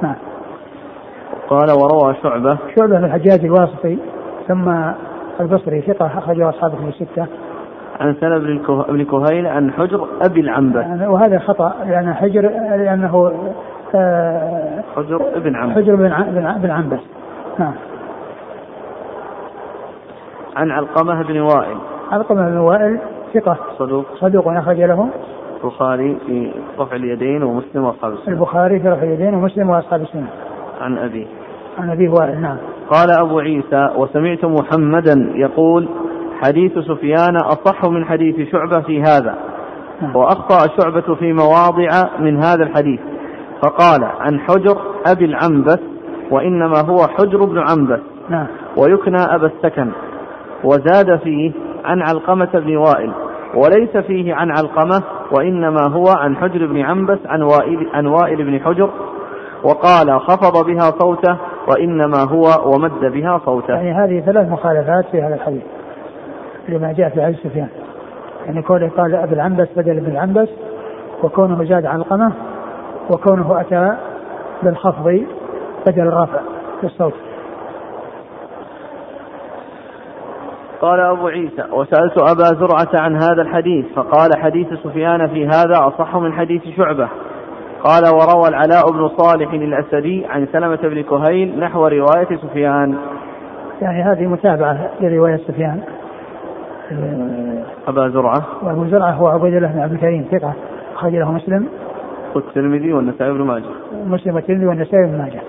نعم. 0.03 0.15
قال 1.49 1.67
وروى 1.71 2.15
شعبة. 2.23 2.59
شعبة 2.79 2.99
الحجاج 2.99 3.45
الواسطي 3.45 3.99
ثم 4.49 4.73
البصري 5.41 5.81
ثقة 5.81 6.07
أخرجه 6.07 6.49
أصحابه 6.49 6.75
في 6.77 6.89
الستة. 6.89 7.27
عن 8.01 8.15
سلمة 8.15 8.39
بن 8.39 8.59
كه- 8.59 8.93
بن 8.93 9.05
كهيل 9.05 9.47
عن 9.47 9.73
حجر 9.73 10.07
أبي 10.23 10.41
العنبس 10.41 10.77
يعني 10.81 11.07
وهذا 11.07 11.39
خطأ 11.39 11.75
لأن 11.87 12.15
حجر 12.15 12.43
لأنه 12.77 13.33
حجر 14.97 15.37
ابن 15.37 15.57
عنبس. 15.57 15.77
حجر 15.77 15.95
بن 15.95 16.09
بن 16.09 16.47
ع- 16.47 16.57
بن 16.57 16.71
عنبس. 16.71 17.01
نعم 17.59 17.73
عن 20.57 20.71
علقمة 20.71 21.23
بن 21.23 21.41
وائل. 21.41 21.77
علقمة 22.13 22.49
بن 22.51 22.57
وائل 22.57 22.99
ثقة. 23.35 23.57
صدوق. 23.79 24.05
صدوق 24.21 24.49
أخرج 24.49 24.81
له. 24.81 25.09
البخاري 25.65 26.19
في 26.27 26.53
رفع 26.79 26.97
اليدين 26.97 27.43
ومسلم 27.43 27.85
وأصحاب 27.85 28.13
السنة. 28.13 28.35
البخاري 28.35 28.81
في 28.81 28.89
رفع 28.89 29.03
اليدين 29.03 29.35
ومسلم 29.35 29.71
وأصحاب 29.71 30.01
السنة. 30.03 30.27
عن 30.81 30.99
أبيه 30.99 31.27
عن 31.79 31.91
أبي 31.91 32.09
وائل 32.09 32.41
نعم. 32.41 32.57
قال 32.91 33.11
أبو 33.11 33.39
عيسى 33.39 33.89
وسمعت 33.97 34.45
محمدا 34.45 35.33
يقول 35.35 35.89
حديث 36.43 36.79
سفيان 36.79 37.37
أصح 37.37 37.85
من 37.85 38.05
حديث 38.05 38.49
شعبة 38.53 38.81
في 38.81 39.03
هذا 39.03 39.35
نعم. 40.03 40.17
وأخطأ 40.17 40.67
شعبة 40.81 41.15
في 41.15 41.33
مواضع 41.33 41.89
من 42.19 42.37
هذا 42.37 42.63
الحديث. 42.63 43.01
فقال 43.63 44.05
عن 44.05 44.41
حجر 44.41 44.77
أبي 45.07 45.25
العنبس 45.25 45.79
وإنما 46.31 46.81
هو 46.81 46.99
حجر 46.99 47.45
بن 47.45 47.59
عنبس 47.59 48.01
نعم. 48.29 48.47
ويكنى 48.77 49.23
أبا 49.35 49.47
السكن 49.47 49.91
وزاد 50.65 51.17
فيه 51.17 51.53
عن 51.85 52.03
علقمة 52.03 52.51
بن 52.55 52.77
وائل 52.77 53.13
وليس 53.55 53.97
فيه 53.97 54.35
عن 54.35 54.51
علقمة 54.51 55.03
وإنما 55.33 55.89
هو 55.89 56.09
عن 56.09 56.37
حجر 56.37 56.67
بن 56.67 56.81
عنبس 56.81 57.19
عن 57.27 57.43
وائل, 57.43 57.89
عن 57.95 58.07
وائل 58.07 58.45
بن 58.45 58.61
حجر 58.61 58.91
وقال 59.65 60.21
خفض 60.21 60.67
بها 60.67 60.91
صوته 60.99 61.37
وإنما 61.69 62.25
هو 62.29 62.75
ومد 62.75 63.13
بها 63.13 63.41
صوته. 63.45 63.75
يعني 63.75 63.93
هذه 63.93 64.21
ثلاث 64.21 64.49
مخالفات 64.49 65.05
في 65.13 65.23
هذا 65.23 65.35
الحديث 65.35 65.63
لما 66.69 66.93
جاء 66.93 67.09
في 67.09 67.23
حديث 67.23 67.37
سفيان. 67.37 67.69
يعني 68.47 68.63
كونه 68.63 68.91
قال 68.97 69.15
أبي 69.15 69.35
العنبس 69.35 69.69
بدل 69.77 69.97
ابن 69.97 70.11
العنبس 70.11 70.49
وكونه 71.23 71.65
زاد 71.65 71.87
علقمة 71.87 72.33
وكونه 73.11 73.61
أتى 73.61 73.97
بالخفض 74.63 75.27
بدل 75.87 76.03
الرفع 76.03 76.41
في 76.81 76.87
الصوت. 76.87 77.15
قال 80.81 81.01
أبو 81.01 81.29
عيسى 81.29 81.65
وسألت 81.73 82.19
أبا 82.19 82.45
زرعة 82.45 83.03
عن 83.03 83.17
هذا 83.17 83.43
الحديث 83.43 83.87
فقال 83.95 84.31
حديث 84.37 84.69
سفيان 84.73 85.29
في 85.29 85.47
هذا 85.47 85.75
أصح 85.79 86.17
من 86.17 86.33
حديث 86.33 86.63
شعبة. 86.77 87.09
قال 87.85 88.03
وروى 88.15 88.49
العلاء 88.49 88.91
بن 88.93 89.09
صالح 89.09 89.53
الأسدي 89.53 90.27
عن 90.27 90.47
سلمة 90.53 90.77
بن 90.77 91.03
كهيل 91.03 91.61
نحو 91.61 91.87
رواية 91.87 92.37
سفيان. 92.37 92.99
يعني 93.83 94.03
هذه 94.03 94.27
متابعة 94.27 94.91
لرواية 95.01 95.37
سفيان. 95.37 95.83
أبا 97.89 98.09
زرعة. 98.09 98.43
وأبو 98.63 98.85
زرعة 98.85 99.11
هو 99.11 99.29
عبيد 99.29 99.55
الله 99.55 99.69
بن 99.69 99.81
عبد 99.81 99.93
الكريم 99.93 100.29
ثقة 100.33 100.53
أخرج 100.95 101.13
له 101.13 101.33
مسلم. 101.33 101.69
والترمذي 102.37 102.93
والنسائي 102.93 103.33
بن 103.33 103.43
ماجه. 103.43 103.65
مسلم 104.07 104.35
والترمذي 104.35 104.67
والنسائي 104.67 105.07
بن 105.07 105.19
ماجه. 105.19 105.41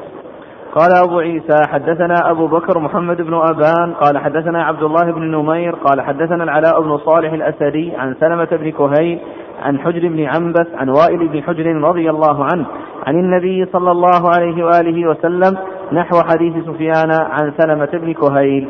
قال 0.76 0.92
أبو 1.08 1.20
عيسى 1.20 1.58
حدثنا 1.68 2.16
أبو 2.32 2.48
بكر 2.48 2.80
محمد 2.80 3.22
بن 3.22 3.34
أبان 3.34 3.94
قال 3.94 4.18
حدثنا 4.18 4.64
عبد 4.64 4.84
الله 4.84 5.12
بن 5.12 5.32
نمير 5.32 5.76
قال 5.76 6.02
حدثنا 6.02 6.44
العلاء 6.44 6.82
بن 6.82 6.98
صالح 6.98 7.34
الأسدي 7.34 7.96
عن 7.96 8.16
سلمة 8.20 8.48
بن 8.52 8.72
كهيل 8.72 9.20
عن 9.64 9.80
حجر 9.80 10.08
بن 10.08 10.26
عنبس 10.26 10.68
عن 10.76 10.90
وائل 10.90 11.28
بن 11.28 11.44
حجر 11.44 11.76
رضي 11.76 12.10
الله 12.10 12.44
عنه 12.44 12.66
عن 13.08 13.16
النبي 13.16 13.66
صلى 13.66 13.92
الله 13.92 14.30
عليه 14.36 14.66
وآله 14.66 15.10
وسلم 15.10 15.58
نحو 15.94 16.16
حديث 16.22 16.66
سفيان 16.66 17.12
عن 17.12 17.54
سلمة 17.58 17.90
بن 17.94 18.14
كهيل. 18.14 18.68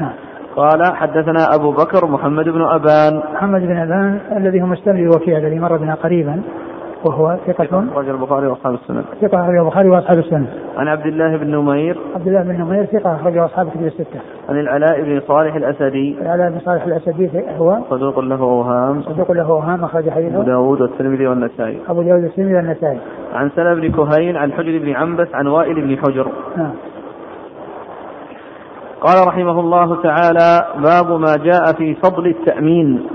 نعم. 0.00 0.12
قال 0.56 0.96
حدثنا 0.96 1.54
أبو 1.54 1.72
بكر 1.72 2.06
محمد 2.06 2.48
بن 2.48 2.62
أبان. 2.62 3.22
محمد 3.34 3.60
بن 3.60 3.76
أبان 3.76 4.20
الذي 4.36 4.62
هو 4.62 4.66
مستمر 4.66 4.94
الوكيع 4.94 5.38
الذي 5.38 5.58
مر 5.58 5.76
بنا 5.76 5.94
قريبا. 5.94 6.42
وهو 7.04 7.36
ثقة. 7.46 7.84
رجل 7.94 8.10
البخاري 8.10 8.46
وأصحاب 8.46 8.74
السنن 8.74 9.04
ثقة 9.20 9.40
أخرج 9.44 9.56
البخاري 9.56 9.88
وأصحاب 9.88 10.18
السنن 10.18 10.46
عن 10.76 10.88
عبد 10.88 11.06
الله 11.06 11.36
بن 11.36 11.50
نمير. 11.56 11.98
عبد 12.14 12.26
الله 12.26 12.42
بن 12.42 12.60
نمير 12.60 12.84
ثقة 12.84 13.16
أخرج 13.16 13.36
أصحاب 13.36 13.68
كتب 13.68 13.86
الستة. 13.86 14.20
عن 14.48 14.60
العلاء 14.60 15.02
بن 15.02 15.20
صالح 15.28 15.54
الأسدي. 15.54 16.18
العلاء 16.22 16.50
بن 16.50 16.58
صالح 16.58 16.84
الأسدي 16.84 17.30
هو 17.58 17.78
صدوق 17.90 18.18
له 18.18 18.40
أوهام 18.40 19.02
صدوق 19.02 19.32
له 19.32 19.48
أوهام 19.48 19.84
أخرج 19.84 20.10
حديثه. 20.10 20.36
أبو 20.36 20.42
داود 20.42 20.80
والترمذي 20.80 21.26
والنسائي. 21.26 21.78
أبو 21.88 22.02
داود 22.02 22.22
والترمذي 22.22 22.54
والنسائي. 22.54 22.98
عن 23.34 23.50
سلم 23.56 23.80
بن 23.80 23.92
كهين 23.92 24.36
عن 24.36 24.52
حجر 24.52 24.78
بن 24.78 24.92
عنبس 24.92 25.34
عن 25.34 25.46
وائل 25.46 25.74
بن 25.74 25.96
حجر. 25.96 26.26
نعم. 26.56 26.72
قال 29.00 29.28
رحمه 29.28 29.60
الله 29.60 30.02
تعالى 30.02 30.64
باب 30.82 31.20
ما 31.20 31.36
جاء 31.36 31.72
في 31.78 31.94
فضل 31.94 32.26
التأمين. 32.26 33.06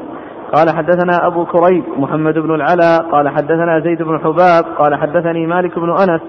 قال 0.53 0.69
حدثنا 0.69 1.27
أبو 1.27 1.45
كريب 1.45 1.83
محمد 1.97 2.33
بن 2.33 2.55
العلا 2.55 2.97
قال 3.11 3.29
حدثنا 3.29 3.79
زيد 3.79 4.01
بن 4.01 4.19
حباب 4.19 4.63
قال 4.77 4.95
حدثني 4.95 5.47
مالك 5.47 5.79
بن 5.79 5.89
أنس 5.89 6.21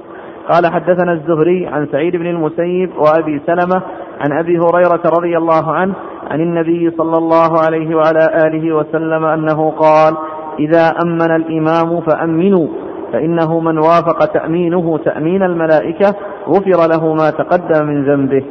قال 0.49 0.67
حدثنا 0.67 1.13
الزهري 1.13 1.67
عن 1.67 1.87
سعيد 1.93 2.17
بن 2.17 2.27
المسيب 2.27 2.91
وأبي 2.97 3.43
سلمة 3.47 3.83
عن 4.21 4.39
أبي 4.39 4.59
هريرة 4.59 5.03
رضي 5.19 5.37
الله 5.37 5.73
عنه 5.73 5.95
عن 6.31 6.41
النبي 6.41 6.91
صلى 6.91 7.19
الله 7.19 7.61
عليه 7.67 7.95
وعلى 7.97 8.29
آله 8.47 8.77
وسلم 8.77 9.25
أنه 9.25 9.71
قال 9.71 10.17
إذا 10.59 10.95
أمن 11.05 11.37
الإمام 11.37 12.01
فأمنوا 12.01 12.69
فإنه 13.13 13.61
من 13.61 13.79
وافق 13.79 14.25
تأمينه 14.25 14.99
تأمين 14.99 15.43
الملائكة 15.43 16.15
غفر 16.49 16.89
له 16.89 17.15
ما 17.15 17.31
تقدم 17.31 17.87
من 17.87 18.05
ذنبه. 18.05 18.45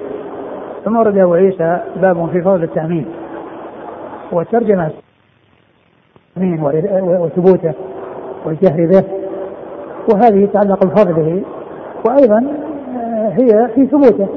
ثم 0.85 0.97
ورد 0.97 1.17
أبو 1.17 1.33
عيسى 1.33 1.79
باب 1.95 2.29
في 2.31 2.41
فضل 2.41 2.63
التأمين 2.63 3.05
وترجمة 4.31 4.91
التأمين 6.37 6.63
وثبوته 7.21 7.73
والجهر 8.45 8.85
به 8.85 9.03
وهذه 10.13 10.43
يتعلق 10.43 10.85
بفضله. 10.85 11.41
وأيضا 12.07 12.47
آه، 12.97 13.29
هي 13.29 13.67
في 13.75 13.85
ثبوته 13.85 14.27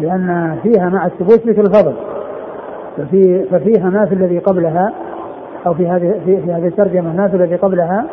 لأن 0.00 0.56
فيها 0.62 0.88
مع 0.88 1.06
الثبوت 1.06 1.46
مثل 1.46 1.60
الفضل. 1.60 1.92
ففي 2.96 3.44
ففيها 3.44 3.90
ما 3.90 4.06
في 4.06 4.14
الذي 4.14 4.38
قبلها 4.38 4.92
أو 5.66 5.74
في 5.74 5.86
هذه 5.86 6.20
في, 6.24 6.42
في 6.42 6.52
هذه 6.52 6.66
الترجمة 6.66 7.16
ما 7.16 7.28
في 7.28 7.36
الذي 7.36 7.56
قبلها 7.56 8.06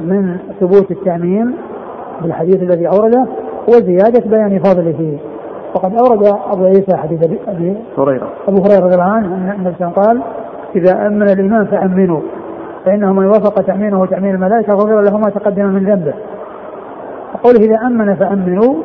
من 0.00 0.38
ثبوت 0.60 0.90
التأمين 0.90 1.54
بالحديث 2.22 2.62
الذي 2.62 2.88
أورده 2.88 3.26
وزيادة 3.68 4.30
بيان 4.30 4.58
فضله. 4.58 5.18
وقد 5.74 5.94
أورد 5.94 6.26
أبو 6.52 6.64
عيسى 6.64 6.96
حديث 6.96 7.24
أبي 7.48 7.76
هريرة. 7.98 8.28
أبو 8.48 8.62
هريرة 8.62 8.84
رضي 8.84 8.94
الله 8.94 9.04
عنه 9.04 9.26
أن 9.26 9.50
النبي 9.58 9.84
قال 9.84 10.22
إذا 10.76 11.06
أمن 11.06 11.22
الإمام 11.22 11.64
فأمنوا. 11.64 12.20
فإنه 12.84 13.12
من 13.12 13.26
وافق 13.26 13.60
تأمينه 13.60 14.06
تأمين 14.06 14.34
الملائكة 14.34 14.72
غفر 14.72 15.00
له 15.00 15.18
ما 15.18 15.30
تقدم 15.30 15.66
من 15.66 15.84
ذنبه. 15.84 16.14
قوله 17.42 17.58
إذا 17.58 17.86
أمن 17.86 18.14
فأمنوا 18.14 18.82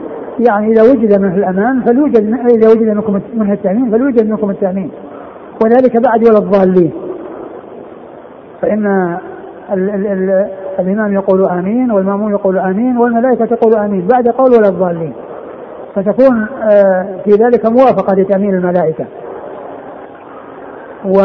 يعني 0.50 0.72
إذا 0.72 0.82
وجد 0.82 1.22
منه 1.22 1.36
الأمان 1.36 1.82
فليوجد 1.82 2.34
إذا 2.58 2.70
وجد 2.70 2.96
منكم 2.96 3.20
منه 3.34 3.54
التأمين 3.54 3.92
فليوجد 3.92 4.30
منكم 4.30 4.50
التأمين. 4.50 4.92
وذلك 5.64 6.02
بعد 6.08 6.28
ولا 6.28 6.38
الضالين. 6.38 6.92
فإن 8.62 8.86
ال 9.74 9.90
ال 9.90 10.08
ال 10.08 10.50
الإمام 10.80 11.14
يقول 11.14 11.50
آمين 11.50 11.92
والمأمون 11.92 12.32
يقول 12.32 12.58
آمين 12.58 12.98
والملائكة 12.98 13.46
تقول 13.46 13.76
آمين 13.76 14.08
بعد 14.08 14.28
قول 14.28 14.52
ولا 14.54 14.70
الضالين. 14.70 15.14
فتكون 15.96 16.48
آه، 16.64 17.08
في 17.24 17.32
ذلك 17.32 17.66
موافقة 17.66 18.16
لتأمين 18.16 18.56
الملائكة. 18.56 19.06
و 21.06 21.20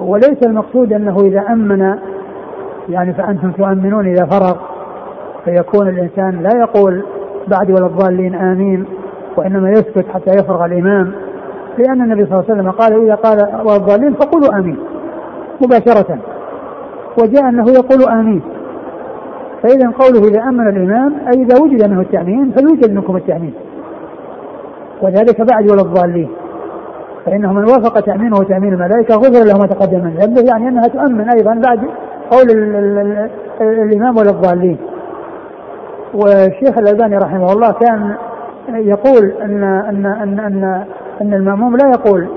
وليس 0.00 0.46
المقصود 0.46 0.92
أنه 0.92 1.16
إذا 1.20 1.40
أمن 1.40 1.98
يعني 2.88 3.14
فأنتم 3.14 3.52
تؤمنون 3.52 4.06
إذا 4.06 4.26
فرغ 4.26 4.56
فيكون 5.44 5.88
الإنسان 5.88 6.42
لا 6.42 6.58
يقول 6.58 7.02
بعد 7.48 7.70
ولا 7.70 7.86
الضالين 7.86 8.34
آمين 8.34 8.84
وإنما 9.36 9.70
يسكت 9.70 10.06
حتى 10.14 10.30
يفرغ 10.30 10.64
الإمام 10.64 11.12
لأن 11.78 12.02
النبي 12.02 12.26
صلى 12.26 12.32
الله 12.32 12.44
عليه 12.50 12.54
وسلم 12.54 12.70
قال 12.70 13.02
إذا 13.02 13.14
قال 13.14 13.38
والضالين 13.66 14.14
فقولوا 14.14 14.58
آمين 14.58 14.78
مباشرة 15.60 16.18
وجاء 17.22 17.48
أنه 17.48 17.64
يقول 17.70 18.08
آمين. 18.08 18.42
فإذا 19.62 19.90
قوله 19.90 20.28
إذا 20.28 20.42
أمن 20.42 20.68
الإمام 20.68 21.14
أي 21.14 21.42
إذا 21.42 21.62
وجد 21.62 21.88
منه 21.88 22.00
التأمين 22.00 22.52
فليوجد 22.52 22.92
منكم 22.92 23.16
التأمين. 23.16 23.54
وذلك 25.02 25.40
بعد 25.52 25.70
ولا 25.70 25.82
الضالين. 25.82 26.28
فإنه 27.26 27.52
من 27.52 27.64
وافق 27.64 28.00
تأمينه 28.00 28.36
تأمين 28.36 28.72
الملائكة 28.72 29.14
غفر 29.14 29.44
له 29.44 29.58
ما 29.58 29.66
تقدم 29.66 30.04
من 30.04 30.14
ذنبه 30.14 30.42
يعني 30.50 30.68
أنها 30.68 30.88
تؤمن 30.88 31.30
أيضا 31.30 31.54
بعد 31.54 31.80
قول 32.30 32.50
الإمام 33.60 34.16
ولا 34.16 34.30
الضالين 34.30 34.78
والشيخ 36.14 36.78
الألباني 36.78 37.16
رحمه 37.16 37.52
الله 37.52 37.72
كان 37.72 38.16
يقول 38.68 39.32
أن 39.42 39.64
أن 39.64 40.06
أن 40.06 40.40
أن, 40.40 40.84
أن 41.20 41.34
المأموم 41.34 41.76
لا 41.76 41.88
يقول 41.88 42.28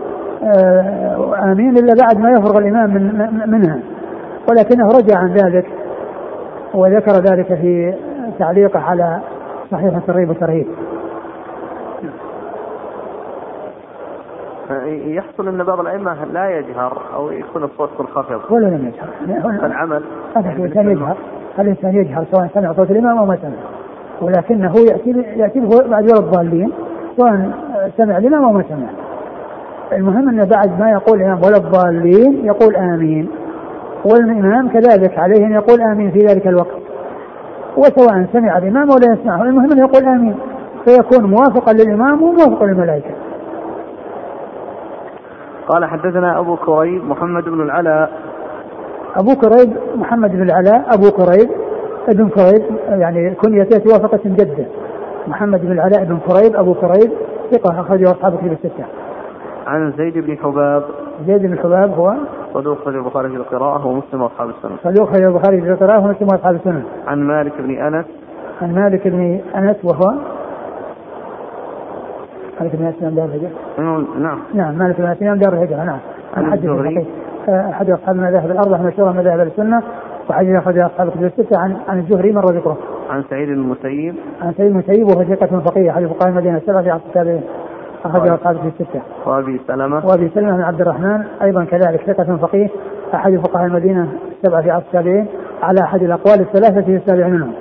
آه، 0.44 1.52
آمين 1.52 1.78
إلا 1.78 1.94
بعد 2.04 2.18
ما 2.18 2.32
يفرغ 2.32 2.58
الإمام 2.58 2.94
من 2.94 3.50
منها 3.50 3.80
ولكنه 4.50 4.88
رجع 4.88 5.18
عن 5.18 5.34
ذلك 5.34 5.66
وذكر 6.74 7.12
ذلك 7.12 7.48
في 7.48 7.94
تعليقه 8.40 8.80
على 8.80 9.20
صحيح 9.72 9.96
الترغيب 9.96 10.30
والترهيب. 10.30 10.68
يحصل 14.92 15.48
أن 15.48 15.64
بعض 15.64 15.80
الأئمة 15.80 16.26
لا 16.34 16.58
يجهر 16.60 17.02
أو 17.16 17.32
يكون 17.32 17.64
الصوت 17.64 17.90
منخفض 18.00 18.42
ولا 18.50 18.68
لم 18.68 18.88
يجهر. 18.88 19.66
العمل 19.66 20.04
هذا 20.36 20.48
يعني 20.48 20.64
الإنسان 20.64 20.92
يجهر. 20.92 21.18
الإنسان 21.60 21.96
يجهر 21.96 22.26
سواء 22.32 22.50
سمع 22.54 22.74
صوت 22.74 22.92
الإمام 22.92 23.18
أو 23.18 23.26
ما 23.26 23.36
سمع؟ 23.36 23.58
ولكنه 24.22 24.74
ياتي 24.92 25.10
يأتي 25.40 25.60
بعد 25.90 26.04
ولا 26.04 26.20
الضالين 26.20 26.72
سواء 27.18 27.52
سمع 27.98 28.18
الإمام 28.18 28.44
أو 28.44 28.54
ما 28.54 28.64
سمع. 28.70 28.88
المهم 29.94 30.30
انه 30.30 30.46
بعد 30.46 30.80
ما 30.80 30.92
يقول 30.92 31.22
الإمام 31.22 31.40
ولا 31.46 31.58
الضالين 31.58 32.46
يقول 32.46 32.76
آمين 32.76 33.30
والإمام 34.06 34.70
كذلك 34.70 35.20
عليه 35.20 35.46
أن 35.46 35.52
يقول 35.52 35.82
آمين 35.82 36.12
في 36.12 36.20
ذلك 36.20 36.48
الوقت. 36.48 36.82
وسواء 37.78 38.26
سمع 38.34 38.58
الإمام 38.58 38.92
أو 38.92 38.98
لا 38.98 39.14
يسمعه 39.14 39.44
المهم 39.44 39.72
أن 39.72 39.78
يقول 39.78 40.04
آمين 40.04 40.36
فيكون 40.86 41.30
موافقا 41.30 41.74
للإمام 41.74 42.24
وموافقا 42.24 42.66
للملائكة. 42.66 43.21
قال 45.68 45.86
حدثنا 45.86 46.40
أبو 46.40 46.56
كريب 46.56 47.04
محمد 47.04 47.44
بن 47.44 47.62
العلاء 47.62 48.12
أبو 49.16 49.36
كريب 49.36 49.78
محمد 49.96 50.32
بن 50.32 50.42
العلاء 50.42 50.86
أبو 50.94 51.12
كريب 51.12 51.50
ابن 52.10 52.30
كريب 52.30 52.64
يعني 52.90 53.36
كنيته 53.36 53.78
توافقة 53.78 54.20
جده 54.26 54.66
محمد 55.28 55.62
بن 55.62 55.72
العلاء 55.72 56.04
بن 56.04 56.18
كريب 56.28 56.56
أبو 56.56 56.74
كريب 56.74 57.12
ثقة 57.52 57.82
أخرجه 57.82 58.04
أصحاب 58.04 58.38
كتب 58.38 58.52
الستة. 58.52 58.86
عن 59.68 59.94
زيد 59.98 60.18
بن 60.18 60.38
حباب 60.38 60.84
زيد 61.28 61.42
بن 61.42 61.60
حباب 61.60 61.92
هو 61.92 62.14
صدوق 62.54 62.86
خرج 62.86 62.96
البخاري 62.96 63.30
في 63.30 63.36
القراءة 63.36 63.88
ومسلم 63.88 64.22
وأصحاب 64.22 64.50
السنة. 64.50 64.78
صدوق 64.84 65.10
خرج 65.10 65.24
البخاري 65.24 65.62
في 65.62 65.72
القراءة 65.72 66.00
ومسلم 66.00 66.28
وأصحاب 66.32 66.56
السنة. 66.56 66.84
عن 67.08 67.20
مالك 67.20 67.54
بن 67.60 67.72
أنس 67.72 68.06
عن 68.62 68.76
مالك 68.76 69.08
بن 69.08 69.42
أنس 69.56 69.76
وهو 69.84 70.14
مالك 72.62 72.76
بن 72.76 72.86
أنس 72.86 72.96
إمام 73.02 73.16
دار 73.16 73.26
الهجرة. 73.26 73.50
نعم 74.20 74.40
نعم 74.54 74.78
مالك 74.78 74.98
بن 74.98 75.06
أنس 75.06 75.22
إمام 75.22 75.38
دار 75.38 75.54
الهجرة 75.54 75.84
نعم. 75.84 76.00
عن 76.38 76.52
حديث 76.52 76.66
الزهري. 76.66 76.96
صحيح. 76.96 77.08
آه، 77.50 77.70
أحد 77.70 77.90
أصحاب 77.90 78.16
المذاهب 78.16 78.52
الأربعة 78.52 78.82
مشهورة 78.82 79.12
مذاهب 79.12 79.40
السنة 79.40 79.84
وحديث 80.30 80.56
أخرج 80.56 80.80
أصحاب 80.80 81.08
الكتب 81.08 81.24
الستة 81.24 81.60
عن 81.60 81.78
عن 81.88 82.00
الزهري 82.00 82.32
مر 82.32 82.46
ذكره. 82.46 82.78
عن 83.10 83.24
سعيد 83.30 83.48
بن 83.48 83.54
المسيب 83.54 84.16
عن 84.42 84.54
سيد 84.54 84.66
المسيب 84.66 85.08
وهو 85.08 85.24
ثقة 85.24 85.60
فقيه 85.60 85.92
أحد 85.92 86.06
فقهاء 86.06 86.30
المدينة 86.30 86.58
السبعة 86.58 86.84
في 86.84 86.90
عصر 86.90 87.04
التابعين. 87.08 87.42
أخرجه 88.06 88.36
أصحاب 88.36 88.56
الكتب 88.56 88.68
الستة. 88.80 89.02
وأبي 89.26 89.62
سلمة 89.68 90.06
وأبي 90.06 90.30
سلمة 90.36 90.56
بن 90.56 90.62
عبد 90.62 90.82
الرحمن 90.82 91.24
أيضا 91.42 91.64
كذلك 91.64 92.02
ثقة 92.02 92.38
فقيه 92.38 92.70
أحد 93.14 93.36
فقهاء 93.36 93.66
المدينة 93.66 94.08
السبعة 94.32 94.62
في 94.62 94.72
عصر 94.72 94.86
التابعين 94.86 95.28
على 95.64 95.82
أحد 95.84 96.04
الأقوال 96.04 96.42
الثلاثة 96.42 96.82
في 96.82 96.96
السابع 96.96 97.28
منهم 97.28 97.52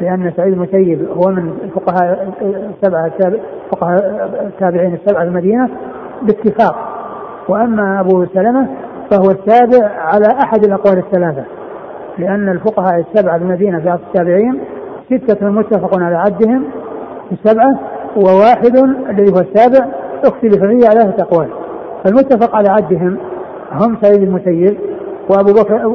لأن 0.00 0.32
سعيد 0.36 0.52
المسيب 0.52 1.08
هو 1.16 1.30
من 1.30 1.52
الفقهاء 1.64 2.28
التابع 2.42 3.08
فقهاء 3.72 4.30
التابعين 4.46 4.94
السبعة 4.94 5.22
في 5.22 5.28
المدينة 5.28 5.68
باتفاق. 6.22 6.76
وأما 7.48 8.00
أبو 8.00 8.26
سلمة 8.34 8.66
فهو 9.10 9.30
السابع 9.30 9.88
على 9.88 10.26
أحد 10.42 10.64
الأقوال 10.64 10.98
الثلاثة 10.98 11.44
لأن 12.18 12.48
الفقهاء 12.48 13.00
السبعة 13.00 13.38
في 13.38 13.44
المدينة 13.44 13.80
في 13.80 13.88
عصر 13.88 14.02
التابعين 14.06 14.60
ستة 15.06 15.48
متفق 15.48 16.02
على 16.02 16.16
عدهم 16.16 16.64
السبعه 17.32 17.78
وواحد 18.16 18.76
الذي 19.10 19.32
هو 19.32 19.40
السابع 19.40 19.86
اختلف 20.24 20.54
فيه 20.54 20.88
على 20.88 21.00
ثلاثة 21.00 21.22
أقوال. 21.22 21.48
فالمتفق 22.04 22.56
على 22.56 22.68
عدهم 22.68 23.18
هم 23.72 23.96
سعيد 24.02 24.22
المسيب 24.22 24.78
وأبو 25.30 25.52
بكر 25.52 25.86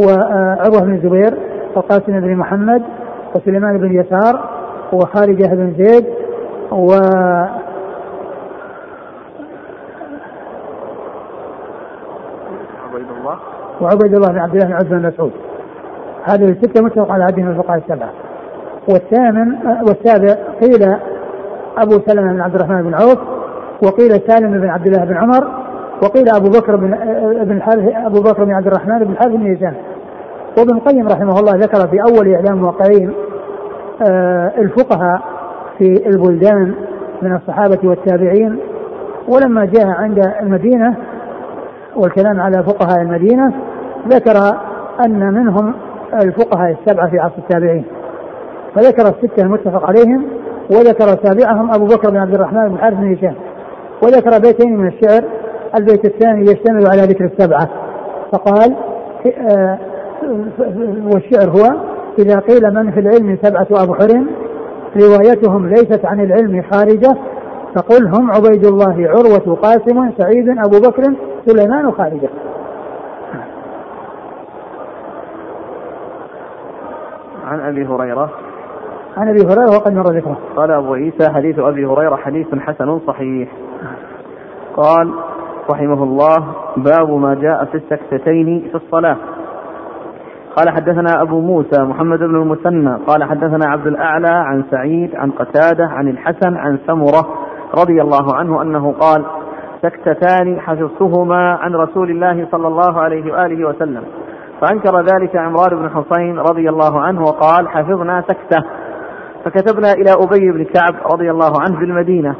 وعروة 0.00 0.80
بن 0.80 0.94
الزبير 0.94 1.34
وقاسم 1.76 2.20
بن 2.20 2.36
محمد 2.36 2.82
وسليمان 3.34 3.78
بن 3.78 4.00
يسار 4.00 4.48
وخارجه 4.92 5.54
بن 5.54 5.74
زيد 5.78 6.04
و 6.72 6.92
عبيد 12.84 13.10
الله. 13.18 13.38
وعبيد 13.80 14.14
الله 14.14 14.28
بن 14.28 14.38
عبد 14.38 14.54
الله 14.54 14.66
بن 14.66 14.72
عبد 14.72 14.88
بن 14.88 15.06
مسعود. 15.06 15.32
هذه 16.24 16.44
الستة 16.44 16.84
متفق 16.84 17.10
على 17.12 17.24
عدهم 17.24 17.50
الفقهاء 17.50 17.78
السبعة. 17.78 18.10
والثامن 18.88 19.56
والسابع 19.88 20.34
قيل 20.60 20.96
أبو 21.78 22.00
سلمة 22.06 22.32
بن 22.32 22.40
عبد 22.40 22.54
الرحمن 22.54 22.82
بن 22.82 22.94
عوف 22.94 23.18
وقيل 23.82 24.10
سالم 24.28 24.60
بن 24.60 24.68
عبد 24.68 24.86
الله 24.86 25.04
بن 25.04 25.16
عمر 25.16 25.48
وقيل 26.02 26.24
أبو 26.36 26.48
بكر 26.48 26.76
بن 26.76 26.90
بن 27.44 27.56
الحارث 27.56 27.94
أبو 28.06 28.20
بكر 28.20 28.44
بن 28.44 28.52
عبد 28.52 28.66
الرحمن 28.66 28.98
بن 28.98 29.12
الحارث 29.12 29.32
بن 29.32 29.54
هشام 29.54 29.74
وابن 30.58 30.76
القيم 30.76 31.08
رحمه 31.08 31.40
الله 31.40 31.52
ذكر 31.52 31.88
في 31.88 32.00
أول 32.02 32.34
إعلام 32.34 32.54
الموقعين 32.56 33.14
آه، 34.10 34.52
الفقهاء 34.58 35.22
في 35.78 36.06
البلدان 36.06 36.74
من 37.22 37.36
الصحابة 37.36 37.78
والتابعين 37.84 38.58
ولما 39.28 39.64
جاء 39.64 39.86
عند 39.86 40.32
المدينة 40.42 40.96
والكلام 41.96 42.40
على 42.40 42.62
فقهاء 42.62 43.02
المدينة 43.02 43.52
ذكر 44.08 44.58
أن 45.04 45.34
منهم 45.34 45.74
الفقهاء 46.14 46.76
السبعة 46.80 47.10
في 47.10 47.18
عصر 47.18 47.38
التابعين. 47.38 47.84
فذكر 48.74 49.02
الستة 49.02 49.42
المتفق 49.42 49.86
عليهم 49.86 50.24
وذكر 50.70 51.06
سابعهم 51.24 51.74
أبو 51.74 51.84
بكر 51.84 52.10
بن 52.10 52.16
عبد 52.16 52.34
الرحمن 52.34 52.68
بن 52.68 52.74
الحارث 52.74 52.96
بن 52.96 53.14
هشام 53.14 53.34
وذكر 54.02 54.38
بيتين 54.38 54.76
من 54.76 54.86
الشعر 54.86 55.24
البيت 55.78 56.04
الثاني 56.04 56.42
يشتمل 56.42 56.86
على 56.86 57.02
ذكر 57.02 57.24
السبعة. 57.24 57.68
فقال 58.32 58.76
آه، 59.56 59.78
والشعر 61.14 61.50
هو 61.50 61.80
إذا 62.18 62.38
قيل 62.38 62.74
من 62.74 62.90
في 62.90 63.00
العلم 63.00 63.38
سبعة 63.42 63.66
أبحر 63.70 64.24
روايتهم 64.96 65.68
ليست 65.68 66.00
عن 66.04 66.20
العلم 66.20 66.62
خارجة 66.72 67.16
فقل 67.76 68.06
هم 68.06 68.30
عبيد 68.30 68.66
الله 68.66 69.08
عروة 69.08 69.56
قاسم 69.62 70.10
سعيد 70.18 70.48
أبو 70.48 70.88
بكر 70.88 71.02
سليمان 71.46 71.92
خارجة. 71.92 72.28
عن 77.44 77.60
أبي 77.60 77.86
هريرة. 77.86 78.30
عن 79.16 79.28
أبي 79.28 79.40
هريرة 79.40 79.76
وقد 79.76 79.92
مر 79.92 80.16
ذكره. 80.16 80.38
قال 80.56 80.70
أبو 80.70 80.94
عيسى 80.94 81.32
حديث 81.32 81.58
أبي 81.58 81.86
هريرة 81.86 82.16
حديث 82.16 82.54
حسن 82.54 82.98
صحيح. 83.06 83.48
قال 84.76 85.14
رحمه 85.70 86.02
الله 86.02 86.36
باب 86.76 87.10
ما 87.10 87.34
جاء 87.34 87.64
في 87.64 87.74
السكتتين 87.74 88.68
في 88.70 88.74
الصلاة. 88.74 89.16
قال 90.56 90.70
حدثنا 90.70 91.22
أبو 91.22 91.40
موسى 91.40 91.82
محمد 91.82 92.18
بن 92.18 92.36
المثنى 92.36 92.96
قال 93.06 93.24
حدثنا 93.24 93.70
عبد 93.70 93.86
الأعلى 93.86 94.28
عن 94.28 94.64
سعيد 94.70 95.14
عن 95.14 95.30
قتادة 95.30 95.84
عن 95.86 96.08
الحسن 96.08 96.56
عن 96.56 96.78
سمرة 96.86 97.28
رضي 97.78 98.02
الله 98.02 98.34
عنه 98.34 98.62
أنه 98.62 98.92
قال 98.92 99.24
سكتتان 99.82 100.60
حفظتهما 100.60 101.52
عن 101.52 101.74
رسول 101.74 102.10
الله 102.10 102.46
صلى 102.52 102.68
الله 102.68 103.00
عليه 103.00 103.32
وآله 103.32 103.68
وسلم. 103.68 104.02
فأنكر 104.60 105.00
ذلك 105.00 105.36
عمران 105.36 105.76
بن 105.76 105.90
حصين 105.90 106.38
رضي 106.38 106.68
الله 106.68 107.00
عنه 107.00 107.22
وقال 107.22 107.68
حفظنا 107.68 108.22
سكتة. 108.28 108.64
فكتبنا 109.44 109.92
إلى 109.92 110.12
أبي 110.12 110.52
بن 110.52 110.64
كعب 110.64 110.94
رضي 111.12 111.30
الله 111.30 111.52
عنه 111.60 111.78
في 111.78 111.84
المدينة 111.84 112.34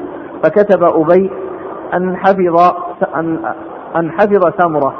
فكتب 0.44 0.82
أبي 0.82 1.30
أن 1.94 2.16
حفظ 2.16 2.72
أن 3.16 3.38
أن 3.96 4.10
حفظ 4.10 4.62
سمرة. 4.62 4.94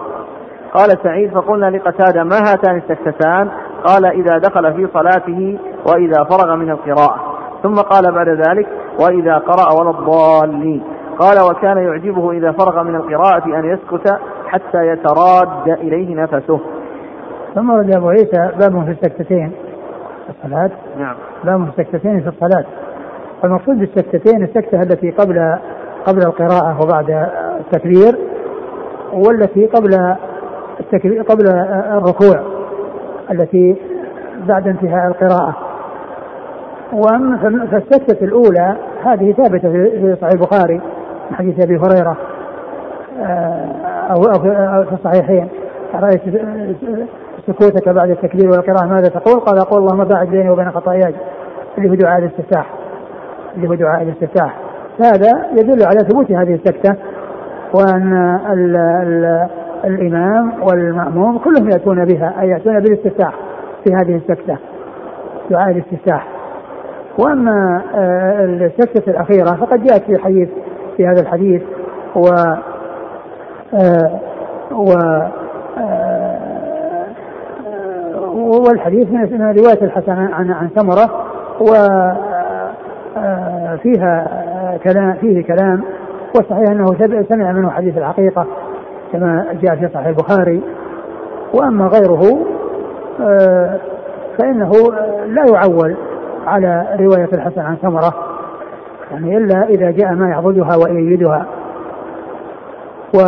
قال 0.75 0.99
سعيد 1.03 1.31
فقلنا 1.31 1.67
لقتادة 1.67 2.25
ما 2.25 2.37
هاتان 2.37 2.77
السكتتان 2.77 3.49
قال 3.85 4.07
إذا 4.07 4.39
دخل 4.39 4.75
في 4.75 4.89
صلاته 4.95 5.59
وإذا 5.87 6.25
فرغ 6.25 6.57
من 6.57 6.71
القراءة. 6.71 7.35
ثم 7.63 7.75
قال 7.75 8.13
بعد 8.13 8.29
ذلك 8.29 8.69
وإذا 9.01 9.39
قرأ 9.39 9.81
ولا 9.81 9.91
الضالين. 9.91 10.83
قال 11.19 11.37
وكان 11.51 11.77
يعجبه 11.77 12.31
إذا 12.33 12.53
فرغ 12.53 12.83
من 12.83 12.95
القراءة 12.95 13.45
أن 13.45 13.65
يسكت 13.65 14.19
حتى 14.47 14.87
يتراد 14.87 15.69
إليه 15.69 16.15
نفسه. 16.15 16.61
ثم 17.55 17.71
ورد 17.71 17.97
أبو 17.97 18.09
عيسى 18.09 18.51
باب 18.61 18.85
في 18.85 18.91
السكتتين 18.91 19.53
في 20.27 20.31
الصلاة. 20.31 20.71
نعم. 20.99 21.15
باب 21.45 21.65
في 21.65 21.81
السكتتين 21.81 22.21
في 22.21 22.29
الصلاة. 22.29 22.65
المقصود 23.45 23.79
بالسكتتين 23.79 24.45
السكتة 24.45 24.83
التي 24.83 25.11
قبل 25.11 25.59
قبل 26.07 26.23
القراءة 26.27 26.79
وبعد 26.83 27.29
التكبير 27.61 28.19
والتي 29.13 29.67
قبل 29.67 30.17
قبل 31.29 31.49
الركوع 31.97 32.41
التي 33.31 33.77
بعد 34.49 34.69
انتهاء 34.69 35.07
القراءة. 35.07 35.57
فالسكتة 37.71 38.25
الأولى 38.25 38.77
هذه 39.05 39.33
ثابتة 39.33 39.73
في 39.73 40.17
صحيح 40.21 40.33
البخاري 40.33 40.81
من 41.31 41.37
حديث 41.37 41.65
أبي 41.65 41.77
هريرة 41.77 42.17
آه، 43.21 43.67
أو 44.11 44.23
في 44.85 44.93
الصحيحين. 44.93 45.49
رأيت 45.95 46.21
سكوتك 47.47 47.89
بعد 47.89 48.11
التكبير 48.11 48.51
والقراءة؟ 48.51 48.87
ماذا 48.87 49.09
تقول؟ 49.09 49.41
قال 49.41 49.59
أقول 49.59 49.83
اللهم 49.83 50.05
باعد 50.05 50.27
بيني 50.27 50.51
وبين 50.51 50.71
خطاياي 50.71 51.15
اللي 51.79 51.91
هو 51.91 51.95
دعاء 51.95 52.19
الاستفتاح. 52.19 52.67
اللي 53.57 53.69
هو 53.69 53.75
دعاء 53.75 54.03
الاستفتاح. 54.03 54.57
هذا 55.01 55.47
يدل 55.53 55.87
على 55.87 55.99
ثبوت 56.09 56.31
هذه 56.31 56.55
السكتة 56.55 56.97
وأن 57.75 58.39
ال 58.53 58.77
ال 58.77 59.49
الإمام 59.85 60.53
والمأموم 60.63 61.39
كلهم 61.39 61.71
يأتون 61.71 62.05
بها 62.05 62.41
أي 62.41 62.49
يأتون 62.49 62.81
بالاستفتاح 62.81 63.35
في 63.85 63.95
هذه 63.95 64.17
السكتة 64.17 64.59
دعاء 65.51 65.71
الاستفتاح. 65.71 66.27
وأما 67.19 67.83
آه، 67.95 68.45
السكتة 68.45 69.11
الأخيرة 69.11 69.57
فقد 69.57 69.85
جاءت 69.85 70.03
في 70.03 70.23
حديث 70.23 70.49
في 70.97 71.07
هذا 71.07 71.21
الحديث 71.21 71.63
و 72.17 72.27
آه، 73.75 74.21
و 74.73 74.93
آه، 75.79 76.39
والحديث 78.69 79.11
من 79.11 79.43
رواية 79.43 79.83
الحسن 79.83 80.13
عن 80.13 80.51
عن 80.51 80.69
سمرة 80.77 81.11
وفيها 83.21 84.45
كلام 84.85 85.13
فيه 85.13 85.43
كلام 85.43 85.83
والصحيح 86.37 86.71
أنه 86.71 86.87
سمع 87.29 87.53
منه 87.53 87.71
حديث 87.71 87.99
الحقيقة. 87.99 88.47
كما 89.15 89.47
جاء 89.63 89.77
في 89.77 89.89
صحيح 89.95 90.07
البخاري. 90.07 90.63
وأما 91.55 91.87
غيره 91.87 92.47
فإنه 94.39 94.73
لا 95.27 95.45
يعول 95.55 95.97
على 96.47 96.87
رواية 97.01 97.29
الحسن 97.33 97.61
عن 97.61 97.77
سمرة 97.83 98.15
يعني 99.11 99.37
إلا 99.37 99.65
إذا 99.69 99.91
جاء 99.91 100.15
ما 100.15 100.29
يعضدها 100.29 100.77
ويؤيدها 100.77 101.47
و 103.15 103.19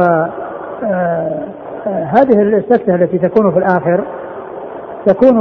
هذه 1.85 2.43
السكتة 2.43 2.95
التي 2.95 3.19
تكون 3.19 3.53
في 3.53 3.59
الآخر 3.59 4.05
تكون 5.07 5.39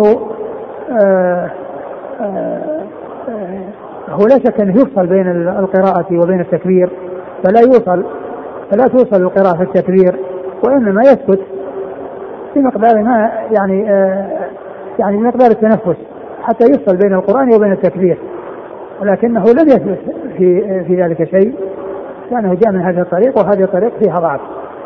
هو 4.10 4.26
لا 4.28 4.36
شك 4.46 4.62
أنه 4.62 4.74
يفصل 4.82 5.08
بين 5.08 5.48
القراءة 5.48 6.18
وبين 6.24 6.39
التكبير 6.39 6.89
فلا 7.43 7.60
يوصل 7.60 8.04
فلا 8.72 8.88
توصل 8.88 9.22
القراءة 9.22 9.58
في 9.58 9.64
التكبير. 9.64 10.20
وإنما 10.66 11.01
يسكت 11.01 11.39
بمقدار 12.55 13.03
ما 13.03 13.32
يعني 13.51 13.91
آه 13.91 14.49
يعني 14.99 15.18
بمقدار 15.18 15.51
التنفس 15.51 15.97
حتى 16.43 16.66
يفصل 16.66 16.97
بين 16.97 17.13
القرآن 17.13 17.55
وبين 17.55 17.72
التكبير. 17.72 18.18
ولكنه 19.01 19.43
لم 19.43 19.68
يثبت 19.68 19.99
في 20.38 20.84
في 20.84 21.01
ذلك 21.01 21.24
شيء 21.24 21.55
كانه 22.30 22.53
جاء 22.53 22.72
من 22.74 22.82
هذه 22.82 23.01
الطريق 23.01 23.38
وهذه 23.38 23.63
الطريق 23.63 23.93
فيها 24.03 24.16
ضعف. 24.16 24.41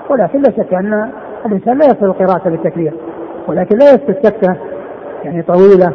ولكن 0.10 0.42
لا 0.42 0.52
شك 0.52 0.74
أن 0.74 1.10
الإنسان 1.46 1.78
لا 1.78 1.86
يصل 1.86 2.06
القراءة 2.06 2.50
بالتكبير 2.50 2.94
ولكن 3.48 3.78
لا 3.78 3.86
يسكت 3.86 4.26
سكتة 4.26 4.56
يعني 5.24 5.42
طويلة 5.42 5.94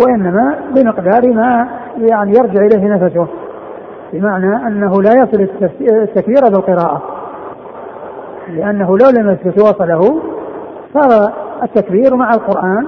وإنما 0.00 0.58
بمقدار 0.74 1.32
ما 1.34 1.68
يعني 1.98 2.32
يرجع 2.32 2.60
إليه 2.60 2.88
نفسه 2.88 3.26
بمعنى 4.12 4.66
أنه 4.66 5.02
لا 5.02 5.10
يصل 5.10 5.48
التكبير 5.80 6.40
بالقراءة. 6.42 7.02
لأنه 8.50 8.98
لو 8.98 9.10
لم 9.18 9.30
يسكت 9.30 9.62
وصله 9.62 10.22
صار 10.94 11.32
التكبير 11.62 12.16
مع 12.16 12.30
القرآن 12.30 12.86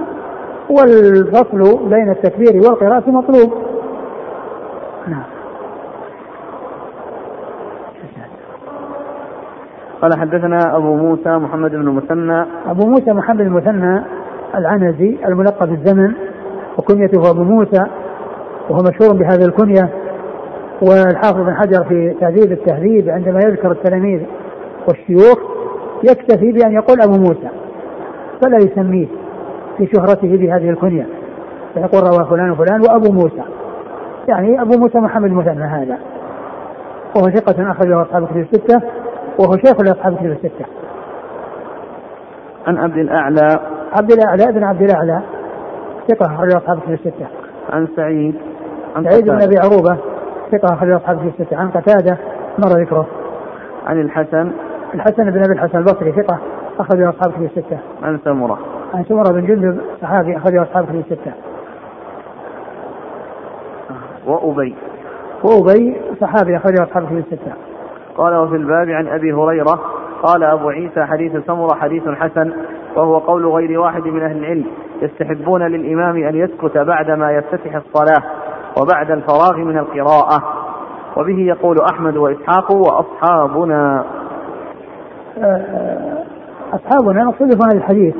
والفصل 0.69 1.89
بين 1.89 2.09
التكبير 2.09 2.55
والقراءة 2.55 3.09
مطلوب. 3.09 3.53
نعم. 5.07 5.23
قال 10.01 10.19
حدثنا 10.19 10.77
أبو 10.77 10.95
موسى 10.95 11.29
محمد 11.29 11.71
بن 11.71 11.87
المثنى. 11.87 12.45
أبو 12.67 12.87
موسى 12.87 13.13
محمد 13.13 13.37
بن 13.37 13.45
المثنى 13.45 14.03
العنزي 14.55 15.17
الملقب 15.25 15.69
بالزمن 15.69 16.13
وكنيته 16.77 17.29
أبو 17.29 17.43
موسى 17.43 17.85
وهو 18.69 18.79
مشهور 18.89 19.13
بهذه 19.13 19.45
الكنية. 19.45 19.89
والحافظ 20.81 21.37
بن 21.37 21.53
حجر 21.53 21.83
في 21.83 22.15
تهذيب 22.21 22.51
التهذيب 22.51 23.09
عندما 23.09 23.39
يذكر 23.45 23.71
التلاميذ 23.71 24.21
والشيوخ 24.87 25.52
يكتفي 26.03 26.51
بأن 26.51 26.73
يقول 26.73 27.01
أبو 27.01 27.17
موسى 27.17 27.49
فلا 28.41 28.57
يسميه 28.57 29.07
في 29.77 29.89
شهرته 29.95 30.37
بهذه 30.37 30.69
الكنية 30.69 31.07
فيقول 31.73 32.03
رواه 32.03 32.29
فلان 32.29 32.51
وفلان 32.51 32.81
وأبو 32.81 33.11
موسى. 33.11 33.43
يعني 34.27 34.61
أبو 34.61 34.77
موسى 34.77 34.99
محمد 34.99 35.29
المثنى 35.29 35.63
هذا. 35.63 35.97
وهو 37.15 37.29
ثقة 37.29 37.71
أخرجه 37.71 38.01
أصحاب 38.01 38.27
كتب 38.27 38.37
الستة 38.37 38.81
وهو 39.39 39.57
شيخ 39.65 39.81
لأصحاب 39.81 40.15
كتب 40.15 40.31
الستة. 40.31 40.65
عن 42.67 42.77
عبد 42.77 42.97
الأعلى. 42.97 43.59
عبد 43.93 44.11
الأعلى 44.11 44.51
بن 44.51 44.63
عبد 44.63 44.81
الأعلى 44.81 45.21
ثقة 46.11 46.35
أخرجه 46.35 46.57
أصحاب 46.57 46.79
كتب 46.79 46.91
الستة. 46.91 47.27
عن 47.69 47.87
سعيد. 47.95 48.35
عن 48.95 49.03
سعيد 49.03 49.25
بن 49.25 49.41
أبي 49.41 49.55
عروبة 49.57 49.97
ثقة 50.51 50.73
أخرجه 50.73 50.97
أصحاب 50.97 51.17
كتب 51.17 51.27
الستة. 51.39 51.57
عن 51.57 51.69
قتادة 51.69 52.17
مر 52.59 52.81
ذكره. 52.81 53.07
عن 53.85 54.01
الحسن. 54.01 54.51
الحسن 54.93 55.31
بن 55.31 55.43
أبي 55.43 55.53
الحسن 55.53 55.77
البصري 55.77 56.11
ثقة 56.11 56.39
أخرجه 56.79 57.09
أصحاب 57.09 57.31
كتب 57.31 57.43
الستة. 57.43 57.79
عن 58.03 58.19
سمرة. 58.25 58.59
عن 58.93 59.03
سمرة 59.03 59.31
بن 59.31 59.45
جندب 59.45 59.81
صحابي 60.01 60.37
أخرجه 60.37 60.63
أصحاب 60.63 60.85
كتب 60.85 60.95
الستة. 60.95 61.31
وأبي. 64.25 64.75
وأبي 65.43 66.01
صحابي 66.21 66.57
أخرجه 66.57 66.83
أصحاب 66.83 67.05
كتب 67.05 67.17
الستة. 67.17 67.53
قال 68.17 68.35
وفي 68.35 68.55
الباب 68.55 68.89
عن 68.89 69.07
أبي 69.07 69.33
هريرة 69.33 69.79
قال 70.23 70.43
أبو 70.43 70.69
عيسى 70.69 71.05
حديث 71.05 71.37
سمرة 71.47 71.75
حديث 71.75 72.09
حسن 72.09 72.53
وهو 72.95 73.17
قول 73.17 73.45
غير 73.45 73.79
واحد 73.79 74.07
من 74.07 74.23
أهل 74.23 74.37
العلم 74.37 74.65
يستحبون 75.01 75.61
للإمام 75.63 76.15
أن 76.15 76.35
يسكت 76.35 76.77
بعدما 76.77 77.31
يفتتح 77.31 77.75
الصلاة 77.75 78.23
وبعد 78.81 79.11
الفراغ 79.11 79.57
من 79.57 79.77
القراءة. 79.77 80.43
وبه 81.17 81.39
يقول 81.39 81.77
أحمد 81.93 82.17
وإسحاق 82.17 82.71
وأصحابنا. 82.71 83.99
آه، 83.99 84.22
أصحابنا 86.73 87.23
مقصود 87.23 87.55
هذا 87.65 87.77
الحديث 87.77 88.15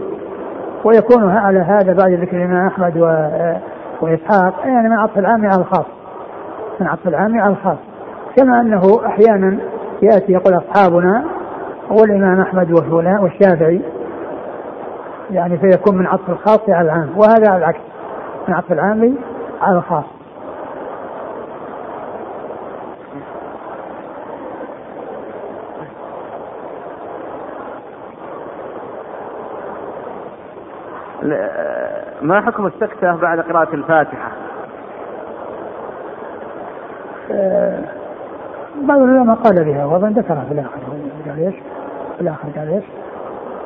ويكون 0.83 1.37
على 1.37 1.59
هذا 1.59 1.93
بعد 1.93 2.11
ذكر 2.11 2.37
الإمام 2.37 2.67
أحمد 2.67 2.97
آه، 2.97 3.59
وإسحاق 4.01 4.53
يعني 4.65 4.89
من 4.89 4.97
عطف 4.97 5.17
العام 5.17 5.45
على 5.45 5.61
الخاص. 5.61 5.85
من 6.79 6.87
عطف 6.87 7.07
العام 7.07 7.41
على 7.41 7.51
الخاص. 7.53 7.77
كما 8.37 8.61
أنه 8.61 8.81
أحيانا 9.05 9.57
يأتي 10.01 10.31
يقول 10.31 10.57
أصحابنا 10.57 11.23
والإمام 11.91 12.41
أحمد 12.41 12.71
وفلان 12.71 13.19
والشافعي 13.19 13.81
يعني 15.31 15.57
فيكون 15.57 15.97
من 15.97 16.07
عطف 16.07 16.29
الخاص 16.29 16.59
على 16.69 16.85
العام 16.85 17.09
وهذا 17.17 17.49
على 17.49 17.57
العكس 17.57 17.81
من 18.47 18.53
عطف 18.53 18.71
العام 18.71 19.15
على 19.61 19.77
الخاص. 19.77 20.12
ما 32.21 32.41
حكم 32.41 32.65
السكتة 32.65 33.15
بعد 33.15 33.39
قراءة 33.39 33.75
الفاتحة؟ 33.75 34.31
آه، 37.31 37.79
بعض 38.81 39.01
العلماء 39.01 39.35
قال 39.35 39.65
بها 39.65 39.85
وأظن 39.85 40.09
ذكرها 40.09 40.45
في 40.47 40.53
الآخر 40.53 40.79
قال 41.27 41.39
إيش؟ 41.39 41.55
في 42.15 42.21
الآخر 42.21 42.47
قال 42.55 42.69
إيش؟ 42.69 42.83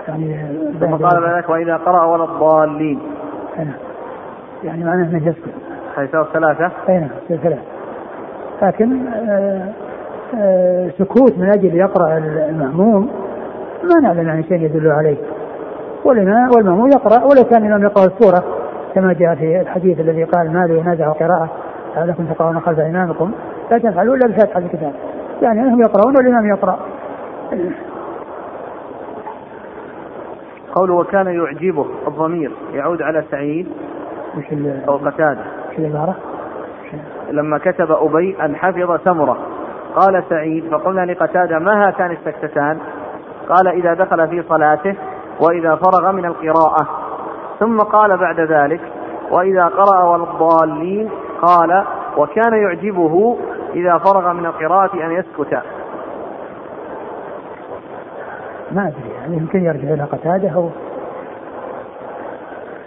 يعني 0.07 0.57
ثم 0.79 0.95
قال 0.95 1.35
ذلك 1.35 1.49
وإذا 1.49 1.77
قرأ 1.77 2.05
ولا 2.05 2.23
الضالين 2.23 2.99
يعني 4.63 4.83
معناه 4.83 5.03
أنه 5.03 5.27
يسكت 5.27 5.53
حيث 5.95 6.09
ثلاثة؟ 6.09 6.71
أي 6.89 6.99
نعم 6.99 7.09
ثلاثة 7.27 7.61
لكن 8.61 9.07
آه 9.07 9.73
آه 10.35 10.89
سكوت 10.99 11.37
من 11.37 11.49
أجل 11.49 11.75
يقرأ 11.75 12.17
المأموم 12.49 13.09
ما 13.83 13.99
نعلم 14.01 14.29
عن 14.29 14.43
شيء 14.43 14.61
يدل 14.61 14.91
عليه 14.91 15.17
والإمام 16.07 16.49
والمأموم 16.55 16.87
يقرأ 16.87 17.23
ولو 17.23 17.43
كان 17.43 17.65
الإمام 17.65 17.83
يقرأ 17.83 18.05
السورة 18.05 18.43
كما 18.95 19.13
جاء 19.13 19.35
في 19.35 19.61
الحديث 19.61 19.99
الذي 19.99 20.23
قال 20.23 20.53
ما 20.53 20.59
له 20.59 20.79
ينازع 20.79 21.11
قراءة 21.11 21.49
لعلكم 21.95 22.25
تقرؤون 22.25 22.59
خلف 22.59 22.79
إمامكم 22.79 23.31
لا 23.71 23.77
تفعلوا 23.77 24.15
إلا 24.15 24.27
بفاتحة 24.27 24.59
الكتاب. 24.59 24.93
يعني 25.41 25.61
أنهم 25.61 25.81
يقرؤون 25.81 26.17
والإمام 26.17 26.45
يقرأ. 26.45 26.79
قوله 30.75 30.93
وكان 30.93 31.27
يعجبه 31.27 31.85
الضمير 32.07 32.51
يعود 32.73 33.01
على 33.01 33.23
سعيد 33.31 33.67
وش 34.37 34.45
أو 34.87 34.97
قتادة. 34.97 35.41
وش 35.71 35.79
العبارة؟ 35.79 36.15
لما 37.31 37.57
كتب 37.57 37.91
أبي 37.91 38.35
أن 38.45 38.55
حفظ 38.55 38.99
سمرة 39.03 39.37
قال 39.95 40.23
سعيد 40.29 40.63
فقلنا 40.71 41.11
لقتادة 41.11 41.59
ما 41.59 41.87
هاتان 41.87 42.11
السكتتان؟ 42.11 42.79
قال 43.49 43.67
إذا 43.67 43.93
دخل 43.93 44.27
في 44.27 44.43
صلاته 44.49 44.95
وإذا 45.39 45.75
فرغ 45.75 46.11
من 46.11 46.25
القراءة. 46.25 46.87
ثم 47.59 47.79
قال 47.79 48.17
بعد 48.17 48.39
ذلك 48.39 48.81
وإذا 49.31 49.65
قرأ 49.65 50.03
والضالين 50.03 51.09
قال 51.41 51.83
وكان 52.17 52.53
يعجبه 52.53 53.37
إذا 53.73 53.97
فرغ 53.97 54.33
من 54.33 54.45
القراءة 54.45 55.05
أن 55.05 55.11
يسكت. 55.11 55.61
ما 58.71 58.87
أدري 58.87 59.09
يعني 59.21 59.37
يمكن 59.37 59.63
يرجع 59.63 59.93
إلى 59.93 60.03
قتادة 60.03 60.49
أو 60.49 60.69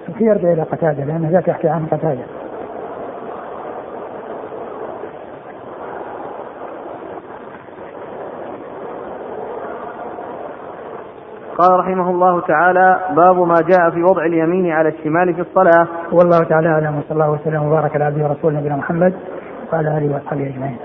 يمكن 0.09 0.25
يرجع 0.25 0.53
إلى 0.53 0.63
قتادة 0.63 1.05
لأن 1.05 1.29
ذاك 1.33 1.49
يحكي 1.49 1.69
عن 1.69 1.87
قتادة. 1.87 2.40
قال 11.61 11.81
رحمه 11.81 12.11
الله 12.11 12.41
تعالى 12.41 13.01
باب 13.17 13.37
ما 13.37 13.55
جاء 13.55 13.91
في 13.91 14.03
وضع 14.03 14.25
اليمين 14.25 14.73
على 14.73 14.89
الشمال 14.89 15.35
في 15.35 15.41
الصلاة. 15.41 15.87
والله 16.13 16.39
تعالى 16.39 16.69
أعلم 16.69 16.99
وصلى 16.99 17.11
الله 17.11 17.31
وسلم 17.31 17.63
وبارك 17.63 17.95
على 17.95 18.05
عبده 18.05 18.25
ورسوله 18.25 18.59
نبينا 18.59 18.77
محمد 18.77 19.15
وعلى 19.73 19.99
آله 19.99 20.15
وأصحابه 20.15 20.47
أجمعين. 20.47 20.77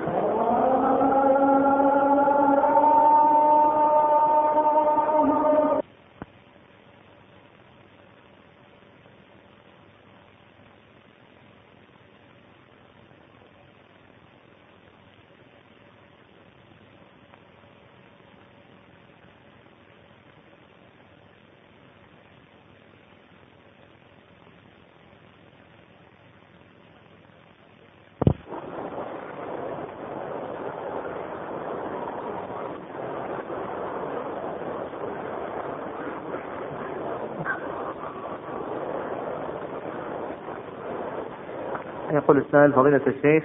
يقول 42.25 42.37
السائل 42.37 42.73
فضيلة 42.73 43.01
الشيخ 43.07 43.43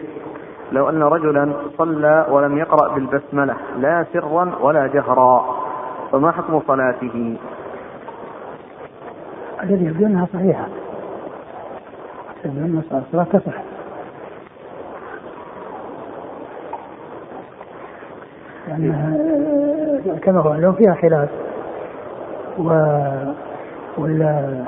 لو 0.72 0.88
أن 0.88 1.02
رجلا 1.02 1.52
صلى 1.78 2.26
ولم 2.30 2.58
يقرأ 2.58 2.94
بالبسملة 2.94 3.56
لا 3.78 4.06
سرا 4.12 4.52
ولا 4.60 4.86
جهرا 4.86 5.56
فما 6.12 6.32
حكم 6.32 6.60
صلاته؟ 6.66 7.36
الذي 9.62 9.84
يبدو 9.84 10.06
أنها 10.06 10.26
صحيحة. 10.32 10.68
يبدو 12.44 12.60
أن 12.60 12.82
الصلاة 12.92 13.24
تصح. 13.24 13.62
لأنها 18.68 19.16
كما 20.22 20.40
هو 20.40 20.54
لو 20.54 20.72
فيها 20.72 20.94
خلاف. 20.94 21.28
و 22.58 22.68
وال 23.98 24.64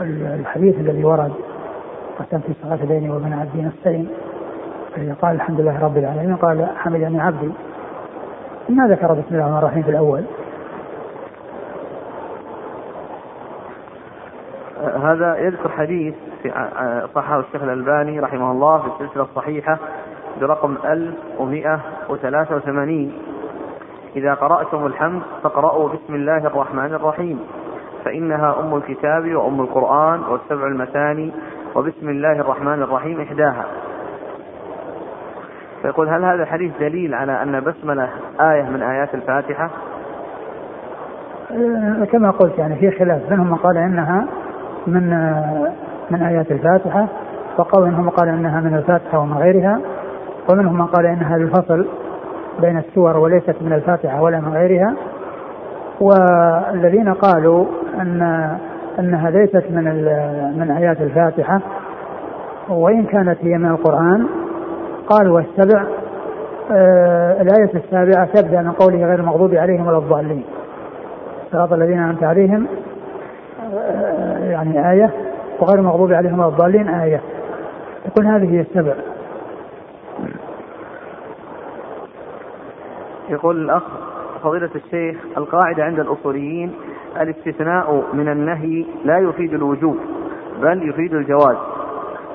والحديث 0.00 0.80
الذي 0.80 1.04
ورد 1.04 1.45
قسمت 2.18 2.50
الصلاة 2.50 2.86
بيني 2.86 3.10
وبين 3.10 3.32
عبدي 3.32 3.70
فإذا 4.94 5.16
قال 5.22 5.34
الحمد 5.34 5.60
لله 5.60 5.84
رب 5.84 5.96
العالمين. 5.96 6.36
قال 6.36 6.66
حمدني 6.76 7.20
عبدي 7.20 7.52
ما 8.68 8.88
ذكر 8.88 9.12
بسم 9.12 9.26
الله 9.30 9.40
الرحمن 9.40 9.58
الرحيم 9.58 9.82
في 9.82 9.90
الأول. 9.90 10.22
هذا 15.02 15.38
يذكر 15.38 15.68
حديث 15.68 16.14
في 16.42 16.52
صححه 17.14 17.40
الشيخ 17.40 17.62
الألباني 17.62 18.20
رحمه 18.20 18.52
الله 18.52 18.78
في 18.78 18.86
السلسلة 18.86 19.22
الصحيحة 19.22 19.78
برقم 20.40 20.76
1183 20.84 23.12
إذا 24.16 24.34
قرأتم 24.34 24.86
الحمد 24.86 25.22
فاقرأوا 25.42 25.88
بسم 25.88 26.14
الله 26.14 26.46
الرحمن 26.46 26.94
الرحيم. 26.94 27.40
فإنها 28.04 28.60
أم 28.60 28.76
الكتاب 28.76 29.34
وأم 29.34 29.60
القرآن 29.60 30.20
والسبع 30.30 30.66
المثاني 30.66 31.32
وبسم 31.76 32.08
الله 32.08 32.32
الرحمن 32.32 32.82
الرحيم 32.82 33.20
إحداها 33.20 33.64
فيقول 35.82 36.08
هل 36.08 36.24
هذا 36.24 36.42
الحديث 36.42 36.72
دليل 36.80 37.14
على 37.14 37.42
أن 37.42 37.60
بسملة 37.60 38.08
آية 38.40 38.62
من 38.62 38.82
آيات 38.82 39.14
الفاتحة؟ 39.14 39.70
أه، 41.50 42.04
كما 42.12 42.30
قلت 42.30 42.58
يعني 42.58 42.76
في 42.76 42.90
خلاف 42.90 43.30
منهم 43.30 43.50
من 43.50 43.56
قال 43.56 43.76
إنها 43.76 44.26
من 44.86 45.10
من 46.10 46.22
آيات 46.22 46.50
الفاتحة 46.50 47.06
وقال 47.58 47.84
منهم 47.86 48.08
قال 48.08 48.28
إنها 48.28 48.60
من 48.60 48.74
الفاتحة 48.74 49.18
ومن 49.18 49.36
غيرها 49.38 49.80
ومنهم 50.48 50.74
من 50.74 50.86
قال 50.86 51.06
إنها 51.06 51.38
للفصل 51.38 51.86
بين 52.60 52.78
السور 52.78 53.16
وليست 53.16 53.56
من 53.60 53.72
الفاتحة 53.72 54.22
ولا 54.22 54.40
من 54.40 54.52
غيرها 54.52 54.94
والذين 56.00 57.14
قالوا 57.14 57.66
أن 58.00 58.48
أنها 58.98 59.30
ليست 59.30 59.64
من 59.70 59.84
من 60.58 60.70
آيات 60.70 61.00
الفاتحة 61.00 61.60
وإن 62.68 63.04
كانت 63.04 63.38
هي 63.42 63.58
من 63.58 63.70
القرآن 63.70 64.26
قال 65.06 65.30
والسبع 65.30 65.84
آه 66.72 67.42
الآية 67.42 67.70
السابعة 67.74 68.26
تبدأ 68.34 68.60
من 68.62 68.72
قوله 68.72 69.06
غير 69.06 69.14
المغضوب 69.20 69.54
عليهم 69.54 69.86
ولا 69.86 69.98
الضالين. 69.98 70.44
صراط 71.52 71.72
الذين 71.72 71.98
أنعمت 71.98 72.22
عليهم 72.24 72.66
آه 73.74 74.50
يعني 74.50 74.90
آية 74.90 75.10
وغير 75.60 75.78
المغضوب 75.78 76.12
عليهم 76.12 76.38
ولا 76.38 76.48
الضالين 76.48 76.88
آية. 76.88 77.20
يقول 78.06 78.26
هذه 78.26 78.50
هي 78.54 78.60
السبع. 78.60 78.94
يقول 83.28 83.64
الأخ 83.64 83.82
فضيلة 84.42 84.70
الشيخ 84.74 85.16
القاعدة 85.36 85.84
عند 85.84 86.00
الأصوليين 86.00 86.72
الاستثناء 87.22 88.04
من 88.12 88.28
النهي 88.28 88.86
لا 89.04 89.18
يفيد 89.18 89.54
الوجوب 89.54 89.96
بل 90.62 90.88
يفيد 90.88 91.14
الجواز 91.14 91.56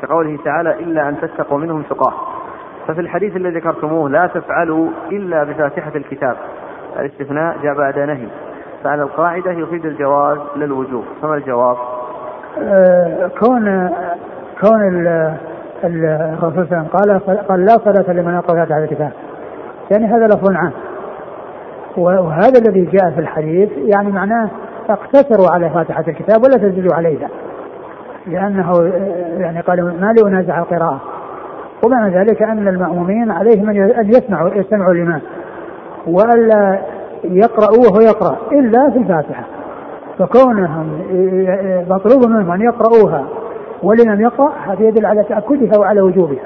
كقوله 0.02 0.38
تعالى 0.46 0.80
إلا 0.80 1.10
أن 1.10 1.22
تتقوا 1.22 1.58
منهم 1.58 1.82
تقاه 1.82 2.14
ففي 2.88 3.02
الحديث 3.02 3.36
الذي 3.36 3.60
ذكرتموه 3.60 4.10
لا 4.10 4.28
تفعلوا 4.28 4.90
إلا 5.12 5.44
بفاتحة 5.44 5.92
الكتاب. 5.96 6.36
الاستثناء 7.00 7.58
جاء 7.64 7.78
بعد 7.78 8.00
نهي 8.00 8.28
فعلى 8.84 9.04
القاعدة 9.04 9.52
يفيد 9.52 9.86
الجواز 9.86 10.38
للوجوب. 10.56 11.04
فما 11.22 11.36
الجواب؟ 11.36 11.78
آه 12.60 13.32
كون 13.40 13.90
كون 14.62 15.08
الرسول 15.84 16.42
صلى 16.42 16.48
الله 16.48 16.52
عليه 16.54 16.62
وسلم 16.62 16.88
قال 16.94 17.20
قال 17.48 17.66
لا 17.66 17.78
صلاة 17.78 18.14
لمن 18.14 18.34
يقرأ 18.34 18.66
فاتحة 18.66 18.84
الكتاب. 18.84 19.12
يعني 19.92 20.06
هذا 20.06 20.28
لفظ 20.28 20.52
عام. 20.52 20.72
وهذا 21.98 22.60
الذي 22.60 22.86
جاء 22.86 23.12
في 23.12 23.20
الحديث 23.20 23.70
يعني 23.78 24.12
معناه 24.12 24.50
اقتصروا 24.94 25.54
على 25.54 25.70
فاتحة 25.70 26.04
الكتاب 26.08 26.44
ولا 26.44 26.58
تزيدوا 26.70 26.96
عليها؟ 26.96 27.30
لأنه 28.28 28.72
يعني 29.38 29.62
قال 29.62 29.84
ما 30.02 30.14
لي 30.14 30.28
أنازع 30.28 30.60
القراءة. 30.60 31.02
ومعنى 31.86 32.18
ذلك 32.18 32.42
أن 32.42 32.68
المأمومين 32.68 33.32
عليهم 33.32 33.70
أن 33.70 34.10
يسمعوا 34.10 34.50
يستمعوا 34.50 34.94
الإمام 34.94 35.22
وألا 36.08 36.82
يقرأوا 37.24 37.86
وهو 37.92 38.02
يقرأ 38.02 38.38
إلا 38.52 38.90
في 38.92 38.98
الفاتحة. 38.98 39.44
فكونهم 40.20 41.02
مطلوب 41.90 42.26
منهم 42.30 42.52
أن 42.52 42.62
يقرؤوها 42.62 43.26
ولمن 43.84 44.22
يقرأ 44.22 44.54
هذا 44.66 44.84
يدل 44.84 45.06
على 45.06 45.24
تأكدها 45.24 45.80
وعلى 45.80 46.02
وجوبها. 46.02 46.46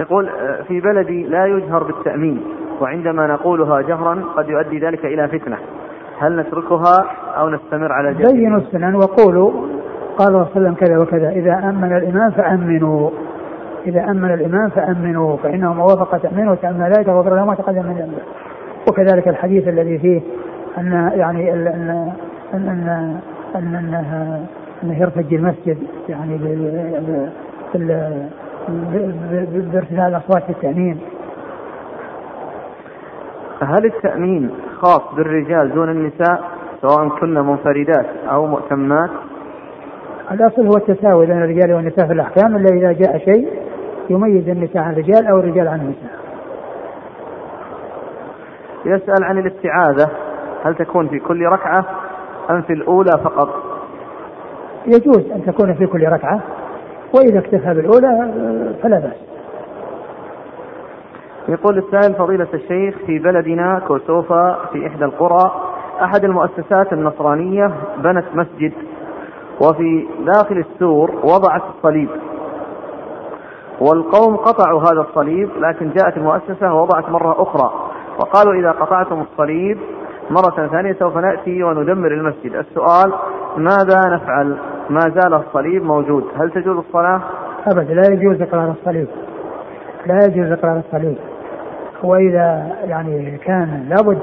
يقول 0.00 0.30
في 0.68 0.80
بلدي 0.80 1.22
لا 1.22 1.46
يجهر 1.46 1.82
بالتأمين. 1.82 2.42
وعندما 2.80 3.26
نقولها 3.26 3.80
جهرا 3.80 4.24
قد 4.36 4.48
يؤدي 4.48 4.78
ذلك 4.78 5.04
إلى 5.04 5.28
فتنة 5.28 5.56
هل 6.18 6.36
نتركها 6.36 7.06
أو 7.36 7.48
نستمر 7.48 7.92
على 7.92 8.14
جهل 8.14 8.32
بينوا 8.32 8.58
السنن 8.58 8.94
وقولوا 8.94 9.50
قال 10.18 10.28
الله 10.28 10.44
صلى 10.44 10.56
الله 10.56 10.56
عليه 10.56 10.60
وسلم 10.60 10.74
كذا 10.74 10.98
وكذا 10.98 11.28
إذا 11.28 11.68
أمن 11.68 11.96
الإمام 11.96 12.30
فأمنوا 12.30 13.10
إذا 13.86 14.04
أمن 14.04 14.34
الإمام 14.34 14.68
فأمنوا 14.68 15.36
فإنه 15.36 15.74
ما 15.74 15.84
وافق 15.84 16.18
تأمينه 16.18 16.52
وتأمن 16.52 16.84
ذلك 16.84 17.08
غفر 17.08 17.34
له 17.34 17.44
ما 17.44 17.54
تقدم 17.54 17.82
من 17.82 17.94
ذنبه 17.94 18.22
وكذلك 18.88 19.28
الحديث 19.28 19.68
الذي 19.68 19.98
فيه 19.98 20.20
أن 20.78 21.10
يعني 21.14 21.52
أن 21.52 21.66
أن 21.66 22.12
أن, 22.54 22.68
أن, 22.68 23.74
أن 23.74 23.74
أنه 24.82 25.00
يرتج 25.00 25.34
المسجد 25.34 25.78
يعني 26.08 26.38
بارتفاع 29.72 30.08
الاصوات 30.08 30.42
في 30.42 30.50
التامين 30.50 30.98
هل 33.62 33.84
التأمين 33.84 34.50
خاص 34.80 35.14
بالرجال 35.16 35.74
دون 35.74 35.90
النساء 35.90 36.44
سواء 36.82 37.08
كن 37.08 37.34
منفردات 37.34 38.06
أو 38.30 38.46
مؤتمات؟ 38.46 39.10
الأصل 40.30 40.66
هو 40.66 40.76
التساوي 40.76 41.26
بين 41.26 41.42
الرجال 41.42 41.72
والنساء 41.72 42.06
في 42.06 42.12
الأحكام 42.12 42.56
إلا 42.56 42.76
إذا 42.76 42.92
جاء 42.92 43.18
شيء 43.18 43.48
يميز 44.10 44.48
النساء 44.48 44.82
عن 44.82 44.92
الرجال 44.92 45.26
أو 45.26 45.38
الرجال 45.38 45.68
عن 45.68 45.80
النساء. 45.80 46.16
يسأل 48.86 49.24
عن 49.24 49.38
الاستعاذة 49.38 50.10
هل 50.64 50.74
تكون 50.74 51.08
في 51.08 51.18
كل 51.18 51.46
ركعة 51.46 51.84
أم 52.50 52.62
في 52.62 52.72
الأولى 52.72 53.12
فقط؟ 53.24 53.48
يجوز 54.86 55.30
أن 55.32 55.44
تكون 55.46 55.74
في 55.74 55.86
كل 55.86 56.08
ركعة 56.08 56.40
وإذا 57.14 57.38
اكتفى 57.38 57.74
بالأولى 57.74 58.32
فلا 58.82 58.98
بأس 58.98 59.35
يقول 61.48 61.78
السائل 61.78 62.14
فضيلة 62.14 62.48
الشيخ 62.54 62.94
في 63.06 63.18
بلدنا 63.18 63.82
كوسوفا 63.88 64.58
في 64.72 64.86
إحدى 64.86 65.04
القرى 65.04 65.50
أحد 66.02 66.24
المؤسسات 66.24 66.92
النصرانية 66.92 67.72
بنت 67.98 68.24
مسجد 68.34 68.72
وفي 69.62 70.06
داخل 70.34 70.58
السور 70.58 71.10
وضعت 71.10 71.62
الصليب. 71.76 72.08
والقوم 73.80 74.36
قطعوا 74.36 74.80
هذا 74.80 75.00
الصليب 75.00 75.50
لكن 75.58 75.90
جاءت 75.90 76.16
المؤسسة 76.16 76.74
ووضعت 76.74 77.10
مرة 77.10 77.42
أخرى 77.42 77.72
وقالوا 78.18 78.54
إذا 78.54 78.70
قطعتم 78.70 79.20
الصليب 79.20 79.78
مرة 80.30 80.66
ثانية 80.66 80.92
سوف 80.92 81.16
نأتي 81.16 81.62
وندمر 81.62 82.12
المسجد. 82.12 82.54
السؤال 82.54 83.12
ماذا 83.56 84.00
نفعل؟ 84.14 84.56
ما 84.90 85.00
زال 85.00 85.34
الصليب 85.34 85.84
موجود. 85.84 86.24
هل 86.40 86.50
تجوز 86.50 86.76
الصلاة؟ 86.76 87.20
أبدا 87.66 87.94
لا 87.94 88.02
يجوز 88.12 88.42
إقرار 88.42 88.70
الصليب. 88.70 89.08
لا 90.06 90.20
يجوز 90.26 90.52
إقرار 90.52 90.76
الصليب. 90.76 91.16
وإذا 92.06 92.72
يعني 92.84 93.38
كان 93.38 93.86
لابد 93.88 94.18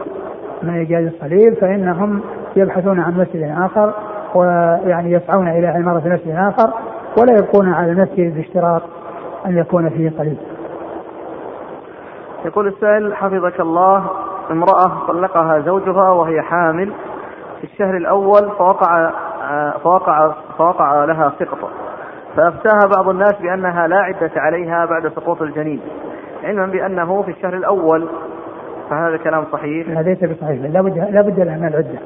من 0.64 0.74
إيجاد 0.74 1.06
الصليب 1.06 1.54
فإنهم 1.54 2.22
يبحثون 2.56 3.00
عن 3.00 3.14
مسجد 3.18 3.56
آخر 3.58 3.94
ويعني 4.36 5.12
يسعون 5.12 5.48
إلى 5.48 5.68
عمارة 5.68 6.08
مسجد 6.08 6.36
آخر 6.36 6.74
ولا 7.20 7.34
يبقون 7.40 7.74
على 7.74 7.92
المسجد 7.92 8.36
باشتراط 8.36 8.82
أن 9.46 9.58
يكون 9.58 9.90
فيه 9.90 10.12
صليب. 10.18 10.38
يقول 12.46 12.68
السائل 12.68 13.16
حفظك 13.16 13.60
الله 13.60 14.10
امرأة 14.52 15.08
طلقها 15.08 15.60
زوجها 15.60 16.10
وهي 16.10 16.42
حامل. 16.42 16.94
في 17.58 17.64
الشهر 17.64 17.98
الأول 17.98 18.52
فوقع 18.58 19.12
فوقع 19.84 20.32
فوقع 20.58 21.06
لها 21.06 21.34
سقط. 21.40 21.70
فأفتاها 22.36 22.90
بعض 22.96 23.10
الناس 23.10 23.34
بأنها 23.42 23.88
لا 23.88 23.98
عدة 23.98 24.32
عليها 24.36 24.86
بعد 24.86 25.08
سقوط 25.08 25.42
الجنين. 25.42 25.82
علما 26.44 26.66
بأنه 26.66 27.22
في 27.22 27.32
الشهر 27.32 27.54
الأول 27.54 28.10
فهذا 28.90 29.18
كلام 29.18 29.46
صحيح؟ 29.52 29.90
لا 29.90 30.02
ليس 30.02 30.24
بصحيح. 30.24 30.62
لا 30.62 30.82
بد 30.82 30.98
لا 30.98 31.22
بد 31.22 31.40
لها 31.40 31.58
من 31.58 31.68
العدة. 31.68 32.00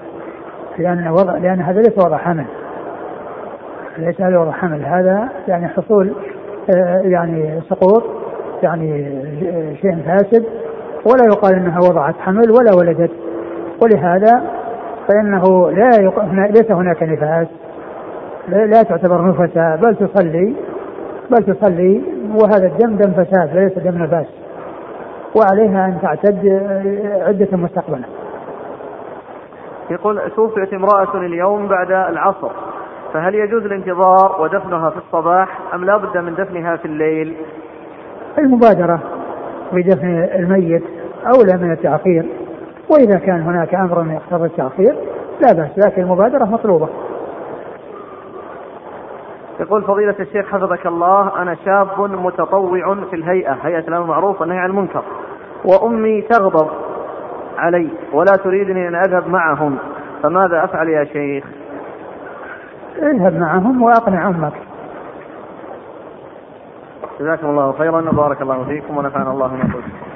لأن 0.77 1.07
وضع 1.07 1.38
لأن 1.38 1.61
هذا 1.61 1.77
ليس 1.77 1.97
وضع 2.05 2.17
حمل. 2.17 2.45
ليس 3.97 4.21
هذا 4.21 4.38
وضع 4.38 4.51
حمل. 4.51 4.85
هذا 4.85 5.29
يعني 5.47 5.67
حصول 5.67 6.13
آه، 6.77 7.01
يعني 7.03 7.61
سقوط 7.69 8.03
يعني 8.63 9.11
شيء 9.81 9.95
فاسد. 10.05 10.45
ولا 11.05 11.25
يقال 11.25 11.55
إنها 11.55 11.79
وضعت 11.79 12.15
حمل 12.19 12.51
ولا 12.51 12.71
ولدت. 12.79 13.11
ولهذا 13.83 14.41
فإنه 15.07 15.71
لا 15.71 15.89
يق... 16.01 16.25
ليس 16.33 16.71
هناك 16.71 17.03
نفاس. 17.03 17.47
لا 18.47 18.83
تعتبر 18.83 19.27
نفسا 19.27 19.75
بل 19.75 19.95
تصلي. 19.95 20.55
بل 21.32 21.53
تصلي 21.53 22.01
وهذا 22.36 22.67
الدم 22.67 22.95
دم 22.95 23.23
فساد 23.23 23.57
ليس 23.57 23.80
دم 23.80 24.03
نفاس. 24.03 24.28
وعليها 25.36 25.86
أن 25.86 25.97
تعتد 26.01 26.61
عدة 27.21 27.57
مستقبلا. 27.57 28.05
يقول 29.91 30.21
توفيت 30.36 30.73
امرأة 30.73 31.17
اليوم 31.17 31.67
بعد 31.67 31.91
العصر 31.91 32.51
فهل 33.13 33.36
يجوز 33.36 33.65
الانتظار 33.65 34.41
ودفنها 34.41 34.89
في 34.89 34.97
الصباح 34.97 35.59
أم 35.73 35.86
لا 35.86 35.97
بد 35.97 36.17
من 36.17 36.36
دفنها 36.36 36.75
في 36.75 36.86
الليل؟ 36.86 37.36
المبادرة 38.38 38.99
بدفن 39.73 40.30
الميت 40.36 40.84
أولى 41.28 41.57
من 41.57 41.71
التأخير 41.71 42.25
وإذا 42.89 43.19
كان 43.19 43.41
هناك 43.41 43.75
أمر 43.75 44.05
يقتضي 44.13 44.45
التأخير 44.45 44.95
لا 45.41 45.53
بأس 45.53 45.86
لكن 45.86 46.01
المبادرة 46.01 46.45
مطلوبة. 46.45 46.89
يقول 49.59 49.83
فضيلة 49.83 50.15
الشيخ 50.19 50.45
حفظك 50.45 50.87
الله 50.87 51.41
أنا 51.41 51.55
شاب 51.65 52.01
متطوع 52.01 52.95
في 53.09 53.15
الهيئة 53.15 53.53
هيئة 53.53 53.87
الأمر 53.87 54.03
المعروف 54.03 54.41
والنهي 54.41 54.57
عن 54.57 54.69
المنكر 54.69 55.03
وأمي 55.65 56.21
تغضب 56.21 56.69
علي 57.57 57.89
ولا 58.13 58.35
تريدني 58.43 58.87
أن 58.87 58.95
أذهب 58.95 59.27
معهم 59.27 59.77
فماذا 60.23 60.63
أفعل 60.63 60.89
يا 60.89 61.03
شيخ؟ 61.03 61.43
اذهب 62.97 63.39
معهم 63.39 63.81
وأقنع 63.81 64.27
أمك. 64.27 64.53
جزاكم 67.19 67.47
الله 67.47 67.71
خيرا 67.71 68.09
وبارك 68.09 68.41
الله 68.41 68.63
فيكم 68.63 68.97
ونفعنا 68.97 69.31
الله 69.31 69.47
ما 69.47 69.63
قلت 69.63 70.06